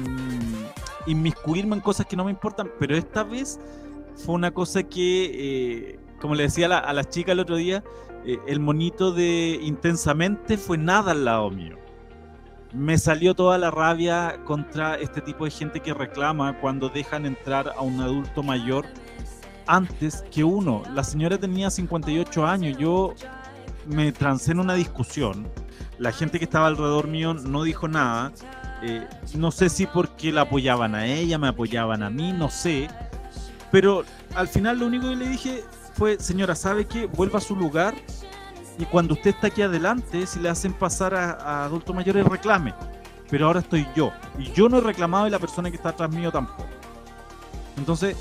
inmiscuirme 1.07 1.77
en 1.77 1.83
cosas 1.83 2.07
que 2.07 2.17
no 2.17 2.25
me 2.25 2.31
importan, 2.31 2.71
pero 2.79 2.97
esta 2.97 3.23
vez 3.23 3.61
fue 4.17 4.35
una 4.35 4.53
cosa 4.53 4.83
que, 4.83 5.31
eh, 5.35 5.99
como 6.19 6.35
le 6.35 6.45
decía 6.45 6.67
a 6.67 6.69
la, 6.71 6.79
a 6.79 6.93
la 6.95 7.05
chica 7.05 7.33
el 7.33 7.41
otro 7.41 7.57
día, 7.57 7.85
eh, 8.25 8.39
el 8.47 8.59
monito 8.59 9.13
de 9.13 9.61
intensamente 9.63 10.57
fue 10.57 10.79
nada 10.79 11.13
al 11.13 11.27
lado 11.27 11.51
mío. 11.51 11.77
Me 12.73 12.97
salió 12.97 13.35
toda 13.35 13.59
la 13.59 13.71
rabia 13.71 14.41
contra 14.47 14.95
este 14.95 15.21
tipo 15.21 15.45
de 15.45 15.51
gente 15.51 15.81
que 15.81 15.93
reclama 15.93 16.59
cuando 16.59 16.89
dejan 16.89 17.27
entrar 17.27 17.75
a 17.77 17.83
un 17.83 18.01
adulto 18.01 18.43
mayor 18.43 18.87
antes 19.67 20.25
que 20.31 20.43
uno. 20.43 20.83
La 20.95 21.05
señora 21.05 21.37
tenía 21.37 21.69
58 21.69 22.47
años, 22.47 22.79
yo 22.79 23.13
me 23.87 24.11
trancé 24.11 24.53
en 24.53 24.61
una 24.61 24.73
discusión 24.73 25.47
la 26.03 26.11
gente 26.11 26.41
que 26.41 26.45
estaba 26.45 26.67
alrededor 26.67 27.07
mío 27.07 27.33
no 27.33 27.63
dijo 27.63 27.87
nada. 27.87 28.33
Eh, 28.83 29.07
no 29.37 29.53
sé 29.53 29.69
si 29.69 29.87
porque 29.87 30.33
la 30.33 30.43
apoyaban 30.43 30.97
a 30.97 31.07
ella, 31.07 31.39
me 31.39 31.47
apoyaban 31.47 32.03
a 32.03 32.11
mí, 32.11 32.33
no 32.33 32.51
sé. 32.51 32.89
Pero 33.71 34.03
al 34.35 34.49
final 34.49 34.81
lo 34.81 34.87
único 34.87 35.09
que 35.09 35.15
le 35.15 35.29
dije 35.29 35.63
fue, 35.95 36.19
señora, 36.19 36.57
¿sabe 36.57 36.87
qué? 36.87 37.07
Vuelva 37.07 37.39
a 37.39 37.41
su 37.41 37.55
lugar 37.55 37.95
y 38.79 38.85
cuando 38.85 39.15
usted 39.15 39.31
está 39.31 39.47
aquí 39.47 39.63
adelante, 39.63 40.27
si 40.27 40.41
le 40.41 40.49
hacen 40.49 40.73
pasar 40.73 41.15
a, 41.15 41.65
adultos 41.65 41.95
mayores, 41.95 42.27
reclame. 42.27 42.75
Pero 43.31 43.47
ahora 43.47 43.61
estoy 43.61 43.87
yo. 43.95 44.11
Y 44.37 44.51
yo 44.51 44.69
no 44.69 44.79
he 44.79 44.81
reclamado 44.81 45.29
y 45.29 45.31
la 45.31 45.39
persona 45.39 45.71
que 45.71 45.77
está 45.77 45.91
atrás 45.91 46.11
mío 46.11 46.33
tampoco. 46.33 46.67
Entonces, 47.77 48.17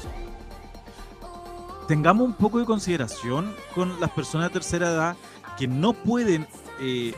tengamos 1.87 2.27
un 2.27 2.33
poco 2.33 2.59
de 2.59 2.65
consideración 2.65 3.55
con 3.73 3.99
las 3.99 4.11
personas 4.11 4.49
de 4.49 4.53
tercera 4.53 4.87
edad 4.87 5.17
que 5.57 5.67
no 5.67 5.93
pueden 5.93 6.45
eh, 6.79 7.15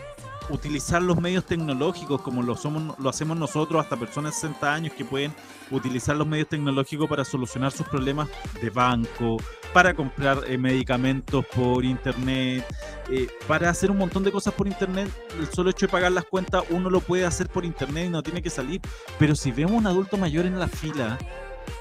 utilizar 0.49 1.01
los 1.01 1.19
medios 1.19 1.45
tecnológicos 1.45 2.21
como 2.21 2.43
lo, 2.43 2.55
somos, 2.55 2.95
hacemos 3.07 3.37
nosotros, 3.37 3.81
hasta 3.81 3.97
personas 3.97 4.33
de 4.35 4.47
60 4.47 4.73
años 4.73 4.93
que 4.93 5.05
pueden 5.05 5.33
utilizar 5.71 6.15
los 6.15 6.27
medios 6.27 6.47
tecnológicos 6.49 7.09
para 7.09 7.25
solucionar 7.25 7.71
sus 7.71 7.87
problemas 7.87 8.29
de 8.61 8.69
banco, 8.69 9.37
para 9.73 9.93
comprar 9.93 10.41
eh, 10.47 10.57
medicamentos 10.57 11.45
por 11.55 11.83
internet, 11.83 12.65
eh, 13.09 13.27
para 13.47 13.69
hacer 13.69 13.91
un 13.91 13.97
montón 13.97 14.23
de 14.23 14.31
cosas 14.31 14.53
por 14.53 14.67
internet. 14.67 15.09
El 15.39 15.47
solo 15.47 15.69
hecho 15.69 15.87
de 15.87 15.91
pagar 15.91 16.11
las 16.11 16.25
cuentas 16.25 16.63
uno 16.69 16.89
lo 16.89 16.99
puede 16.99 17.25
hacer 17.25 17.49
por 17.49 17.65
internet 17.65 18.07
y 18.07 18.09
no 18.09 18.23
tiene 18.23 18.41
que 18.41 18.49
salir. 18.49 18.81
Pero 19.17 19.35
si 19.35 19.51
vemos 19.51 19.73
un 19.73 19.87
adulto 19.87 20.17
mayor 20.17 20.45
en 20.45 20.59
la 20.59 20.67
fila, 20.67 21.17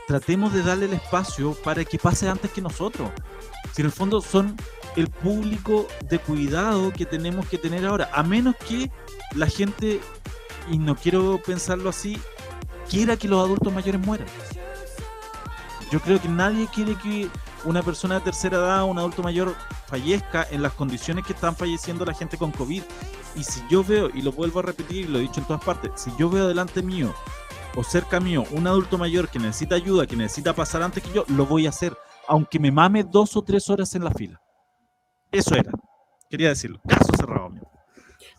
tratemos 0.07 0.53
de 0.53 0.63
darle 0.63 0.87
el 0.87 0.93
espacio 0.95 1.55
para 1.65 1.85
que 1.85 1.99
pase 1.99 2.29
antes 2.29 2.51
que 2.51 2.61
nosotros. 2.61 3.11
Si 3.73 3.83
en 3.83 3.87
el 3.87 3.93
fondo 3.93 4.21
son 4.21 4.57
el 4.97 5.09
público 5.09 5.87
de 6.09 6.19
cuidado 6.19 6.93
que 6.93 7.07
tenemos 7.07 7.47
que 7.47 7.59
tener 7.59 7.87
ahora, 7.87 8.11
a 8.13 8.23
menos 8.23 8.55
que 8.57 8.91
la 9.35 9.47
gente, 9.47 10.01
y 10.71 10.79
no 10.79 10.97
quiero 10.97 11.41
pensarlo 11.45 11.89
así, 11.89 12.19
quiera 12.89 13.17
que 13.17 13.29
los 13.29 13.43
adultos 13.45 13.73
mayores 13.73 14.01
mueran. 14.05 14.27
Yo 15.91 16.01
creo 16.01 16.21
que 16.21 16.29
nadie 16.29 16.69
quiere 16.73 16.95
que 16.97 17.29
una 17.65 17.83
persona 17.83 18.17
de 18.17 18.23
tercera 18.23 18.57
edad, 18.57 18.85
un 18.85 18.99
adulto 18.99 19.23
mayor, 19.23 19.55
fallezca 19.87 20.47
en 20.51 20.63
las 20.63 20.73
condiciones 20.73 21.25
que 21.25 21.33
están 21.33 21.55
falleciendo 21.55 22.05
la 22.05 22.15
gente 22.15 22.37
con 22.37 22.51
COVID. 22.51 22.83
Y 23.35 23.45
si 23.45 23.63
yo 23.71 23.85
veo, 23.85 24.11
y 24.13 24.23
lo 24.23 24.33
vuelvo 24.33 24.61
a 24.61 24.63
repetir, 24.63 25.07
y 25.07 25.09
lo 25.09 25.19
he 25.19 25.23
dicho 25.23 25.41
en 25.41 25.47
todas 25.47 25.63
partes, 25.63 25.93
si 25.97 26.11
yo 26.19 26.29
veo 26.29 26.49
delante 26.49 26.83
mío 26.83 27.15
o 27.77 27.83
cerca 27.85 28.21
mío 28.21 28.45
un 28.51 28.67
adulto 28.67 28.99
mayor 28.99 29.29
que 29.29 29.39
necesita 29.39 29.75
ayuda, 29.75 30.07
que 30.07 30.17
necesita 30.17 30.55
pasar 30.55 30.83
antes 30.83 31.03
que 31.03 31.13
yo, 31.13 31.25
lo 31.29 31.47
voy 31.47 31.67
a 31.67 31.71
hacer, 31.71 31.97
aunque 32.29 32.59
me 32.59 32.71
mame 32.71 33.05
dos 33.05 33.37
o 33.37 33.43
tres 33.43 33.69
horas 33.71 33.95
en 33.95 34.05
la 34.05 34.11
fila. 34.11 34.41
Eso 35.31 35.55
era. 35.55 35.73
Quería 36.29 36.51
decirlo. 36.51 36.81
Caso 36.87 37.13
cerrado, 37.17 37.47
amigo. 37.47 37.71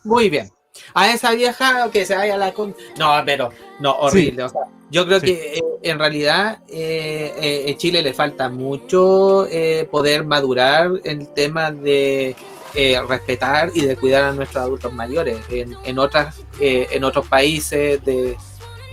Muy 0.04 0.30
bien. 0.30 0.50
A 0.94 1.12
esa 1.12 1.32
vieja 1.32 1.90
que 1.92 2.06
se 2.06 2.16
vaya 2.16 2.34
a 2.36 2.38
la 2.38 2.52
con... 2.54 2.76
No, 2.98 3.12
pero 3.26 3.50
no, 3.80 3.92
horrible. 3.94 4.44
O 4.44 4.50
sea, 4.50 4.62
yo 4.90 5.06
creo 5.06 5.20
Sí. 5.20 5.28
que 5.28 5.54
eh, 5.58 5.64
en 5.84 6.00
realidad 6.00 6.60
eh, 6.68 7.34
eh, 7.40 7.64
en 7.68 7.78
Chile 7.78 8.02
le 8.02 8.14
falta 8.14 8.50
mucho 8.50 9.48
eh, 9.50 9.88
poder 9.92 10.26
madurar 10.26 10.90
el 11.04 11.28
tema 11.34 11.72
de 11.72 12.36
respetar 13.08 13.70
y 13.76 13.82
de 13.82 13.96
cuidar 13.96 14.24
a 14.24 14.32
nuestros 14.32 14.64
adultos 14.64 14.92
mayores. 14.94 15.38
En, 15.50 15.78
en 15.84 16.00
otras, 16.00 16.42
en 16.60 17.04
otros 17.04 17.28
países 17.28 18.04
de, 18.04 18.36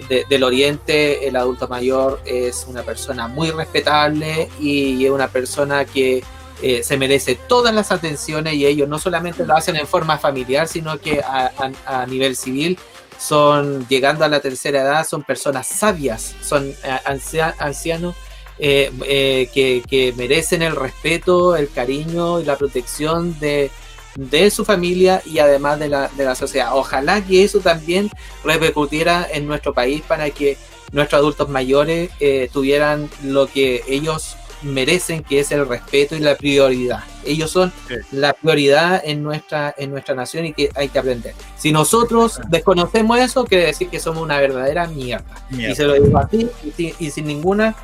de- 0.09 0.25
del 0.29 0.43
Oriente, 0.43 1.27
el 1.29 1.37
adulto 1.37 1.69
mayor 1.69 2.21
es 2.25 2.67
una 2.69 2.83
persona 2.83 3.29
muy 3.29 3.51
respetable 3.51 4.49
y 4.61 5.05
es 5.05 5.11
una 5.11 5.29
persona 5.29 5.85
que 5.85 6.23
eh, 6.63 6.83
se 6.83 6.97
merece 6.99 7.37
todas 7.49 7.75
las 7.75 7.91
atenciones 7.91 8.53
y 8.55 8.67
ellos 8.67 8.87
no 8.89 8.99
solamente 8.99 9.47
lo 9.47 9.57
hacen 9.57 9.77
en 9.77 9.87
forma 9.87 10.19
familiar, 10.19 10.69
sino 10.69 10.99
que 10.99 11.21
a, 11.21 11.51
a- 11.87 12.03
a 12.03 12.07
nivel 12.07 12.37
civil 12.37 12.79
son 13.19 13.87
llegando 13.89 14.25
a 14.25 14.29
la 14.29 14.41
tercera 14.41 14.83
edad, 14.83 15.07
son 15.07 15.23
personas 15.23 15.67
sabias, 15.67 16.35
son 16.43 16.69
eh, 16.69 16.75
ancia- 17.05 17.55
ancianos 17.59 18.15
eh, 18.59 18.91
eh, 19.07 19.49
que, 19.55 19.83
que 19.89 20.13
merecen 20.17 20.61
el 20.63 20.77
respeto, 20.77 21.57
el 21.57 21.71
cariño 21.71 22.41
y 22.41 22.45
la 22.45 22.57
protección 22.57 23.39
de, 23.41 23.71
de 24.17 24.51
su 24.51 24.65
familia 24.65 25.23
y 25.25 25.39
además 25.39 25.79
de 25.79 25.89
la, 25.89 26.09
de 26.09 26.25
la 26.25 26.35
sociedad. 26.35 26.71
Ojalá 26.77 27.23
que 27.25 27.45
eso 27.45 27.61
también 27.61 28.11
repercutiera 28.45 29.27
en 29.33 29.47
nuestro 29.47 29.73
país 29.73 30.03
para 30.07 30.31
que 30.31 30.57
nuestros 30.93 31.21
adultos 31.21 31.49
mayores 31.49 32.11
eh, 32.21 32.51
tuvieran 32.53 33.09
lo 33.25 33.47
que 33.47 33.83
ellos 33.89 34.37
merecen, 34.63 35.23
que 35.23 35.41
es 35.41 35.53
el 35.53 35.67
respeto 35.67 36.17
y 36.17 36.19
la 36.19 36.35
prioridad. 36.35 37.05
Ellos 37.25 37.51
son 37.51 37.73
Sí. 37.89 37.95
la 38.13 38.35
prioridad 38.35 39.01
en 39.05 39.23
nuestra, 39.23 39.75
en 39.79 39.91
nuestra 39.91 40.15
nación 40.15 40.45
y 40.47 40.53
que 40.53 40.69
hay 40.75 40.89
que 40.89 40.99
aprender. 40.99 41.35
Si 41.57 41.73
nosotros 41.73 42.39
desconocemos 42.51 43.19
eso, 43.19 43.45
quiere 43.45 43.67
decir 43.67 43.89
que 43.89 44.01
somos 44.01 44.23
una 44.23 44.39
verdadera 44.39 44.87
mierda. 44.87 45.25
Mierda. 45.49 45.73
Y 45.73 45.77
se 45.77 45.85
lo 45.85 45.95
digo 45.95 46.19
así 46.19 46.49
y, 46.65 46.71
sin- 46.73 46.95
y 46.99 47.11
sin 47.11 47.27
ninguna 47.27 47.75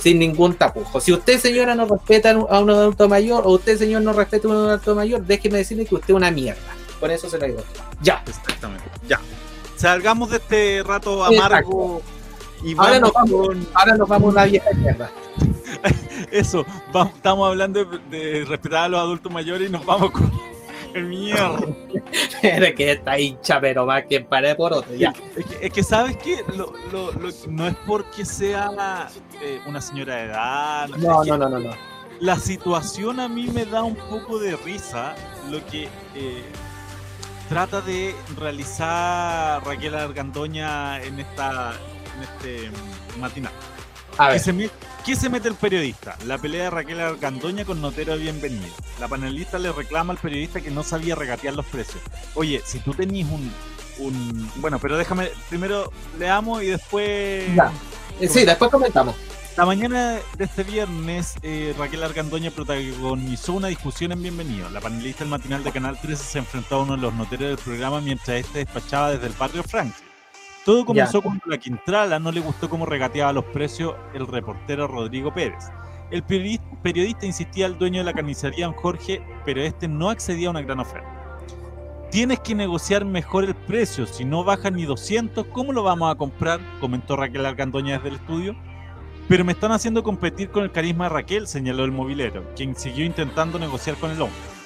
sin 0.00 0.18
ningún 0.18 0.54
tapujo. 0.54 1.00
Si 1.00 1.12
usted, 1.12 1.38
señora, 1.38 1.74
no 1.74 1.86
respeta 1.86 2.30
a 2.30 2.58
un 2.60 2.70
adulto 2.70 3.08
mayor 3.08 3.42
o 3.46 3.50
usted, 3.52 3.78
señor, 3.78 4.02
no 4.02 4.12
respeta 4.12 4.48
a 4.48 4.50
un 4.50 4.56
adulto 4.68 4.94
mayor, 4.94 5.22
déjeme 5.24 5.58
decirle 5.58 5.84
que 5.86 5.94
usted 5.94 6.10
es 6.10 6.16
una 6.16 6.30
mierda. 6.30 6.60
Por 6.98 7.10
eso 7.10 7.28
se 7.30 7.38
lo 7.38 7.46
digo. 7.46 7.60
Ya. 8.02 8.22
Exactamente. 8.26 8.84
Ya. 9.08 9.20
Salgamos 9.76 10.30
de 10.30 10.36
este 10.38 10.82
rato 10.82 11.26
Exacto. 11.30 11.44
amargo 11.46 12.02
y 12.62 12.74
Ahora 12.76 13.00
nos 13.00 13.12
vamos. 13.12 13.46
con 13.46 13.66
Ahora 13.74 13.96
nos 13.96 14.08
vamos 14.08 14.28
a 14.28 14.32
una 14.32 14.44
vieja 14.44 14.70
mierda. 14.74 15.10
eso. 16.30 16.66
vamos- 16.92 17.14
estamos 17.14 17.48
hablando 17.48 17.84
de, 17.84 17.98
de 18.10 18.44
respetar 18.44 18.84
a 18.84 18.88
los 18.88 19.00
adultos 19.00 19.32
mayores 19.32 19.68
y 19.68 19.72
nos 19.72 19.84
vamos 19.86 20.10
con 20.10 20.30
mierda. 20.94 21.60
Pero 22.42 22.74
que 22.74 22.92
está 22.92 23.18
hincha, 23.18 23.60
pero 23.60 23.84
más 23.86 24.04
que 24.06 24.20
pared 24.20 24.56
por 24.56 24.72
otro. 24.72 24.94
Ya. 24.94 25.12
Es 25.36 25.44
que, 25.46 25.66
es 25.66 25.72
que, 25.72 25.82
sabes 25.82 26.16
que 26.16 26.42
lo, 26.56 26.72
lo- 26.90 27.12
lo- 27.12 27.30
no 27.48 27.66
es 27.68 27.76
porque 27.86 28.24
sea 28.24 29.08
eh, 29.42 29.60
una 29.66 29.80
señora 29.80 30.16
de 30.16 30.22
edad. 30.24 30.88
no, 30.88 31.24
no, 31.24 31.36
no, 31.36 31.48
no. 31.48 31.70
La 32.20 32.36
situación 32.36 33.20
a 33.20 33.28
mí 33.28 33.46
me 33.46 33.64
da 33.64 33.82
un 33.82 33.94
poco 33.96 34.38
de 34.38 34.56
risa 34.56 35.14
lo 35.50 35.64
que 35.66 35.84
eh, 36.14 36.42
trata 37.48 37.80
de 37.80 38.14
realizar 38.38 39.64
Raquel 39.64 39.94
Argandoña 39.94 41.02
en 41.02 41.18
esta 41.20 41.72
en 42.16 42.22
este 42.22 42.70
mm, 42.70 43.20
matinal. 43.20 43.52
A 44.20 44.26
¿Qué 44.26 44.32
ver. 44.32 44.40
se, 44.40 44.70
qué 45.06 45.16
se 45.16 45.30
mete 45.30 45.48
el 45.48 45.54
periodista? 45.54 46.14
La 46.26 46.36
pelea 46.36 46.64
de 46.64 46.70
Raquel 46.70 47.00
Argandoña 47.00 47.64
con 47.64 47.80
Notero 47.80 48.12
de 48.12 48.18
Bienvenido. 48.18 48.68
La 49.00 49.08
panelista 49.08 49.58
le 49.58 49.72
reclama 49.72 50.12
al 50.12 50.18
periodista 50.18 50.60
que 50.60 50.70
no 50.70 50.82
sabía 50.82 51.14
regatear 51.14 51.54
los 51.54 51.64
precios. 51.64 52.02
Oye, 52.34 52.60
si 52.62 52.80
tú 52.80 52.92
tenías 52.92 53.30
un, 53.30 53.50
un... 53.98 54.50
Bueno, 54.56 54.78
pero 54.78 54.98
déjame, 54.98 55.30
primero 55.48 55.90
leamos 56.18 56.62
y 56.62 56.66
después... 56.66 57.46
Ya. 57.54 57.72
Eh, 58.20 58.28
Sí, 58.28 58.44
después 58.44 58.70
comentamos. 58.70 59.16
La 59.56 59.64
mañana 59.64 60.18
de 60.36 60.44
este 60.44 60.64
viernes, 60.64 61.36
eh, 61.42 61.74
Raquel 61.78 62.02
Argandoña 62.02 62.50
protagonizó 62.50 63.54
una 63.54 63.68
discusión 63.68 64.12
en 64.12 64.20
Bienvenido. 64.22 64.68
La 64.68 64.82
panelista 64.82 65.20
del 65.24 65.30
matinal 65.30 65.64
de 65.64 65.72
Canal 65.72 65.98
13 65.98 66.22
se 66.22 66.38
enfrentó 66.40 66.74
a 66.74 66.82
uno 66.82 66.96
de 66.96 67.00
los 67.00 67.14
noteros 67.14 67.48
del 67.48 67.56
programa 67.58 68.02
mientras 68.02 68.36
este 68.36 68.58
despachaba 68.58 69.12
desde 69.12 69.28
el 69.28 69.32
barrio 69.32 69.62
Francia. 69.62 70.04
Todo 70.70 70.84
comenzó 70.84 71.20
cuando 71.20 71.42
a 71.46 71.50
la 71.50 71.58
Quintrala 71.58 72.20
no 72.20 72.30
le 72.30 72.38
gustó 72.38 72.70
cómo 72.70 72.86
regateaba 72.86 73.32
los 73.32 73.44
precios 73.46 73.96
el 74.14 74.24
reportero 74.24 74.86
Rodrigo 74.86 75.34
Pérez. 75.34 75.64
El 76.12 76.22
periodista, 76.22 76.64
periodista 76.80 77.26
insistía 77.26 77.66
al 77.66 77.76
dueño 77.76 77.98
de 77.98 78.04
la 78.04 78.12
carnicería, 78.12 78.66
don 78.66 78.74
Jorge, 78.76 79.20
pero 79.44 79.60
este 79.62 79.88
no 79.88 80.10
accedía 80.10 80.46
a 80.46 80.52
una 80.52 80.62
gran 80.62 80.78
oferta. 80.78 81.10
Tienes 82.12 82.38
que 82.38 82.54
negociar 82.54 83.04
mejor 83.04 83.42
el 83.42 83.56
precio, 83.56 84.06
si 84.06 84.24
no 84.24 84.44
baja 84.44 84.70
ni 84.70 84.84
200, 84.84 85.44
¿cómo 85.46 85.72
lo 85.72 85.82
vamos 85.82 86.08
a 86.08 86.14
comprar? 86.14 86.60
comentó 86.78 87.16
Raquel 87.16 87.46
Argandoña 87.46 87.96
desde 87.96 88.10
el 88.10 88.14
estudio. 88.14 88.54
Pero 89.26 89.44
me 89.44 89.50
están 89.50 89.72
haciendo 89.72 90.04
competir 90.04 90.50
con 90.50 90.62
el 90.62 90.70
carisma 90.70 91.08
de 91.08 91.14
Raquel, 91.14 91.48
señaló 91.48 91.84
el 91.84 91.90
movilero, 91.90 92.44
quien 92.54 92.76
siguió 92.76 93.04
intentando 93.04 93.58
negociar 93.58 93.96
con 93.96 94.12
el 94.12 94.22
hombre. 94.22 94.59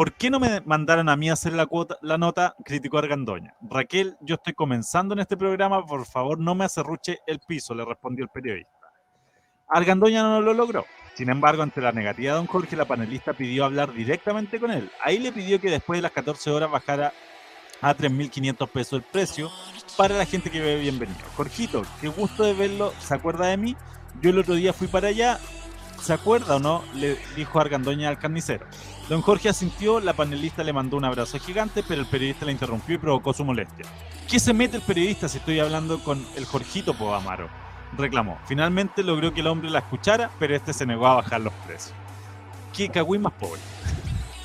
¿Por 0.00 0.14
qué 0.14 0.30
no 0.30 0.40
me 0.40 0.62
mandaron 0.62 1.10
a 1.10 1.16
mí 1.16 1.28
a 1.28 1.34
hacer 1.34 1.52
la, 1.52 1.68
nota? 2.16 2.54
Criticó 2.64 2.96
Argandoña. 2.96 3.52
Raquel, 3.60 4.16
yo 4.22 4.36
estoy 4.36 4.54
comenzando 4.54 5.12
en 5.12 5.20
este 5.20 5.36
programa, 5.36 5.84
por 5.84 6.06
favor 6.06 6.38
no 6.38 6.54
me 6.54 6.64
acerruche 6.64 7.18
el 7.26 7.38
piso, 7.40 7.74
le 7.74 7.84
respondió 7.84 8.24
el 8.24 8.30
periodista. 8.30 8.72
Argandoña 9.68 10.22
no 10.22 10.40
lo 10.40 10.54
logró. 10.54 10.86
Sin 11.16 11.28
embargo, 11.28 11.62
ante 11.62 11.82
la 11.82 11.92
negativa 11.92 12.32
de 12.32 12.38
don 12.38 12.46
Jorge, 12.46 12.76
la 12.76 12.86
panelista 12.86 13.34
pidió 13.34 13.66
hablar 13.66 13.92
directamente 13.92 14.58
con 14.58 14.70
él. 14.70 14.90
Ahí 15.04 15.18
le 15.18 15.32
pidió 15.32 15.60
que 15.60 15.68
después 15.68 15.98
de 15.98 16.02
las 16.02 16.12
14 16.12 16.50
horas 16.50 16.70
bajara 16.70 17.12
a 17.82 17.94
3.500 17.94 18.68
pesos 18.70 18.92
el 18.94 19.02
precio 19.02 19.50
para 19.98 20.16
la 20.16 20.24
gente 20.24 20.50
que 20.50 20.60
ve 20.60 20.80
bienvenido. 20.80 21.20
Jorgito, 21.36 21.82
qué 22.00 22.08
gusto 22.08 22.44
de 22.44 22.54
verlo, 22.54 22.94
¿se 23.00 23.12
acuerda 23.12 23.48
de 23.48 23.58
mí? 23.58 23.76
Yo 24.22 24.30
el 24.30 24.38
otro 24.38 24.54
día 24.54 24.72
fui 24.72 24.86
para 24.86 25.08
allá, 25.08 25.38
¿se 26.00 26.14
acuerda 26.14 26.56
o 26.56 26.58
no? 26.58 26.82
Le 26.94 27.18
dijo 27.36 27.60
Argandoña 27.60 28.08
al 28.08 28.18
carnicero. 28.18 28.64
Don 29.10 29.22
Jorge 29.22 29.48
asintió, 29.48 29.98
la 29.98 30.12
panelista 30.12 30.62
le 30.62 30.72
mandó 30.72 30.96
un 30.96 31.04
abrazo 31.04 31.40
gigante, 31.40 31.82
pero 31.82 32.00
el 32.00 32.06
periodista 32.06 32.46
la 32.46 32.52
interrumpió 32.52 32.94
y 32.94 32.98
provocó 32.98 33.32
su 33.32 33.44
molestia. 33.44 33.84
¿Qué 34.28 34.38
se 34.38 34.54
mete 34.54 34.76
el 34.76 34.84
periodista 34.84 35.28
si 35.28 35.38
estoy 35.38 35.58
hablando 35.58 35.98
con 36.04 36.24
el 36.36 36.44
Jorgito 36.44 36.94
Poamaro? 36.94 37.48
Reclamó. 37.98 38.38
Finalmente 38.46 39.02
logró 39.02 39.34
que 39.34 39.40
el 39.40 39.48
hombre 39.48 39.68
la 39.68 39.80
escuchara, 39.80 40.30
pero 40.38 40.54
este 40.54 40.72
se 40.72 40.86
negó 40.86 41.08
a 41.08 41.16
bajar 41.16 41.40
los 41.40 41.52
precios. 41.66 41.92
¿Qué 42.72 42.88
cagüí 42.88 43.18
más 43.18 43.32
pobre? 43.32 43.60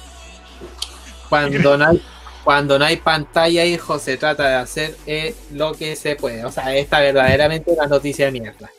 Cuando 1.30 2.80
no 2.80 2.86
hay, 2.86 2.98
pantalla, 2.98 3.66
hijo, 3.66 4.00
se 4.00 4.18
trata 4.18 4.50
de 4.50 4.56
hacer 4.56 4.98
eh, 5.06 5.36
lo 5.52 5.74
que 5.74 5.96
se 5.96 6.16
puede. 6.16 6.44
O 6.44 6.52
sea, 6.52 6.76
esta 6.76 7.02
verdaderamente 7.02 7.70
una 7.70 7.86
noticia 7.86 8.26
de 8.26 8.32
mierda. 8.32 8.72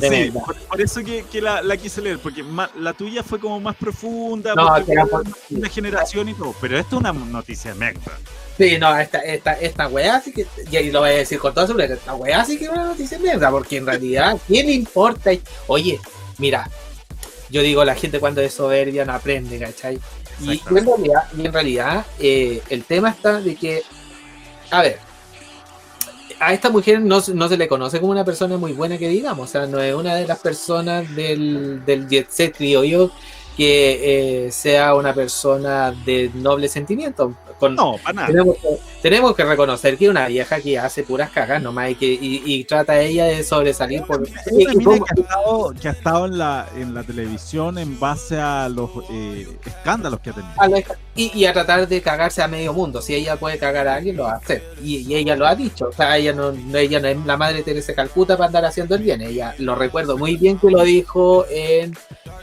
Sí, 0.00 0.30
por, 0.30 0.56
por 0.56 0.80
eso 0.80 1.02
que, 1.02 1.24
que 1.30 1.40
la, 1.40 1.60
la 1.62 1.76
quise 1.76 2.00
leer, 2.00 2.18
porque 2.18 2.42
ma- 2.42 2.70
la 2.78 2.92
tuya 2.92 3.22
fue 3.22 3.40
como 3.40 3.58
más 3.60 3.74
profunda, 3.76 4.54
No, 4.54 4.66
por- 5.08 5.24
una 5.50 5.68
generación 5.68 6.28
y 6.28 6.34
todo, 6.34 6.54
pero 6.60 6.78
esto 6.78 6.96
es 6.96 7.00
una 7.00 7.12
noticia 7.12 7.74
mierda. 7.74 8.00
Sí, 8.56 8.78
no, 8.78 8.96
esta, 8.98 9.18
esta, 9.20 9.52
esta 9.54 9.88
weá 9.88 10.20
sí 10.20 10.32
que, 10.32 10.46
y 10.70 10.90
lo 10.90 11.00
voy 11.00 11.10
a 11.10 11.12
decir 11.14 11.38
con 11.38 11.52
toda 11.54 11.66
seguridad, 11.66 11.92
esta 11.92 12.14
weá 12.14 12.44
sí 12.44 12.58
que 12.58 12.64
es 12.66 12.70
una 12.70 12.84
noticia 12.84 13.18
mierda, 13.18 13.50
porque 13.50 13.78
en 13.78 13.86
realidad, 13.86 14.38
¿quién 14.46 14.66
le 14.66 14.72
importa? 14.72 15.30
Oye, 15.66 15.98
mira, 16.38 16.68
yo 17.48 17.62
digo, 17.62 17.84
la 17.84 17.94
gente 17.94 18.20
cuando 18.20 18.40
es 18.40 18.54
soberbia 18.54 19.04
no 19.04 19.14
aprende, 19.14 19.58
¿cachai? 19.58 19.98
Y, 20.40 20.52
en 20.52 20.84
realidad, 20.86 21.22
y 21.36 21.46
en 21.46 21.52
realidad 21.52 22.06
eh, 22.18 22.62
el 22.68 22.84
tema 22.84 23.10
está 23.10 23.40
de 23.40 23.54
que, 23.56 23.82
a 24.70 24.82
ver, 24.82 24.98
a 26.42 26.52
esta 26.52 26.70
mujer 26.70 27.00
no, 27.00 27.22
no 27.34 27.48
se 27.48 27.56
le 27.56 27.68
conoce 27.68 28.00
como 28.00 28.10
una 28.10 28.24
persona 28.24 28.56
muy 28.56 28.72
buena 28.72 28.98
que 28.98 29.08
digamos, 29.08 29.48
o 29.48 29.52
sea, 29.52 29.66
no 29.66 29.80
es 29.80 29.94
una 29.94 30.16
de 30.16 30.26
las 30.26 30.40
personas 30.40 31.14
del, 31.14 31.84
del 31.86 32.08
jet 32.08 32.28
set 32.30 32.56
que 33.56 34.46
eh, 34.46 34.50
sea 34.52 34.94
una 34.94 35.14
persona 35.14 35.92
de 36.04 36.30
noble 36.34 36.68
sentimiento. 36.68 37.34
Con, 37.58 37.76
No, 37.76 37.94
para 38.02 38.12
nada. 38.14 38.26
tenemos, 38.26 38.56
que, 38.56 38.68
tenemos 39.02 39.36
que 39.36 39.44
reconocer 39.44 39.96
que 39.96 40.06
es 40.06 40.10
una 40.10 40.26
vieja 40.26 40.60
que 40.60 40.80
hace 40.80 41.04
puras 41.04 41.30
cagas 41.30 41.62
nomás 41.62 41.90
y 41.90 41.94
que 41.94 42.06
y, 42.06 42.42
y 42.44 42.64
trata 42.64 43.00
ella 43.00 43.26
de 43.26 43.44
sobresalir 43.44 44.02
por 44.02 44.26
y- 44.26 44.66
que 44.66 44.66
ha 44.68 45.20
estado, 45.20 45.74
que 45.80 45.88
ha 45.88 45.92
estado 45.92 46.26
en, 46.26 46.38
la, 46.38 46.66
en 46.76 46.92
la 46.92 47.04
televisión 47.04 47.78
en 47.78 48.00
base 48.00 48.36
a 48.40 48.68
los 48.68 48.90
eh, 49.10 49.46
escándalos 49.64 50.18
que 50.18 50.30
ha 50.30 50.32
tenido. 50.32 50.52
a 50.58 50.68
la- 50.68 50.82
y, 51.14 51.30
y 51.38 51.44
a 51.44 51.52
tratar 51.52 51.86
de 51.86 52.00
cagarse 52.02 52.42
a 52.42 52.48
medio 52.48 52.72
mundo. 52.72 53.00
Si 53.00 53.14
ella 53.14 53.36
puede 53.36 53.58
cagar 53.58 53.86
a 53.86 53.94
alguien, 53.96 54.16
lo 54.16 54.24
va 54.24 54.32
a 54.32 54.36
hacer. 54.36 54.64
Y, 54.82 54.96
y 55.06 55.14
ella 55.14 55.36
lo 55.36 55.46
ha 55.46 55.54
dicho. 55.54 55.88
O 55.88 55.92
sea, 55.92 56.16
ella 56.16 56.32
no, 56.32 56.50
no- 56.50 56.78
ella 56.78 56.98
no 56.98 57.06
es 57.08 57.16
la 57.26 57.36
madre 57.36 57.62
Teresa 57.62 57.94
Calcuta 57.94 58.36
para 58.36 58.46
andar 58.48 58.64
haciendo 58.64 58.96
el 58.96 59.02
bien. 59.02 59.20
Ella 59.20 59.54
lo 59.58 59.76
recuerdo 59.76 60.18
muy 60.18 60.34
bien 60.36 60.58
que 60.58 60.68
lo 60.70 60.82
dijo 60.82 61.44
en 61.48 61.94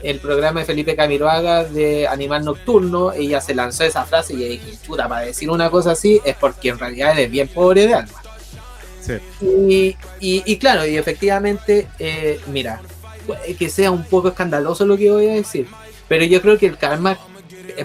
el 0.03 0.19
programa 0.19 0.61
de 0.61 0.65
Felipe 0.67 0.95
Camiroaga 0.99 1.63
de 1.63 2.07
Animal 2.07 2.43
Nocturno. 2.43 3.13
Ella 3.13 3.39
se 3.39 3.55
lanzó 3.55 3.85
esa 3.85 4.03
frase 4.05 4.33
y 4.33 4.37
dije, 4.37 4.73
chuta, 4.85 5.07
para 5.07 5.21
decir 5.25 5.49
una 5.49 5.69
cosa 5.69 5.91
así 5.91 6.19
es 6.25 6.35
porque 6.35 6.69
en 6.69 6.77
realidad 6.79 7.17
es 7.17 7.31
bien 7.31 7.47
pobre 7.47 7.87
de 7.87 7.93
alma. 7.93 8.21
Sí. 8.99 9.13
Y, 9.41 9.95
y- 10.19 10.43
y 10.45 10.57
claro, 10.57 10.85
y 10.85 10.97
efectivamente, 10.97 11.87
eh, 11.99 12.39
mira, 12.47 12.81
que 13.57 13.69
sea 13.69 13.91
un 13.91 14.03
poco 14.03 14.27
escandaloso 14.27 14.85
lo 14.85 14.97
que 14.97 15.09
voy 15.09 15.29
a 15.29 15.33
decir, 15.35 15.67
pero 16.09 16.25
yo 16.25 16.41
creo 16.41 16.57
que 16.57 16.65
el 16.67 16.77
karma 16.77 17.17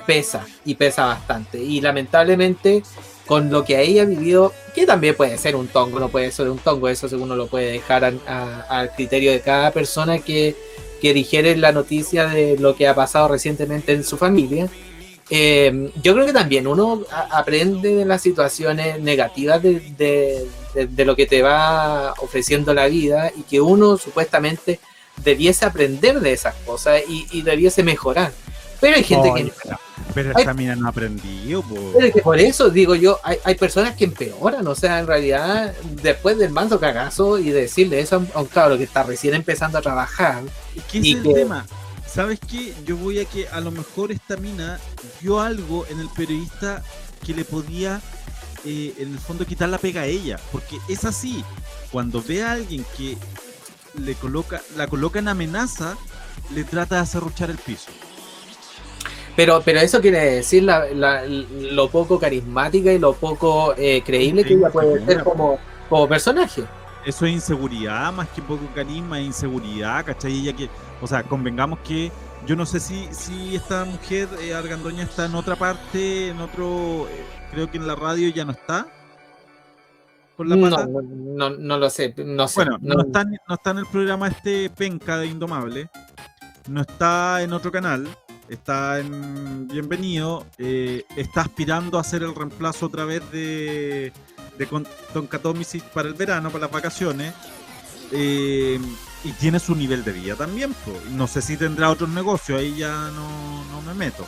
pesa 0.06 0.44
y 0.64 0.74
pesa 0.74 1.04
bastante. 1.06 1.58
Y 1.58 1.80
lamentablemente, 1.80 2.82
con 3.26 3.50
lo 3.50 3.64
que 3.64 3.80
ella 3.80 4.02
ha 4.02 4.06
vivido, 4.06 4.52
que 4.74 4.86
también 4.86 5.14
puede 5.14 5.38
ser 5.38 5.54
un 5.56 5.68
tongo, 5.68 6.00
no 6.00 6.08
puede 6.08 6.30
ser 6.32 6.48
un 6.50 6.58
tongo, 6.58 6.88
eso 6.88 7.06
uno 7.16 7.36
lo 7.36 7.46
puede 7.46 7.70
dejar 7.72 8.12
al 8.68 8.90
criterio 8.96 9.30
de 9.30 9.40
cada 9.40 9.70
persona 9.70 10.18
que, 10.18 10.56
que 11.00 11.12
digiere 11.14 11.56
la 11.56 11.72
noticia 11.72 12.26
de 12.26 12.56
lo 12.58 12.74
que 12.76 12.88
ha 12.88 12.94
pasado 12.94 13.28
recientemente 13.28 13.92
en 13.92 14.04
su 14.04 14.16
familia. 14.16 14.68
Eh, 15.30 15.90
yo 16.02 16.12
creo 16.14 16.26
que 16.26 16.32
también 16.32 16.66
uno 16.66 17.02
aprende 17.30 17.94
de 17.94 18.04
las 18.04 18.20
situaciones 18.22 19.00
negativas 19.00 19.62
de, 19.62 19.80
de- 19.96 20.46
de- 20.74 20.86
de 20.86 21.04
lo 21.04 21.16
que 21.16 21.26
te 21.26 21.40
va 21.40 22.12
ofreciendo 22.18 22.74
la 22.74 22.86
vida 22.88 23.32
y 23.34 23.42
que 23.42 23.60
uno 23.60 23.96
supuestamente 23.96 24.80
debiese 25.22 25.64
aprender 25.64 26.20
de 26.20 26.32
esas 26.32 26.54
cosas 26.66 27.00
y, 27.08 27.26
y 27.30 27.42
debiese 27.42 27.82
mejorar. 27.82 28.32
Pero 28.80 28.96
hay 28.96 29.04
gente 29.04 29.28
que 29.36 29.44
no. 29.44 29.50
Pero 30.14 30.30
esta 30.36 30.54
mina 30.54 30.76
no 30.76 30.86
ha 30.86 30.90
aprendido, 30.90 31.62
po. 31.62 31.92
Pero 31.98 32.12
que 32.12 32.22
por 32.22 32.38
eso 32.38 32.70
digo 32.70 32.94
yo, 32.94 33.18
hay, 33.24 33.38
hay 33.44 33.54
personas 33.56 33.96
que 33.96 34.04
empeoran, 34.04 34.66
o 34.66 34.74
sea, 34.74 35.00
en 35.00 35.06
realidad, 35.06 35.74
después 36.02 36.38
del 36.38 36.50
manso 36.50 36.78
cagazo 36.78 37.38
y 37.38 37.50
decirle 37.50 38.00
eso 38.00 38.16
a 38.16 38.18
un, 38.20 38.28
a 38.34 38.40
un 38.40 38.46
cabro 38.46 38.78
que 38.78 38.84
está 38.84 39.02
recién 39.02 39.34
empezando 39.34 39.78
a 39.78 39.82
trabajar, 39.82 40.42
¿Qué 40.90 40.98
es 40.98 41.04
Y 41.04 41.12
el 41.14 41.22
que- 41.22 41.34
tema? 41.34 41.66
¿Sabes 42.06 42.38
qué? 42.48 42.72
Yo 42.86 42.96
voy 42.96 43.18
a 43.18 43.24
que 43.24 43.48
a 43.48 43.60
lo 43.60 43.72
mejor 43.72 44.12
esta 44.12 44.36
mina 44.36 44.78
vio 45.20 45.40
algo 45.40 45.84
en 45.90 45.98
el 45.98 46.08
periodista 46.10 46.80
que 47.26 47.34
le 47.34 47.44
podía, 47.44 48.00
eh, 48.64 48.94
en 48.98 49.12
el 49.14 49.18
fondo, 49.18 49.44
quitar 49.44 49.68
la 49.68 49.78
pega 49.78 50.02
a 50.02 50.06
ella. 50.06 50.38
Porque 50.52 50.78
es 50.88 51.04
así. 51.04 51.44
Cuando 51.90 52.22
ve 52.22 52.44
a 52.44 52.52
alguien 52.52 52.84
que 52.96 53.16
le 54.00 54.14
coloca, 54.14 54.62
la 54.76 54.86
coloca 54.86 55.18
en 55.18 55.26
amenaza, 55.26 55.96
le 56.54 56.62
trata 56.62 56.96
de 56.96 57.00
hacerruchar 57.00 57.50
el 57.50 57.58
piso. 57.58 57.90
Pero, 59.36 59.60
pero 59.64 59.80
eso 59.80 60.00
quiere 60.00 60.36
decir 60.36 60.62
la- 60.62 60.86
la- 60.92 61.24
lo 61.26 61.88
poco 61.88 62.18
carismática 62.18 62.92
y 62.92 62.98
lo 62.98 63.12
poco 63.14 63.74
eh, 63.76 64.02
creíble 64.04 64.44
que 64.44 64.54
ella 64.54 64.70
puede 64.70 65.04
ser 65.04 65.24
como, 65.24 65.58
como 65.88 66.08
personaje. 66.08 66.64
Eso 67.04 67.26
es 67.26 67.32
inseguridad, 67.32 68.12
más 68.12 68.28
que 68.30 68.40
poco 68.40 68.62
carisma, 68.74 69.20
es 69.20 69.26
inseguridad, 69.26 70.04
¿cachai? 70.06 70.32
Ella 70.40 70.52
que, 70.54 70.68
o 71.02 71.06
sea, 71.06 71.22
convengamos 71.22 71.78
que 71.80 72.10
yo 72.46 72.56
no 72.56 72.64
sé 72.66 72.80
si, 72.80 73.08
si 73.12 73.56
esta 73.56 73.84
mujer, 73.84 74.28
eh, 74.40 74.54
Argandoña, 74.54 75.02
está 75.04 75.26
en 75.26 75.34
otra 75.34 75.56
parte, 75.56 76.28
en 76.28 76.40
otro, 76.40 77.06
eh, 77.10 77.24
creo 77.50 77.70
que 77.70 77.76
en 77.78 77.86
la 77.86 77.94
radio 77.94 78.28
ya 78.30 78.44
no 78.44 78.52
está. 78.52 78.86
Con 80.36 80.48
la 80.48 80.56
No, 80.56 80.68
no, 80.70 81.50
no, 81.50 81.78
lo 81.78 81.90
sé, 81.90 82.12
no 82.18 82.48
sé. 82.48 82.54
Bueno, 82.56 82.78
no, 82.80 82.94
no- 82.94 83.02
está, 83.02 83.24
no 83.24 83.54
está 83.54 83.70
en 83.70 83.78
el 83.78 83.86
programa 83.86 84.28
este 84.28 84.68
Penca 84.70 85.18
de 85.18 85.26
Indomable, 85.26 85.88
no 86.68 86.80
está 86.80 87.40
en 87.42 87.52
otro 87.52 87.70
canal, 87.70 88.08
está 88.48 88.98
en 89.00 89.68
Bienvenido, 89.68 90.46
eh, 90.58 91.04
está 91.16 91.42
aspirando 91.42 91.98
a 91.98 92.02
hacer 92.02 92.22
el 92.22 92.34
reemplazo 92.34 92.86
otra 92.86 93.04
vez 93.04 93.22
de, 93.32 94.12
de 94.58 94.66
Don 94.66 95.28
para 95.92 96.08
el 96.08 96.14
verano, 96.14 96.50
para 96.50 96.62
las 96.66 96.70
vacaciones, 96.70 97.32
eh, 98.12 98.78
y 99.24 99.32
tiene 99.32 99.58
su 99.58 99.74
nivel 99.74 100.04
de 100.04 100.12
vida 100.12 100.36
también. 100.36 100.72
po. 100.74 100.92
No 101.12 101.26
sé 101.26 101.40
si 101.42 101.56
tendrá 101.56 101.90
otros 101.90 102.10
negocios, 102.10 102.60
ahí 102.60 102.76
ya 102.76 103.10
no, 103.10 103.64
no 103.72 103.82
me 103.82 103.94
meto. 103.94 104.26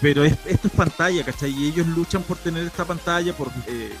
Pero 0.00 0.24
es- 0.24 0.38
esto 0.46 0.68
es 0.68 0.74
pantalla, 0.74 1.24
¿cachai? 1.24 1.50
Y 1.52 1.68
ellos 1.68 1.86
luchan 1.86 2.22
por 2.22 2.36
tener 2.38 2.66
esta 2.66 2.84
pantalla, 2.84 3.32
por, 3.36 3.48
eh, 3.66 3.92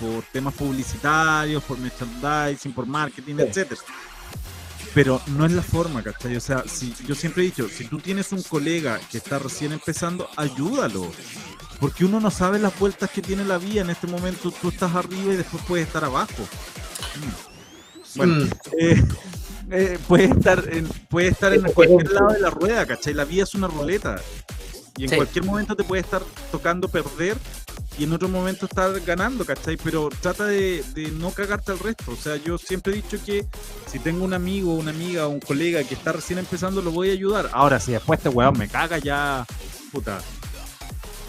por 0.00 0.22
temas 0.32 0.54
publicitarios, 0.54 1.62
por 1.64 1.78
merchandising, 1.78 2.72
por 2.72 2.86
marketing, 2.86 3.36
Sí. 3.36 3.42
etcétera. 3.42 3.80
Pero 4.94 5.20
no 5.26 5.44
es 5.44 5.52
la 5.52 5.62
forma, 5.62 6.02
¿cachai? 6.02 6.36
O 6.36 6.40
sea, 6.40 6.62
si, 6.66 6.94
yo 7.06 7.14
siempre 7.16 7.42
he 7.42 7.46
dicho, 7.46 7.68
si 7.68 7.84
tú 7.86 7.98
tienes 7.98 8.30
un 8.32 8.42
colega 8.42 9.00
que 9.10 9.18
está 9.18 9.38
recién 9.40 9.72
empezando, 9.72 10.28
ayúdalo. 10.36 11.10
Porque 11.80 12.04
uno 12.04 12.20
no 12.20 12.30
sabe 12.30 12.58
las 12.60 12.78
vueltas 12.78 13.10
que 13.10 13.20
tiene 13.20 13.44
la 13.44 13.58
vida. 13.58 13.80
En 13.80 13.90
este 13.90 14.06
momento 14.06 14.52
tú 14.52 14.68
estás 14.68 14.94
arriba 14.94 15.34
y 15.34 15.36
después 15.36 15.62
puedes 15.66 15.86
estar 15.88 16.04
abajo. 16.04 16.42
Mm. 17.16 18.16
Bueno, 18.16 18.34
Mm. 18.44 18.48
eh, 18.78 19.04
eh, 19.72 19.98
puede 20.06 20.24
estar 20.26 20.64
en, 20.72 20.86
puede 21.08 21.28
estar 21.28 21.52
en 21.52 21.62
cualquier 21.62 22.12
lado 22.12 22.28
de 22.32 22.40
la 22.40 22.50
rueda, 22.50 22.86
¿cachai? 22.86 23.14
La 23.14 23.24
vida 23.24 23.42
es 23.42 23.54
una 23.54 23.66
ruleta. 23.66 24.16
Y 24.96 25.04
en 25.04 25.10
Sí. 25.10 25.16
cualquier 25.16 25.44
momento 25.44 25.74
te 25.74 25.82
puede 25.82 26.02
estar 26.02 26.22
tocando 26.52 26.88
perder 26.88 27.36
y 27.98 28.04
en 28.04 28.12
otro 28.12 28.28
momento 28.28 28.66
estar 28.66 28.98
ganando, 29.00 29.44
¿cachai? 29.44 29.76
Pero 29.76 30.08
trata 30.20 30.46
de, 30.46 30.82
de 30.94 31.08
no 31.12 31.30
cagarte 31.30 31.72
al 31.72 31.78
resto. 31.78 32.10
O 32.10 32.16
sea, 32.16 32.36
yo 32.36 32.58
siempre 32.58 32.92
he 32.92 32.96
dicho 32.96 33.18
que 33.24 33.44
si 33.90 33.98
tengo 33.98 34.24
un 34.24 34.34
amigo, 34.34 34.74
una 34.74 34.90
amiga 34.90 35.26
o 35.26 35.30
un 35.30 35.40
colega 35.40 35.82
que 35.84 35.94
está 35.94 36.12
recién 36.12 36.38
empezando, 36.38 36.82
lo 36.82 36.90
voy 36.90 37.10
a 37.10 37.12
ayudar. 37.12 37.50
Ahora, 37.52 37.78
si 37.78 37.92
después 37.92 38.18
este 38.18 38.28
weón 38.30 38.58
me 38.58 38.68
caga, 38.68 38.98
ya. 38.98 39.46
Puta. 39.92 40.20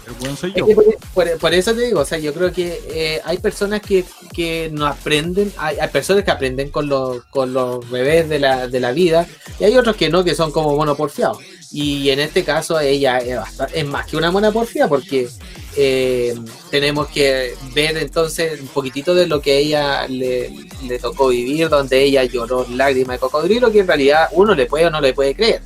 El 0.06 0.12
weón 0.22 0.36
soy 0.36 0.50
Es 0.50 0.56
yo. 0.56 0.66
que 0.66 0.74
por, 1.14 1.38
por- 1.38 1.54
eso 1.54 1.74
te 1.74 1.80
digo, 1.80 2.00
o 2.00 2.04
sea, 2.04 2.18
yo 2.18 2.32
creo 2.32 2.52
que 2.52 2.80
eh, 2.88 3.20
hay 3.24 3.38
personas 3.38 3.80
que, 3.80 4.04
que 4.32 4.70
no 4.72 4.86
aprenden, 4.86 5.52
hay, 5.56 5.78
hay 5.80 5.88
personas 5.88 6.22
que 6.24 6.30
aprenden 6.30 6.70
con 6.70 6.88
los, 6.88 7.24
con 7.24 7.52
los 7.52 7.88
bebés 7.90 8.28
de 8.28 8.38
la, 8.38 8.68
de 8.68 8.78
la 8.78 8.92
vida, 8.92 9.26
y 9.58 9.64
hay 9.64 9.76
otros 9.76 9.96
que 9.96 10.08
no, 10.08 10.22
que 10.22 10.36
son 10.36 10.52
como 10.52 10.76
monoporfiados. 10.76 11.38
Y 11.72 12.10
en 12.10 12.20
este 12.20 12.44
caso 12.44 12.78
ella 12.78 13.18
es, 13.18 13.36
bast- 13.36 13.70
es 13.74 13.84
más 13.84 14.06
que 14.06 14.16
una 14.16 14.30
monoporfia, 14.30 14.86
porque 14.86 15.28
eh, 15.76 16.34
tenemos 16.70 17.08
que 17.08 17.54
ver 17.74 17.96
entonces 17.98 18.60
un 18.60 18.68
poquitito 18.68 19.14
de 19.14 19.26
lo 19.26 19.40
que 19.40 19.58
ella 19.58 20.06
le, 20.08 20.50
le 20.86 20.98
tocó 20.98 21.28
vivir, 21.28 21.68
donde 21.68 22.02
ella 22.02 22.24
lloró 22.24 22.66
lágrimas 22.70 23.16
de 23.16 23.20
cocodrilo, 23.20 23.70
que 23.70 23.80
en 23.80 23.86
realidad 23.86 24.28
uno 24.32 24.54
le 24.54 24.66
puede 24.66 24.86
o 24.86 24.90
no 24.90 25.00
le 25.00 25.12
puede 25.12 25.34
creer. 25.34 25.62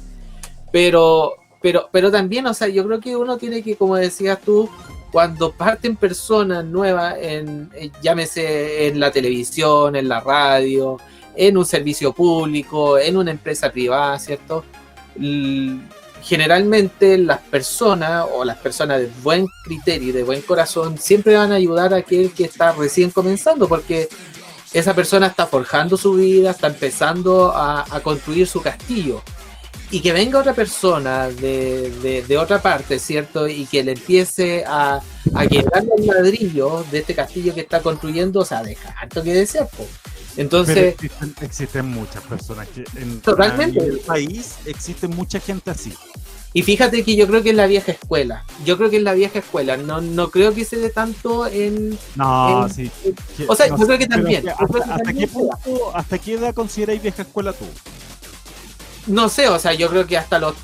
Pero, 0.73 1.37
pero, 1.63 1.89
pero 1.93 2.11
también, 2.11 2.47
o 2.47 2.55
sea, 2.55 2.69
yo 2.69 2.85
creo 2.87 3.01
que 3.01 3.17
uno 3.17 3.39
tiene 3.39 3.63
que, 3.63 3.77
como 3.77 3.97
decías 3.97 4.39
tú, 4.45 4.69
cuando 5.13 5.53
parten 5.53 5.97
personas 5.97 6.65
nuevas, 6.65 7.17
en, 7.21 7.71
eh, 7.75 7.91
llámese 8.03 8.87
en 8.87 9.01
la 9.01 9.11
televisión, 9.11 9.97
en 9.97 10.09
la 10.09 10.21
radio, 10.21 10.99
en 11.35 11.57
un 11.57 11.65
servicio 11.65 12.13
público, 12.13 12.99
en 12.99 13.17
una 13.17 13.31
empresa 13.31 13.73
privada, 13.73 14.19
¿cierto? 14.19 14.65
L- 15.19 15.81
generalmente 16.23 17.18
las 17.18 17.41
personas 17.41 18.27
o 18.33 18.45
las 18.45 18.59
personas 18.59 19.01
de 19.01 19.11
buen 19.23 19.47
criterio 19.64 20.09
y 20.09 20.12
de 20.12 20.23
buen 20.23 20.43
corazón 20.43 20.99
siempre 20.99 21.35
van 21.35 21.53
a 21.53 21.57
ayudar 21.57 21.95
a 21.95 21.99
aquel 21.99 22.33
que 22.33 22.45
está 22.45 22.73
recién 22.73 23.11
comenzando, 23.11 23.68
porque 23.68 24.09
esa 24.73 24.95
persona 24.95 25.27
está 25.27 25.47
forjando 25.47 25.97
su 25.97 26.14
vida, 26.14 26.51
está 26.51 26.68
empezando 26.68 27.53
a, 27.53 27.85
a 27.91 28.01
construir 28.01 28.47
su 28.47 28.62
castillo 28.62 29.23
y 29.93 30.01
que 30.01 30.12
venga 30.12 30.38
otra 30.38 30.55
persona 30.55 31.28
de, 31.28 31.91
de- 32.03 32.22
de 32.22 32.38
otra 32.38 32.62
parte, 32.62 32.99
¿cierto? 32.99 33.49
Y 33.49 33.66
que 33.66 33.82
le 33.82 33.93
empiece 33.93 34.64
a, 34.66 35.01
a 35.34 35.47
quedar 35.47 35.84
los 35.84 36.07
ladrillos 36.07 36.91
de 36.91 36.99
este 37.01 37.14
castillo 37.14 37.55
que 37.55 37.61
está 37.62 37.80
construyendo, 37.82 38.41
o 38.41 38.45
sea, 38.45 38.62
deja 38.62 38.91
harto 39.01 39.22
que 39.22 39.34
desear, 39.34 39.68
Entonces, 40.36 40.95
existen, 40.95 41.34
existen 41.41 41.86
muchas 41.88 42.22
personas 42.22 42.68
que 42.68 42.84
en 43.01 43.20
Totalmente. 43.20 43.80
en 43.80 43.91
el 43.93 43.99
país 43.99 44.55
existe 44.64 45.09
mucha 45.09 45.41
gente 45.41 45.70
así. 45.72 45.93
y 46.53 46.62
fíjate 46.62 47.03
que 47.05 47.16
yo 47.16 47.26
creo 47.26 47.43
que 47.43 47.51
es 47.51 47.57
la 47.57 47.66
vieja 47.66 47.91
escuela. 47.93 48.45
Yo 48.64 48.76
creo 48.76 48.91
que 48.91 48.99
es 48.99 49.03
la 49.03 49.14
vieja 49.14 49.41
escuela. 49.41 49.76
No, 49.76 50.01
no 50.01 50.30
creo 50.30 50.55
que 50.55 50.64
se 50.64 50.76
dé 50.76 50.91
tanto 50.91 51.47
en. 51.49 51.99
No, 52.14 52.66
en- 52.66 52.72
sí. 52.72 52.91
o 53.49 53.55
sea, 53.57 53.66
no 53.68 53.76
yo 53.76 53.86
creo 53.86 53.99
que 53.99 54.07
también, 54.07 54.43
que 54.43 54.51
Hasta, 54.51 54.66
que 54.66 54.78
hasta 54.78 54.97
también 55.03 55.16
qué 55.28 55.32
punto, 55.34 55.97
¿Hasta 55.97 56.18
qué 56.18 56.34
edad 56.34 56.55
consideráis 56.55 57.03
vieja 57.03 57.22
escuela 57.22 57.53
tú? 57.53 57.64
No 59.11 59.29
sé, 59.29 59.49
o 59.49 59.59
sea, 59.59 59.75
yo 59.75 59.89
creo 59.89 60.07
que 60.07 60.17
hasta 60.17 60.39
los 60.39 60.55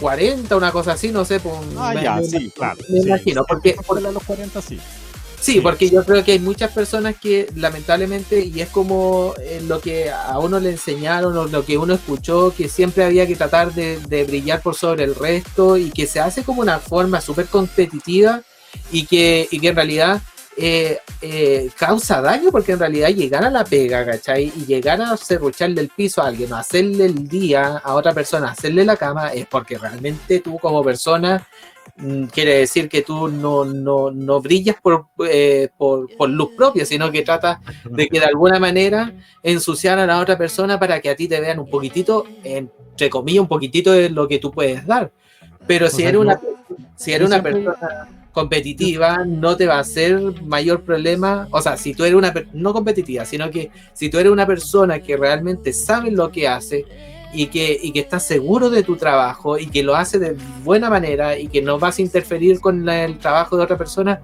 40, 0.00 0.56
una 0.56 0.72
cosa 0.72 0.92
así, 0.92 1.08
no 1.10 1.24
sé. 1.24 1.40
Pues, 1.40 1.54
Ah, 1.76 1.92
me- 1.94 2.02
ya, 2.02 2.16
me- 2.16 2.24
sí, 2.24 2.50
claro. 2.54 2.78
me 2.88 3.00
sí. 3.00 3.06
imagino, 3.08 3.44
porque- 3.46 3.76
a 3.78 4.00
los 4.10 4.22
40 4.24 4.60
sí. 4.62 4.78
Sí, 5.40 5.54
Sí. 5.54 5.60
porque 5.60 5.90
yo 5.90 6.02
creo 6.04 6.24
que 6.24 6.32
hay 6.32 6.38
muchas 6.38 6.70
personas 6.72 7.16
que 7.20 7.48
lamentablemente, 7.54 8.40
y 8.40 8.60
es 8.62 8.68
como 8.70 9.34
eh, 9.42 9.62
lo 9.66 9.78
que 9.80 10.10
a 10.10 10.38
uno 10.38 10.58
le 10.58 10.70
enseñaron 10.70 11.36
o 11.36 11.44
lo 11.44 11.64
que 11.66 11.76
uno 11.76 11.92
escuchó, 11.94 12.54
que 12.56 12.68
siempre 12.68 13.04
había 13.04 13.26
que 13.26 13.36
tratar 13.36 13.74
de, 13.74 13.98
de 14.08 14.24
brillar 14.24 14.62
por 14.62 14.74
sobre 14.74 15.04
el 15.04 15.14
resto 15.14 15.76
y 15.76 15.90
que 15.90 16.06
se 16.06 16.18
hace 16.20 16.44
como 16.44 16.62
una 16.62 16.78
forma 16.78 17.20
súper 17.20 17.46
competitiva 17.46 18.40
y 18.90 19.04
que, 19.04 19.46
y 19.50 19.60
que 19.60 19.68
en 19.68 19.76
realidad 19.76 20.22
eh, 20.56 20.98
eh, 21.20 21.70
causa 21.76 22.20
daño 22.20 22.50
porque 22.50 22.72
en 22.72 22.78
realidad 22.78 23.08
llegar 23.08 23.44
a 23.44 23.50
la 23.50 23.64
pega, 23.64 24.04
¿cachai? 24.04 24.52
Y 24.56 24.66
llegar 24.66 25.00
a 25.02 25.16
serrucharle 25.16 25.80
el 25.80 25.88
piso 25.88 26.22
a 26.22 26.28
alguien, 26.28 26.52
o 26.52 26.56
hacerle 26.56 27.06
el 27.06 27.28
día 27.28 27.78
a 27.78 27.94
otra 27.94 28.12
persona, 28.12 28.50
hacerle 28.50 28.84
la 28.84 28.96
cama, 28.96 29.32
es 29.32 29.46
porque 29.46 29.78
realmente 29.78 30.40
tú 30.40 30.58
como 30.58 30.84
persona 30.84 31.46
mm, 31.96 32.24
quiere 32.26 32.58
decir 32.58 32.88
que 32.88 33.02
tú 33.02 33.28
no, 33.28 33.64
no, 33.64 34.10
no 34.10 34.40
brillas 34.40 34.76
por, 34.80 35.08
eh, 35.28 35.68
por, 35.76 36.14
por 36.16 36.28
luz 36.28 36.50
propia, 36.56 36.86
sino 36.86 37.10
que 37.10 37.22
tratas 37.22 37.58
de 37.84 38.08
que 38.08 38.20
de 38.20 38.26
alguna 38.26 38.58
manera 38.60 39.12
ensuciar 39.42 39.98
a 39.98 40.06
la 40.06 40.20
otra 40.20 40.38
persona 40.38 40.78
para 40.78 41.00
que 41.00 41.10
a 41.10 41.16
ti 41.16 41.26
te 41.26 41.40
vean 41.40 41.58
un 41.58 41.68
poquitito, 41.68 42.26
entre 42.44 43.10
comillas, 43.10 43.42
un 43.42 43.48
poquitito 43.48 43.90
de 43.90 44.08
lo 44.08 44.28
que 44.28 44.38
tú 44.38 44.52
puedes 44.52 44.86
dar. 44.86 45.10
Pero 45.66 45.88
si 45.88 45.96
sea, 45.96 46.10
eres 46.10 46.20
una, 46.20 46.40
si 46.96 47.12
eres 47.12 47.28
yo 47.28 47.34
una 47.34 47.42
persona 47.42 48.23
competitiva, 48.34 49.24
no 49.24 49.56
te 49.56 49.66
va 49.66 49.76
a 49.76 49.80
hacer 49.80 50.20
mayor 50.42 50.82
problema. 50.82 51.48
O 51.52 51.62
sea, 51.62 51.76
si 51.76 51.94
tú 51.94 52.04
eres 52.04 52.16
una, 52.16 52.34
no 52.52 52.72
competitiva, 52.74 53.24
sino 53.24 53.48
que 53.50 53.70
si 53.94 54.10
tú 54.10 54.18
eres 54.18 54.32
una 54.32 54.46
persona 54.46 54.98
que 54.98 55.16
realmente 55.16 55.72
sabe 55.72 56.10
lo 56.10 56.30
que 56.30 56.48
hace 56.48 56.84
y 57.32 57.46
que, 57.46 57.78
y 57.80 57.92
que 57.92 58.00
estás 58.00 58.26
seguro 58.26 58.70
de 58.70 58.82
tu 58.82 58.96
trabajo 58.96 59.56
y 59.56 59.66
que 59.68 59.82
lo 59.84 59.94
hace 59.94 60.18
de 60.18 60.36
buena 60.64 60.90
manera 60.90 61.38
y 61.38 61.46
que 61.48 61.62
no 61.62 61.78
vas 61.78 61.98
a 61.98 62.02
interferir 62.02 62.60
con 62.60 62.84
la- 62.84 63.04
el 63.04 63.18
trabajo 63.18 63.56
de 63.56 63.62
otra 63.62 63.78
persona, 63.78 64.20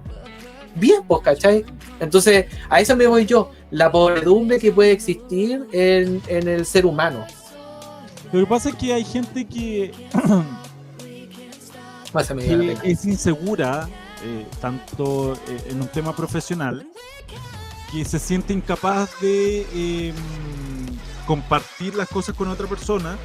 bien, 0.75 1.01
pues, 1.07 1.21
¿cachai? 1.23 1.65
Entonces, 2.01 2.45
a 2.69 2.81
eso 2.81 2.95
me 2.97 3.07
voy 3.07 3.25
yo, 3.25 3.51
la 3.71 3.91
podredumbre 3.91 4.59
que 4.59 4.71
puede 4.73 4.91
existir 4.91 5.65
en, 5.71 6.21
en 6.27 6.47
el 6.49 6.65
ser 6.65 6.85
humano. 6.85 7.25
Lo 8.33 8.41
que 8.41 8.45
pasa 8.45 8.69
es 8.69 8.75
que 8.75 8.93
hay 8.93 9.03
gente 9.05 9.45
que, 9.45 9.91
es 12.83 13.05
insegura, 13.05 13.87
eh, 14.23 14.45
tanto 14.59 15.33
eh, 15.47 15.67
en 15.69 15.81
un 15.81 15.87
tema 15.87 16.15
profesional, 16.15 16.85
que 17.91 18.05
se 18.05 18.19
siente 18.19 18.53
incapaz 18.53 19.09
de 19.21 19.67
eh, 19.73 20.13
compartir 21.27 21.95
las 21.95 22.07
cosas 22.07 22.35
con 22.35 22.47
otra 22.49 22.67
persona 22.67 23.17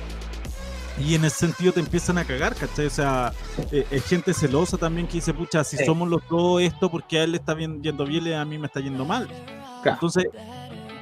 y 0.99 1.15
en 1.15 1.25
ese 1.25 1.37
sentido 1.47 1.73
te 1.73 1.81
empiezan 1.81 2.19
a 2.19 2.25
cagar, 2.25 2.55
¿cachai? 2.55 2.87
O 2.87 2.91
sea, 2.91 3.33
eh, 3.71 3.87
es 3.91 4.05
gente 4.07 4.33
celosa 4.33 4.77
también 4.79 5.07
que 5.07 5.15
dice, 5.15 5.35
pucha, 5.35 5.63
si 5.63 5.77
Sí. 5.77 5.85
somos 5.85 6.09
los 6.09 6.23
dos 6.29 6.63
esto, 6.63 6.91
porque 6.91 7.19
a 7.19 7.25
él 7.25 7.33
le 7.33 7.39
está 7.39 7.53
bien- 7.55 7.83
yendo 7.83 8.05
bien 8.07 8.27
y 8.27 8.33
a 8.33 8.45
mí 8.45 8.59
me 8.59 8.67
está 8.67 8.81
yendo 8.81 9.05
mal. 9.05 9.27
Claro. 9.83 9.97
Entonces, 9.97 10.25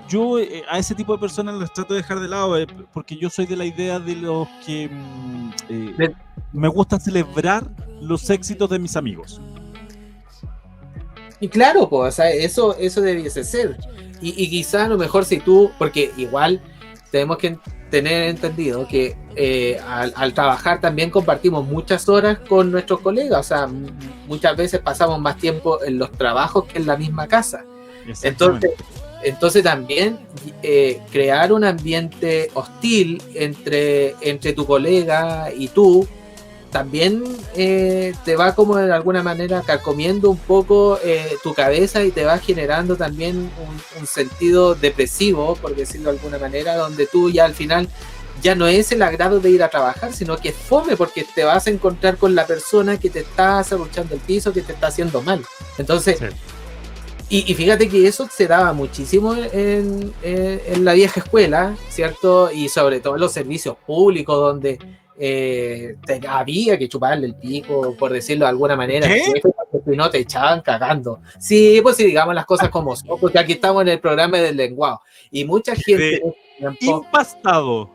yo 0.09 0.39
eh, 0.39 0.65
a 0.69 0.79
ese 0.79 0.95
tipo 0.95 1.13
de 1.13 1.19
personas 1.19 1.55
las 1.55 1.73
trato 1.73 1.95
de 1.95 2.01
dejar 2.03 2.21
de 2.21 2.29
lado, 2.29 2.59
eh, 2.59 2.67
porque 2.93 3.17
yo 3.17 3.31
soy 3.31 3.47
de 3.47 3.57
la 3.57 3.65
idea 3.65 3.99
de 4.01 4.17
los 4.17 4.49
que 4.67 4.89
mm, 4.89 5.51
eh, 5.69 5.95
De- 5.97 6.15
me 6.53 6.69
gusta 6.69 6.99
celebrar 6.99 7.71
los 8.03 8.29
éxitos 8.31 8.69
de 8.69 8.79
mis 8.81 8.97
amigos. 8.97 9.41
Y 11.45 11.49
claro, 11.49 11.91
pues, 11.91 12.15
o 12.15 12.17
sea, 12.17 12.31
eso, 12.31 12.75
eso 12.79 13.03
debiese 13.03 13.45
ser. 13.45 13.77
Y, 14.23 14.31
y 14.43 14.49
quizás 14.49 14.87
a 14.87 14.89
lo 14.89 14.97
mejor 14.97 15.27
si 15.27 15.41
tú, 15.41 15.71
porque 15.79 16.11
igual 16.17 16.63
tenemos 17.11 17.37
que 17.37 17.59
tener 17.91 18.31
entendido 18.31 18.89
que 18.89 19.15
eh, 19.37 19.79
al, 19.87 20.15
al 20.17 20.33
trabajar 20.33 20.81
también 20.81 21.11
compartimos 21.11 21.67
muchas 21.67 22.09
horas 22.09 22.39
con 22.49 22.73
nuestros 22.73 23.01
colegas, 23.01 23.41
o 23.41 23.43
sea, 23.43 23.69
muchas 24.27 24.57
veces 24.57 24.81
pasamos 24.81 25.21
más 25.21 25.37
tiempo 25.37 25.85
en 25.85 25.99
los 25.99 26.11
trabajos 26.13 26.65
que 26.65 26.79
en 26.79 26.87
la 26.87 26.97
misma 26.97 27.29
casa. 27.29 27.67
Entonces, 28.23 28.71
entonces 29.23 29.63
también 29.63 30.21
eh, 30.63 31.03
crear 31.13 31.53
un 31.53 31.63
ambiente 31.63 32.49
hostil 32.55 33.21
entre, 33.35 34.15
entre 34.23 34.55
tu 34.55 34.65
colega 34.65 35.53
y 35.55 35.69
tú 35.69 36.09
también 36.75 37.22
eh, 37.55 38.14
te 38.25 38.35
va 38.35 38.53
como 38.57 38.75
de 38.77 38.93
alguna 38.93 39.22
manera 39.22 39.62
carcomiendo 39.64 40.29
un 40.29 40.39
poco 40.39 40.99
eh, 41.05 41.37
tu 41.45 41.55
cabeza 41.55 42.03
y 42.03 42.11
te 42.11 42.25
va 42.25 42.37
generando 42.39 42.97
también 42.97 43.37
un, 43.39 44.01
un 44.01 44.07
sentido 44.09 44.75
depresivo, 44.75 45.55
por 45.55 45.77
decirlo 45.77 46.11
de 46.11 46.18
alguna 46.18 46.39
manera, 46.39 46.77
donde 46.77 47.07
tú 47.07 47.31
ya 47.31 47.45
al 47.45 47.55
final 47.55 47.89
ya 48.43 48.57
no 48.57 48.66
es 48.66 48.91
el 48.91 49.03
agrado 49.03 49.39
de 49.39 49.51
ir 49.51 49.62
a 49.62 49.68
trabajar, 49.70 50.12
sino 50.12 50.37
que 50.37 50.49
es 50.49 50.57
fome 50.57 50.97
porque 50.97 51.25
te 51.33 51.45
vas 51.45 51.68
a 51.68 51.70
encontrar 51.70 52.16
con 52.16 52.35
la 52.35 52.45
persona 52.45 52.99
que 52.99 53.09
te 53.09 53.20
está 53.20 53.62
cerruchando 53.62 54.16
el 54.16 54.20
piso, 54.20 54.53
que 54.53 54.62
te 54.62 54.72
está 54.72 54.89
haciendo 54.89 55.22
mal. 55.22 55.45
Entonces, 55.79 56.18
Sí. 56.18 56.27
y, 57.29 57.53
y 57.53 57.55
fíjate 57.55 57.89
que 57.89 58.07
eso 58.09 58.29
se 58.37 58.49
daba 58.49 58.72
muchísimo 58.72 59.35
en, 59.37 60.12
en- 60.22 60.61
en 60.66 60.85
la 60.85 60.93
vieja 60.95 61.20
escuela, 61.20 61.77
¿cierto? 61.89 62.51
Y 62.51 62.68
sobre 62.68 62.99
todo 62.99 63.14
en 63.14 63.20
los 63.20 63.33
servicios 63.33 63.77
públicos, 63.87 64.37
donde 64.37 64.79
eh, 65.19 65.97
te- 66.05 66.21
había 66.27 66.79
que 66.79 66.89
chuparle 66.89 67.27
el 67.27 67.35
pico, 67.35 67.95
por 67.99 68.12
decirlo 68.12 68.45
de 68.47 68.51
alguna 68.51 68.77
manera, 68.77 69.07
si 69.85 69.97
no 69.97 70.11
te 70.11 70.19
echaban 70.19 70.61
cagando. 70.62 71.21
Sí, 71.39 71.81
pues 71.83 71.97
si 71.97 72.05
digamos 72.05 72.35
las 72.35 72.47
cosas 72.47 72.69
como 72.71 72.95
son, 72.97 73.19
porque 73.21 73.39
aquí 73.39 73.53
estamos 73.53 73.83
en 73.83 73.89
el 73.89 74.01
programa 74.01 74.39
del 74.39 74.57
lenguado. 74.57 75.01
Y 75.31 75.45
mucha 75.45 75.75
gente 75.75 76.21
tiempo- 76.59 77.05
Impastado. 77.07 77.91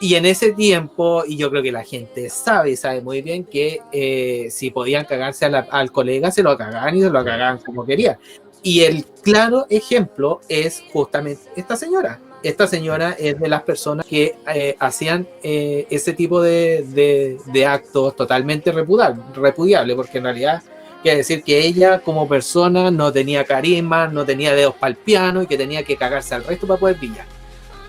y 0.00 0.14
en 0.16 0.26
ese 0.26 0.52
tiempo, 0.52 1.24
y 1.26 1.36
yo 1.36 1.50
creo 1.50 1.62
que 1.62 1.72
la 1.72 1.84
gente 1.84 2.28
sabe, 2.28 2.76
sabe 2.76 3.00
muy 3.00 3.22
bien 3.22 3.44
que 3.44 3.80
eh, 3.92 4.48
si 4.50 4.70
podían 4.70 5.04
cagarse 5.04 5.48
la- 5.48 5.66
al 5.70 5.90
colega, 5.92 6.30
se 6.30 6.42
lo 6.42 6.56
cagaban 6.58 6.96
y 6.96 7.00
se 7.02 7.10
lo 7.10 7.24
cagaban 7.24 7.58
como 7.58 7.84
querían. 7.86 8.18
Y 8.62 8.80
el 8.80 9.04
claro 9.22 9.66
ejemplo 9.70 10.40
es 10.48 10.82
justamente 10.92 11.42
esta 11.56 11.76
señora. 11.76 12.18
Esta 12.44 12.66
señora 12.66 13.16
es 13.18 13.38
de 13.40 13.48
las 13.48 13.62
personas 13.62 14.04
que 14.06 14.36
eh, 14.54 14.76
hacían 14.78 15.26
eh, 15.42 15.86
ese 15.90 16.12
tipo 16.12 16.42
de, 16.42 16.84
de- 16.88 17.38
de 17.46 17.66
actos 17.66 18.14
totalmente 18.14 18.70
repudiable, 18.70 19.22
repudiable, 19.34 19.94
porque 19.96 20.18
en 20.18 20.24
realidad 20.24 20.62
quiere 21.02 21.18
decir 21.18 21.42
que 21.42 21.58
ella 21.66 22.00
como 22.00 22.28
persona 22.28 22.90
no 22.90 23.10
tenía 23.12 23.44
carisma, 23.44 24.08
no 24.08 24.24
tenía 24.26 24.54
dedos 24.54 24.74
para 24.74 24.90
el 24.90 24.96
piano 24.96 25.42
y 25.42 25.46
que 25.46 25.56
tenía 25.56 25.82
que 25.84 25.96
cagarse 25.96 26.34
al 26.34 26.44
resto 26.44 26.66
para 26.66 26.78
poder 26.78 26.98
pillar. 26.98 27.26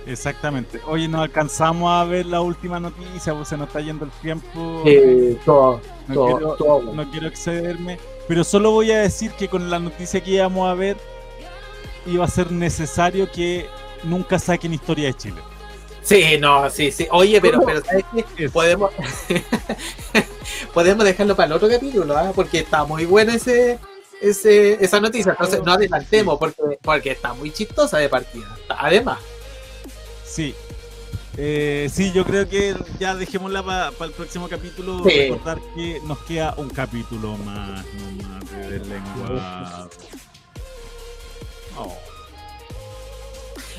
Exactamente. 0.08 0.80
Oye, 0.88 1.08
no 1.08 1.22
alcanzamos 1.22 1.92
a 1.92 2.06
ver 2.06 2.26
la 2.28 2.40
última 2.40 2.80
noticia, 2.80 3.34
pues 3.34 3.48
se 3.50 3.58
nos 3.58 3.68
está 3.68 3.82
yendo 3.82 4.06
el 4.06 4.12
tiempo. 4.22 4.84
Eh, 4.86 5.38
todo, 5.44 5.82
no, 6.08 6.14
todo, 6.14 6.38
quiero, 6.38 6.56
todo. 6.56 6.94
no 6.94 7.12
quiero 7.12 7.28
excederme, 7.28 7.98
pero 8.28 8.44
solo 8.44 8.72
voy 8.72 8.92
a 8.92 9.00
decir 9.00 9.32
que 9.32 9.48
con 9.50 9.70
la 9.70 9.80
noticia 9.80 10.22
que 10.24 10.32
íbamos 10.32 10.70
a 10.70 10.76
ver, 10.76 10.96
iba 12.06 12.24
a 12.24 12.28
ser 12.28 12.52
necesario 12.52 13.32
que 13.32 13.66
nunca 14.06 14.40
saquen 14.40 14.74
historia 14.74 15.08
de 15.08 15.14
Chile. 15.16 15.42
Sí, 16.02 16.38
no, 16.40 16.70
sí, 16.70 16.92
sí. 16.92 17.08
Oye, 17.12 17.42
pero, 17.42 17.62
pero 17.66 17.84
¿sabes 17.84 18.06
qué? 18.38 18.50
Podemos, 18.50 18.92
podemos 20.74 21.04
dejarlo 21.04 21.36
para 21.36 21.48
el 21.48 21.54
otro 21.54 21.68
capítulo, 21.68 22.16
¿ah? 22.16 22.32
porque 22.36 22.60
está 22.60 22.86
muy 22.86 23.06
buena 23.06 23.34
ese, 23.34 23.80
ese, 24.22 24.84
esa 24.84 25.00
noticia. 25.00 25.32
Entonces, 25.32 25.62
no 25.66 25.74
adelantemos 25.74 26.38
porque, 26.38 26.78
porque 26.82 27.12
está 27.12 27.34
muy 27.34 27.52
chistosa 27.52 27.98
de 27.98 28.08
partida. 28.08 28.56
Además, 28.70 29.18
Sí. 30.36 30.54
Eh, 31.38 31.90
sí, 31.92 32.12
yo 32.12 32.26
creo 32.26 32.48
que 32.48 32.76
ya 33.00 33.16
dejémosla 33.16 33.64
para 33.64 33.90
el 34.02 34.12
próximo 34.12 34.50
capítulo. 34.50 35.02
Sí. 35.06 35.30
Recordar 35.30 35.60
que 35.74 36.02
nos 36.04 36.18
queda 36.20 36.54
un 36.58 36.70
capítulo 36.70 37.38
más, 37.38 37.86
nomás 37.86 38.52
de 38.52 38.70
del 38.72 38.90
lenguaje. 38.90 39.90
Oh. 41.78 41.98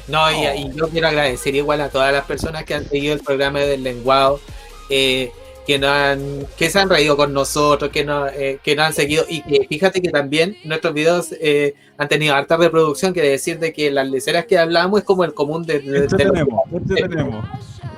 No, 0.08 0.30
y, 0.30 0.44
y 0.60 0.72
yo 0.74 0.88
quiero 0.88 1.08
agradecer 1.08 1.54
igual 1.54 1.80
a 1.80 1.88
todas 1.88 2.12
las 2.12 2.24
personas 2.24 2.64
que 2.64 2.74
han 2.74 2.88
seguido 2.88 3.14
el 3.14 3.20
programa 3.20 3.60
del 3.60 3.82
lenguado, 3.82 4.40
eh, 4.88 5.32
que, 5.66 5.78
no 5.80 5.88
han, 5.88 6.46
que 6.56 6.70
se 6.70 6.78
han 6.78 6.88
reído 6.88 7.16
con 7.16 7.32
nosotros, 7.32 7.90
que 7.90 8.04
no, 8.04 8.28
eh, 8.28 8.58
que 8.62 8.76
no 8.76 8.84
han 8.84 8.92
seguido. 8.92 9.24
Y 9.28 9.42
que 9.42 9.66
fíjate 9.68 10.00
que 10.00 10.10
también 10.10 10.56
nuestros 10.64 10.94
videos 10.94 11.32
eh, 11.40 11.74
han 11.98 12.08
tenido 12.08 12.34
harta 12.36 12.56
reproducción, 12.56 13.12
quiere 13.12 13.30
decir 13.30 13.58
de 13.58 13.72
que 13.72 13.90
las 13.90 14.08
leceras 14.08 14.46
que 14.46 14.58
hablamos 14.58 15.00
es 15.00 15.04
como 15.04 15.24
el 15.24 15.34
común 15.34 15.64
de, 15.66 15.80
de- 15.80 15.90
de 15.90 15.90
lo 15.90 15.92
que 16.08 16.14
Entretenemos, 16.14 16.60
entretenemos. 16.72 17.44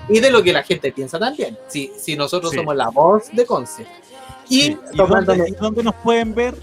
y 0.08 0.20
de 0.20 0.30
lo 0.30 0.42
que 0.42 0.52
la 0.54 0.62
gente 0.62 0.92
piensa 0.92 1.18
también. 1.18 1.58
Si, 1.68 1.92
si 1.98 2.16
nosotros 2.16 2.52
Sí. 2.52 2.56
somos 2.56 2.74
la 2.74 2.88
voz 2.88 3.24
de 3.32 3.44
Conce. 3.44 3.86
Y, 4.48 4.62
Sí. 4.62 4.76
¿Y, 4.92 4.96
tomándome 4.96 5.38
dónde, 5.40 5.50
y 5.50 5.60
dónde 5.60 5.82
nos 5.82 5.94
pueden 5.96 6.34
ver? 6.34 6.54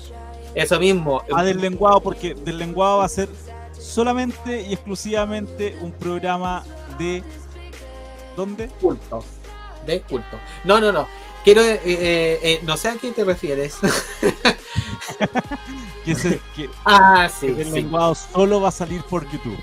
eso 0.55 0.79
mismo, 0.79 1.21
A 1.35 1.43
Del 1.43 1.59
Lenguado, 1.59 1.99
porque 1.99 2.33
Del 2.33 2.57
Lenguado 2.57 2.99
va 2.99 3.05
a 3.05 3.09
ser 3.09 3.27
solamente 3.95 4.61
y 4.61 4.73
exclusivamente 4.73 5.77
un 5.81 5.91
programa 5.93 6.63
de. 6.99 7.23
¿Dónde? 8.35 8.67
culto. 8.81 9.23
De 9.85 10.01
culto. 10.01 10.37
No, 10.65 10.81
no, 10.81 10.91
no. 10.91 11.07
Quiero, 11.45 11.61
eh, 11.61 11.79
eh, 11.85 12.39
eh, 12.43 12.59
no 12.63 12.75
sé 12.75 12.89
a 12.89 12.97
qué 12.97 13.11
te 13.11 13.23
refieres. 13.23 13.77
Que, 16.03 16.13
se, 16.13 16.41
que 16.55 16.69
ah, 16.85 17.29
sí, 17.29 17.47
Del 17.47 17.67
sí, 17.67 17.71
Lenguado 17.71 18.13
solo 18.13 18.61
va 18.61 18.67
a 18.69 18.71
salir 18.71 19.01
por 19.03 19.23
YouTube. 19.31 19.57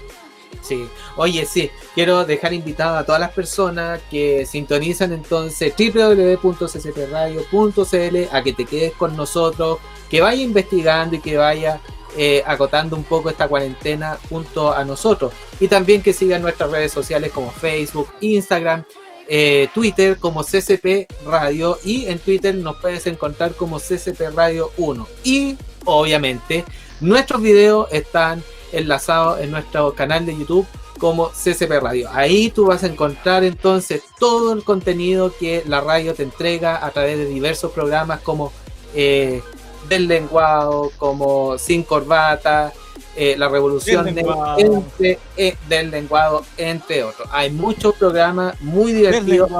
sí. 0.60 0.88
Oye, 1.16 1.46
sí, 1.46 1.70
quiero 1.94 2.24
dejar 2.24 2.52
invitado 2.52 2.96
a 2.96 3.04
todas 3.04 3.20
las 3.20 3.30
personas 3.30 4.00
que 4.10 4.44
sintonizan 4.46 5.12
entonces 5.12 5.72
www.ccpradio.cl 5.78 8.16
a 8.32 8.42
que 8.42 8.52
te 8.52 8.64
quedes 8.64 8.92
con 8.94 9.16
nosotros, 9.16 9.78
que 10.10 10.20
vaya 10.20 10.42
investigando 10.42 11.14
y 11.14 11.20
que 11.20 11.36
vaya 11.36 11.80
eh, 12.16 12.42
acotando 12.46 12.96
un 12.96 13.04
poco 13.04 13.30
esta 13.30 13.48
cuarentena 13.48 14.18
junto 14.28 14.72
a 14.72 14.84
nosotros. 14.84 15.32
Y 15.60 15.68
también 15.68 16.02
que 16.02 16.12
sigan 16.12 16.42
nuestras 16.42 16.70
redes 16.70 16.92
sociales 16.92 17.32
como 17.32 17.50
Facebook, 17.50 18.08
Instagram, 18.20 18.84
eh, 19.28 19.68
Twitter 19.72 20.18
como 20.18 20.42
CCP 20.42 21.06
Radio 21.26 21.78
y 21.84 22.06
en 22.06 22.18
Twitter 22.18 22.54
nos 22.54 22.76
puedes 22.76 23.06
encontrar 23.06 23.54
como 23.54 23.78
CCP 23.78 24.34
Radio 24.34 24.72
1. 24.76 25.08
Y 25.24 25.56
obviamente 25.84 26.64
nuestros 27.00 27.40
videos 27.40 27.88
están 27.92 28.42
enlazados 28.72 29.40
en 29.40 29.50
nuestro 29.50 29.94
canal 29.94 30.26
de 30.26 30.36
YouTube 30.36 30.66
como 30.98 31.30
CCP 31.30 31.80
Radio. 31.80 32.08
Ahí 32.12 32.50
tú 32.50 32.66
vas 32.66 32.84
a 32.84 32.86
encontrar 32.86 33.42
entonces 33.42 34.02
todo 34.18 34.52
el 34.52 34.64
contenido 34.64 35.32
que 35.36 35.62
la 35.66 35.80
radio 35.80 36.14
te 36.14 36.22
entrega 36.22 36.84
a 36.84 36.90
través 36.90 37.18
de 37.18 37.26
diversos 37.26 37.72
programas 37.72 38.20
como 38.20 38.52
eh, 38.94 39.42
Del 39.88 40.08
Lenguado, 40.08 40.90
como 40.98 41.58
Sin 41.58 41.82
Corbata, 41.82 42.72
eh, 43.16 43.34
La 43.36 43.48
Revolución 43.48 44.04
Del 44.06 44.14
de- 44.14 44.22
Lenguado. 44.22 44.58
entre, 44.58 45.18
eh, 45.36 45.56
Del 45.68 45.90
Lenguado, 45.90 46.44
entre 46.56 47.04
otros. 47.04 47.28
Hay 47.30 47.50
muchos 47.50 47.94
programas 47.96 48.60
muy 48.60 48.92
divertidos, 48.92 49.50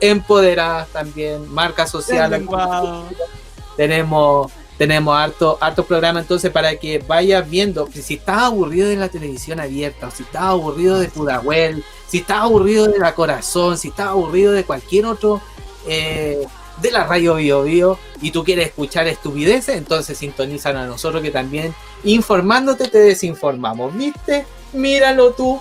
empoderadas 0.00 0.88
también, 0.88 1.46
marcas 1.52 1.90
sociales 1.90 2.42
tenemos 3.76 4.50
tenemos 4.78 5.14
harto, 5.14 5.58
harto 5.60 5.84
programa 5.84 6.20
entonces 6.20 6.50
para 6.50 6.74
que 6.76 7.00
vayas 7.06 7.48
viendo 7.50 7.86
si 7.92 8.14
estás 8.14 8.44
aburrido 8.44 8.88
de 8.88 8.96
la 8.96 9.10
televisión 9.10 9.60
abierta 9.60 10.06
o 10.06 10.10
si 10.10 10.22
estás 10.22 10.40
aburrido 10.44 10.98
de 10.98 11.08
Pudahuel, 11.08 11.84
si 12.08 12.18
estás 12.18 12.38
aburrido 12.44 12.86
de 12.86 12.98
la 12.98 13.14
Corazón, 13.14 13.76
si 13.76 13.88
estás 13.88 14.06
aburrido 14.08 14.52
de 14.52 14.64
cualquier 14.64 15.04
otro 15.04 15.42
eh, 15.86 16.46
de 16.80 16.90
la 16.90 17.04
radio 17.04 17.34
Bio 17.34 17.62
Bio 17.62 17.98
y 18.20 18.30
tú 18.30 18.44
quieres 18.44 18.68
escuchar 18.68 19.06
estupideces, 19.06 19.76
entonces 19.76 20.18
sintonizan 20.18 20.76
a 20.76 20.86
nosotros 20.86 21.22
que 21.22 21.30
también 21.30 21.74
informándote 22.04 22.88
te 22.88 22.98
desinformamos, 22.98 23.94
¿viste? 23.96 24.46
Míralo 24.72 25.32
tú. 25.32 25.60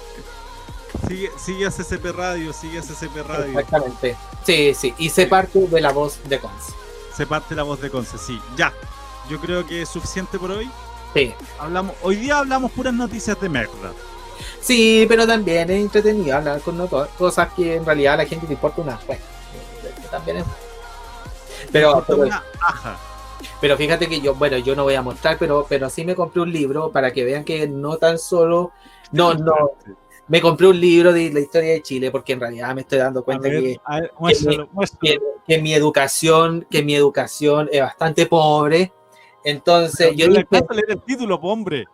Sigue, 1.08 1.30
sigue 1.38 1.66
a 1.66 1.70
CCP 1.70 2.06
Radio, 2.16 2.54
sigue 2.54 2.80
a 2.80 2.82
CCP 2.82 3.28
Radio. 3.28 3.60
Exactamente. 3.60 4.16
Sí, 4.46 4.74
sí, 4.74 4.94
y 4.98 5.10
sé 5.10 5.28
parte 5.28 5.60
de 5.60 5.82
la 5.82 5.92
voz 5.92 6.20
de 6.28 6.40
Cons. 6.40 6.74
Se 7.20 7.28
parte 7.28 7.54
la 7.54 7.64
voz 7.64 7.82
de 7.82 7.90
Conce, 7.90 8.18
sí. 8.18 8.40
Ya. 8.56 8.74
Yo 9.30 9.42
creo 9.42 9.68
que 9.68 9.82
es 9.82 9.90
suficiente 9.90 10.40
por 10.40 10.52
hoy. 10.52 10.72
Sí. 11.14 11.34
Hablamos, 11.60 11.96
hoy 12.02 12.16
día 12.16 12.40
hablamos 12.40 12.72
puras 12.72 12.94
noticias 12.94 13.40
de 13.42 13.50
merda. 13.50 13.92
Sí, 14.62 15.06
pero 15.10 15.28
también 15.28 15.70
es 15.70 15.82
entretenido 15.82 16.38
hablar 16.38 16.62
con 16.62 16.78
nosotros, 16.78 17.10
cosas 17.18 17.50
que 17.54 17.76
en 17.76 17.86
realidad 17.86 18.14
a 18.14 18.18
la 18.18 18.26
gente 18.26 18.48
le 18.48 18.54
importa 18.54 18.82
una 18.82 19.00
wea. 19.06 19.20
también 20.10 20.38
es. 20.38 20.46
Pero, 21.72 22.04
pero, 22.08 22.22
Una 22.24 22.44
aja. 22.62 22.98
pero 23.62 23.78
fíjate 23.78 24.08
que 24.08 24.22
yo, 24.22 24.36
bueno, 24.36 24.58
yo 24.58 24.76
no 24.76 24.84
voy 24.84 24.96
a 24.96 25.02
mostrar, 25.02 25.38
pero, 25.38 25.66
pero 25.68 25.90
sí 25.90 26.04
me 26.06 26.16
compré 26.16 26.42
un 26.42 26.52
libro 26.52 26.92
para 26.92 27.12
que 27.12 27.24
vean 27.24 27.44
que 27.44 27.68
no 27.68 27.98
tan 27.98 28.18
solo. 28.18 28.72
No, 29.12 29.34
no, 29.34 29.72
me 30.28 30.42
compré 30.42 30.68
un 30.68 30.80
libro 30.80 31.12
de 31.12 31.32
la 31.32 31.40
historia 31.40 31.72
de 31.72 31.82
Chile 31.82 32.12
porque 32.12 32.34
en 32.34 32.40
realidad 32.40 32.74
me 32.76 32.82
estoy 32.82 33.00
dando 33.00 33.24
cuenta 33.24 33.50
ver, 33.50 33.62
que, 33.62 33.82
a 33.84 34.00
ver, 34.02 34.14
muéstralo, 34.20 34.70
muéstralo. 34.72 35.00
que, 35.02 35.20
que 35.48 35.62
mi 35.62 35.74
educación, 35.74 36.68
que 36.70 36.84
mi 36.84 36.94
educación 36.94 37.68
es 37.72 37.82
bastante 37.82 38.28
pobre. 38.28 38.94
Entonces, 39.44 40.12
yo 40.16 40.28
Pero 40.28 40.46
dije, 40.52 40.66
leer 40.76 40.92
el 40.92 41.02
título, 41.02 41.36
hombre. 41.42 41.86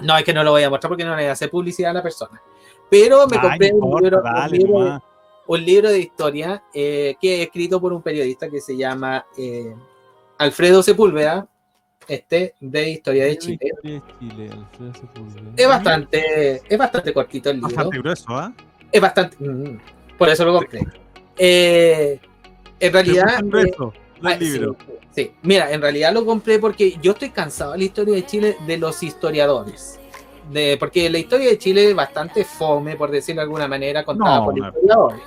no, 0.00 0.16
es 0.16 0.24
que 0.24 0.32
no 0.32 0.42
lo 0.42 0.52
voy 0.52 0.62
a 0.62 0.70
mostrar 0.70 0.88
porque 0.88 1.04
no 1.04 1.10
le 1.10 1.22
voy 1.22 1.28
a 1.28 1.32
hacer 1.32 1.50
publicidad 1.50 1.90
a 1.90 1.94
la 1.94 2.02
persona. 2.02 2.40
Pero 2.88 3.26
me 3.26 3.36
Ay, 3.36 3.42
compré 3.42 3.72
un, 3.74 4.02
libro, 4.02 4.22
un 4.22 4.50
libro. 4.50 5.02
Un 5.46 5.64
libro 5.64 5.90
de 5.90 5.98
historia 5.98 6.62
eh, 6.72 7.16
que 7.20 7.34
es 7.34 7.46
escrito 7.46 7.80
por 7.80 7.92
un 7.92 8.02
periodista 8.02 8.48
que 8.48 8.60
se 8.60 8.76
llama 8.76 9.26
eh, 9.36 9.74
Alfredo 10.38 10.82
Sepúlveda, 10.82 11.46
este, 12.08 12.54
de 12.60 12.90
Historia 12.90 13.24
de 13.24 13.38
Chile. 13.38 13.72
Es 15.56 15.68
bastante, 15.68 16.62
es 16.68 16.78
bastante 16.78 17.12
cortito 17.12 17.50
el 17.50 17.56
libro. 17.56 17.68
Bastante 17.68 17.98
grueso, 17.98 18.26
¿ah? 18.30 18.52
Es 18.90 19.00
bastante. 19.00 19.36
mm, 19.38 19.78
por 20.18 20.28
eso 20.28 20.44
lo 20.44 20.54
compré. 20.54 20.80
Eh, 21.38 22.20
en 22.80 22.92
realidad. 22.92 23.38
¿Te 23.38 23.42
gustan 23.42 23.46
eh, 23.46 23.50
gruesos 23.50 23.94
los 24.20 24.32
ah, 24.32 24.36
sí, 24.38 24.44
libros? 24.44 24.76
sí. 25.10 25.32
mira, 25.42 25.72
en 25.72 25.80
realidad 25.80 26.12
lo 26.12 26.24
compré 26.24 26.58
porque 26.58 26.96
yo 27.02 27.12
estoy 27.12 27.30
cansado 27.30 27.72
de 27.72 27.78
la 27.78 27.84
historia 27.84 28.14
de 28.14 28.26
Chile 28.26 28.56
de 28.66 28.76
los 28.76 29.02
historiadores. 29.02 29.98
De, 30.52 30.76
porque 30.78 31.08
la 31.08 31.18
historia 31.18 31.48
de 31.48 31.58
Chile 31.58 31.88
es 31.88 31.94
bastante 31.94 32.44
fome, 32.44 32.96
por 32.96 33.10
decirlo 33.10 33.40
de 33.40 33.44
alguna 33.44 33.66
manera, 33.68 34.04
contada 34.04 34.38
No, 34.40 34.44
por 34.44 34.58
historiadores. 34.58 35.20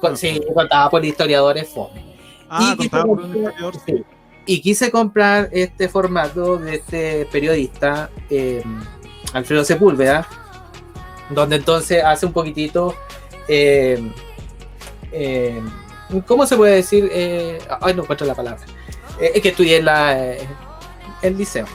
Con, 0.00 0.16
sí, 0.16 0.40
contada 0.54 0.88
por 0.90 1.04
historiadores 1.04 1.68
fome. 1.68 2.04
Ah, 2.48 2.74
y 2.74 2.76
quise 2.76 2.90
por 2.90 3.06
comprar- 3.06 3.26
historiador. 3.36 3.74
sí. 3.86 4.04
Y 4.44 4.60
quise 4.60 4.90
comprar 4.90 5.48
este 5.52 5.88
formato 5.88 6.56
de 6.58 6.74
este 6.76 7.26
periodista, 7.30 8.10
eh, 8.28 8.62
Alfredo 9.32 9.64
Sepúlveda, 9.64 10.26
donde 11.30 11.56
entonces 11.56 12.02
hace 12.04 12.26
un 12.26 12.32
poquitito. 12.32 12.94
eh, 13.48 14.12
eh, 15.12 15.60
¿Cómo 16.26 16.44
se 16.46 16.56
puede 16.56 16.76
decir? 16.76 17.10
Ay, 17.80 17.94
no 17.94 18.02
encuentro 18.02 18.26
la 18.26 18.34
palabra. 18.34 18.60
Es 19.20 19.40
que 19.40 19.48
estudié 19.50 19.78
en 19.78 19.84
la, 19.86 20.18
el 21.22 21.38
liceo. 21.38 21.66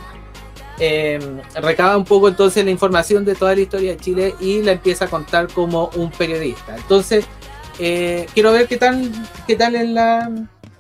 Eh, 0.80 1.20
recaba 1.56 1.98
un 1.98 2.06
poco 2.06 2.28
entonces 2.28 2.64
la 2.64 2.72
información 2.72 3.26
de 3.26 3.34
toda 3.36 3.56
la 3.56 3.62
historia 3.62 3.92
de 3.92 3.98
Chile 3.98 4.36
y 4.40 4.62
la 4.62 4.74
empieza 4.74 5.06
a 5.06 5.08
contar 5.08 5.48
como 5.48 5.90
un 5.96 6.12
periodista. 6.12 6.76
Entonces, 6.76 7.26
eh, 7.80 8.28
quiero 8.34 8.52
ver 8.52 8.68
qué 8.68 8.78
tal, 8.78 9.12
qué 9.48 9.56
tal 9.56 9.76
en 9.76 9.96
la, 9.96 10.30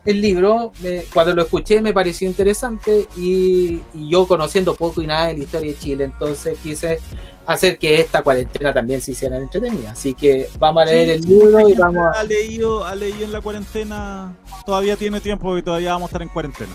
el 0.05 0.21
libro. 0.21 0.71
Cuando 1.13 1.33
lo 1.33 1.41
escuché 1.43 1.81
me 1.81 1.93
pareció 1.93 2.27
interesante 2.27 3.07
y, 3.17 3.81
y 3.93 4.09
yo 4.09 4.27
conociendo 4.27 4.75
poco 4.75 5.01
y 5.01 5.07
nada 5.07 5.27
de 5.27 5.37
la 5.37 5.43
historia 5.43 5.71
de 5.71 5.79
Chile, 5.79 6.03
entonces 6.03 6.57
quise 6.61 6.99
hacer 7.47 7.77
que 7.79 8.01
esta 8.01 8.21
cuarentena 8.21 8.73
también 8.73 9.01
se 9.01 9.11
hiciera 9.13 9.37
entretenida. 9.37 9.91
Así 9.91 10.13
que 10.13 10.47
vamos 10.59 10.83
a 10.83 10.85
leer 10.85 11.09
el 11.11 11.23
Sí, 11.23 11.29
libro 11.29 11.69
y 11.69 11.73
vamos 11.73 12.05
a... 12.15 12.19
ha 12.19 12.23
leído, 12.23 12.85
ha 12.85 12.93
leído 12.93 13.23
en 13.23 13.31
la 13.31 13.41
cuarentena, 13.41 14.35
todavía 14.65 14.95
tiene 14.95 15.21
tiempo 15.21 15.57
y 15.57 15.63
todavía 15.63 15.93
vamos 15.93 16.07
a 16.07 16.09
estar 16.09 16.21
en 16.21 16.29
cuarentena. 16.29 16.73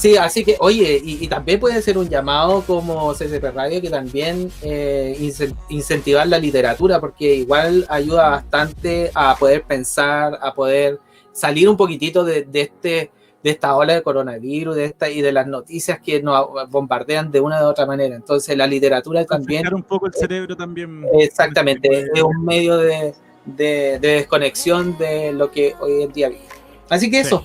Sí, 0.00 0.16
así 0.16 0.44
que, 0.44 0.56
oye, 0.60 0.98
y, 1.04 1.22
y 1.24 1.28
también 1.28 1.60
puede 1.60 1.80
ser 1.82 1.98
un 1.98 2.08
llamado 2.08 2.62
como 2.66 3.12
CCP 3.12 3.44
Radio 3.54 3.82
que 3.82 3.90
también 3.90 4.50
eh, 4.62 5.14
incen- 5.20 5.54
incentivar 5.68 6.26
la 6.26 6.38
literatura, 6.38 6.98
porque 7.00 7.34
igual 7.34 7.84
ayuda 7.88 8.30
bastante 8.30 9.10
a 9.14 9.36
poder 9.36 9.62
pensar, 9.64 10.38
a 10.40 10.54
poder 10.54 10.98
salir 11.32 11.68
un 11.68 11.76
poquitito 11.76 12.24
de, 12.24 12.44
de 12.44 12.60
este 12.62 13.10
de 13.42 13.50
esta 13.50 13.74
ola 13.74 13.94
de 13.94 14.02
coronavirus 14.02 14.76
de 14.76 14.84
esta 14.84 15.08
y 15.08 15.22
de 15.22 15.32
las 15.32 15.46
noticias 15.46 15.98
que 16.00 16.22
nos 16.22 16.46
bombardean 16.70 17.30
de 17.30 17.40
una 17.40 17.62
u 17.62 17.68
otra 17.68 17.86
manera. 17.86 18.14
Entonces 18.14 18.54
la 18.56 18.66
literatura 18.66 19.24
también 19.24 19.72
un 19.72 19.82
poco 19.82 20.06
el 20.06 20.12
cerebro 20.14 20.54
también. 20.56 21.06
Exactamente, 21.18 22.06
es 22.14 22.22
un 22.22 22.44
medio 22.44 22.76
de, 22.76 23.14
de- 23.46 23.98
de 23.98 24.08
desconexión 24.16 24.96
de 24.98 25.32
lo 25.32 25.50
que 25.50 25.74
hoy 25.80 26.02
en 26.02 26.12
día 26.12 26.28
vive. 26.28 26.42
Así 26.90 27.10
que 27.10 27.22
Sí. 27.22 27.28
eso, 27.28 27.44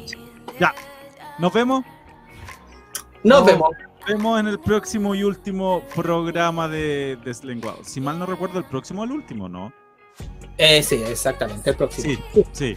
Nos 1.39 1.53
vemos. 1.53 1.83
Nos 3.25 3.39
No. 3.41 3.45
vemos. 3.45 3.69
Nos 3.99 4.07
vemos 4.07 4.39
en 4.39 4.47
el 4.47 4.59
próximo 4.59 5.15
y 5.15 5.23
último 5.23 5.83
programa 5.95 6.67
de 6.67 7.17
Deslenguado. 7.25 7.79
Si 7.83 7.99
mal 7.99 8.19
no 8.19 8.25
recuerdo, 8.25 8.59
el 8.59 8.65
próximo 8.65 9.01
o 9.01 9.05
el 9.05 9.11
último, 9.11 9.49
¿no? 9.49 9.73
Eh, 10.57 10.81
sí, 10.83 10.95
exactamente, 11.05 11.71
el 11.71 11.75
próximo. 11.75 12.13
Sí, 12.33 12.45
sí, 12.53 12.75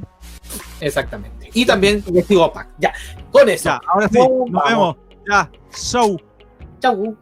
Exactamente. 0.80 1.50
Y 1.52 1.66
también 1.66 2.02
Investigo 2.06 2.50
Pack. 2.52 2.68
Ya, 2.78 2.92
con 3.30 3.48
eso. 3.48 3.64
Ya, 3.64 3.80
ahora 3.92 4.08
sí, 4.08 4.18
Nos 4.18 4.28
nos 4.50 4.64
vamos. 4.64 4.70
vemos. 4.70 4.96
Ya, 5.28 5.50
show. 5.76 6.16
Chau. 6.80 7.16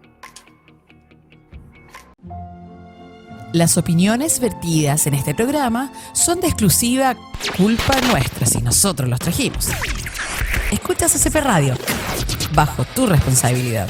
Las 3.53 3.77
opiniones 3.79 4.41
vertidas 4.41 5.07
en 5.07 5.15
este 5.15 5.35
programa 5.35 5.93
son 6.13 6.41
de 6.41 6.49
exclusiva 6.49 7.15
culpa 7.57 7.95
nuestra 8.09 8.47
si 8.47 8.61
nosotros 8.61 9.09
los 9.09 9.21
trajimos. 9.21 9.69
Escuchas 10.73 11.13
CP 11.13 11.41
Radio, 11.41 11.77
bajo 12.53 12.85
tu 12.97 13.07
responsabilidad. 13.07 13.89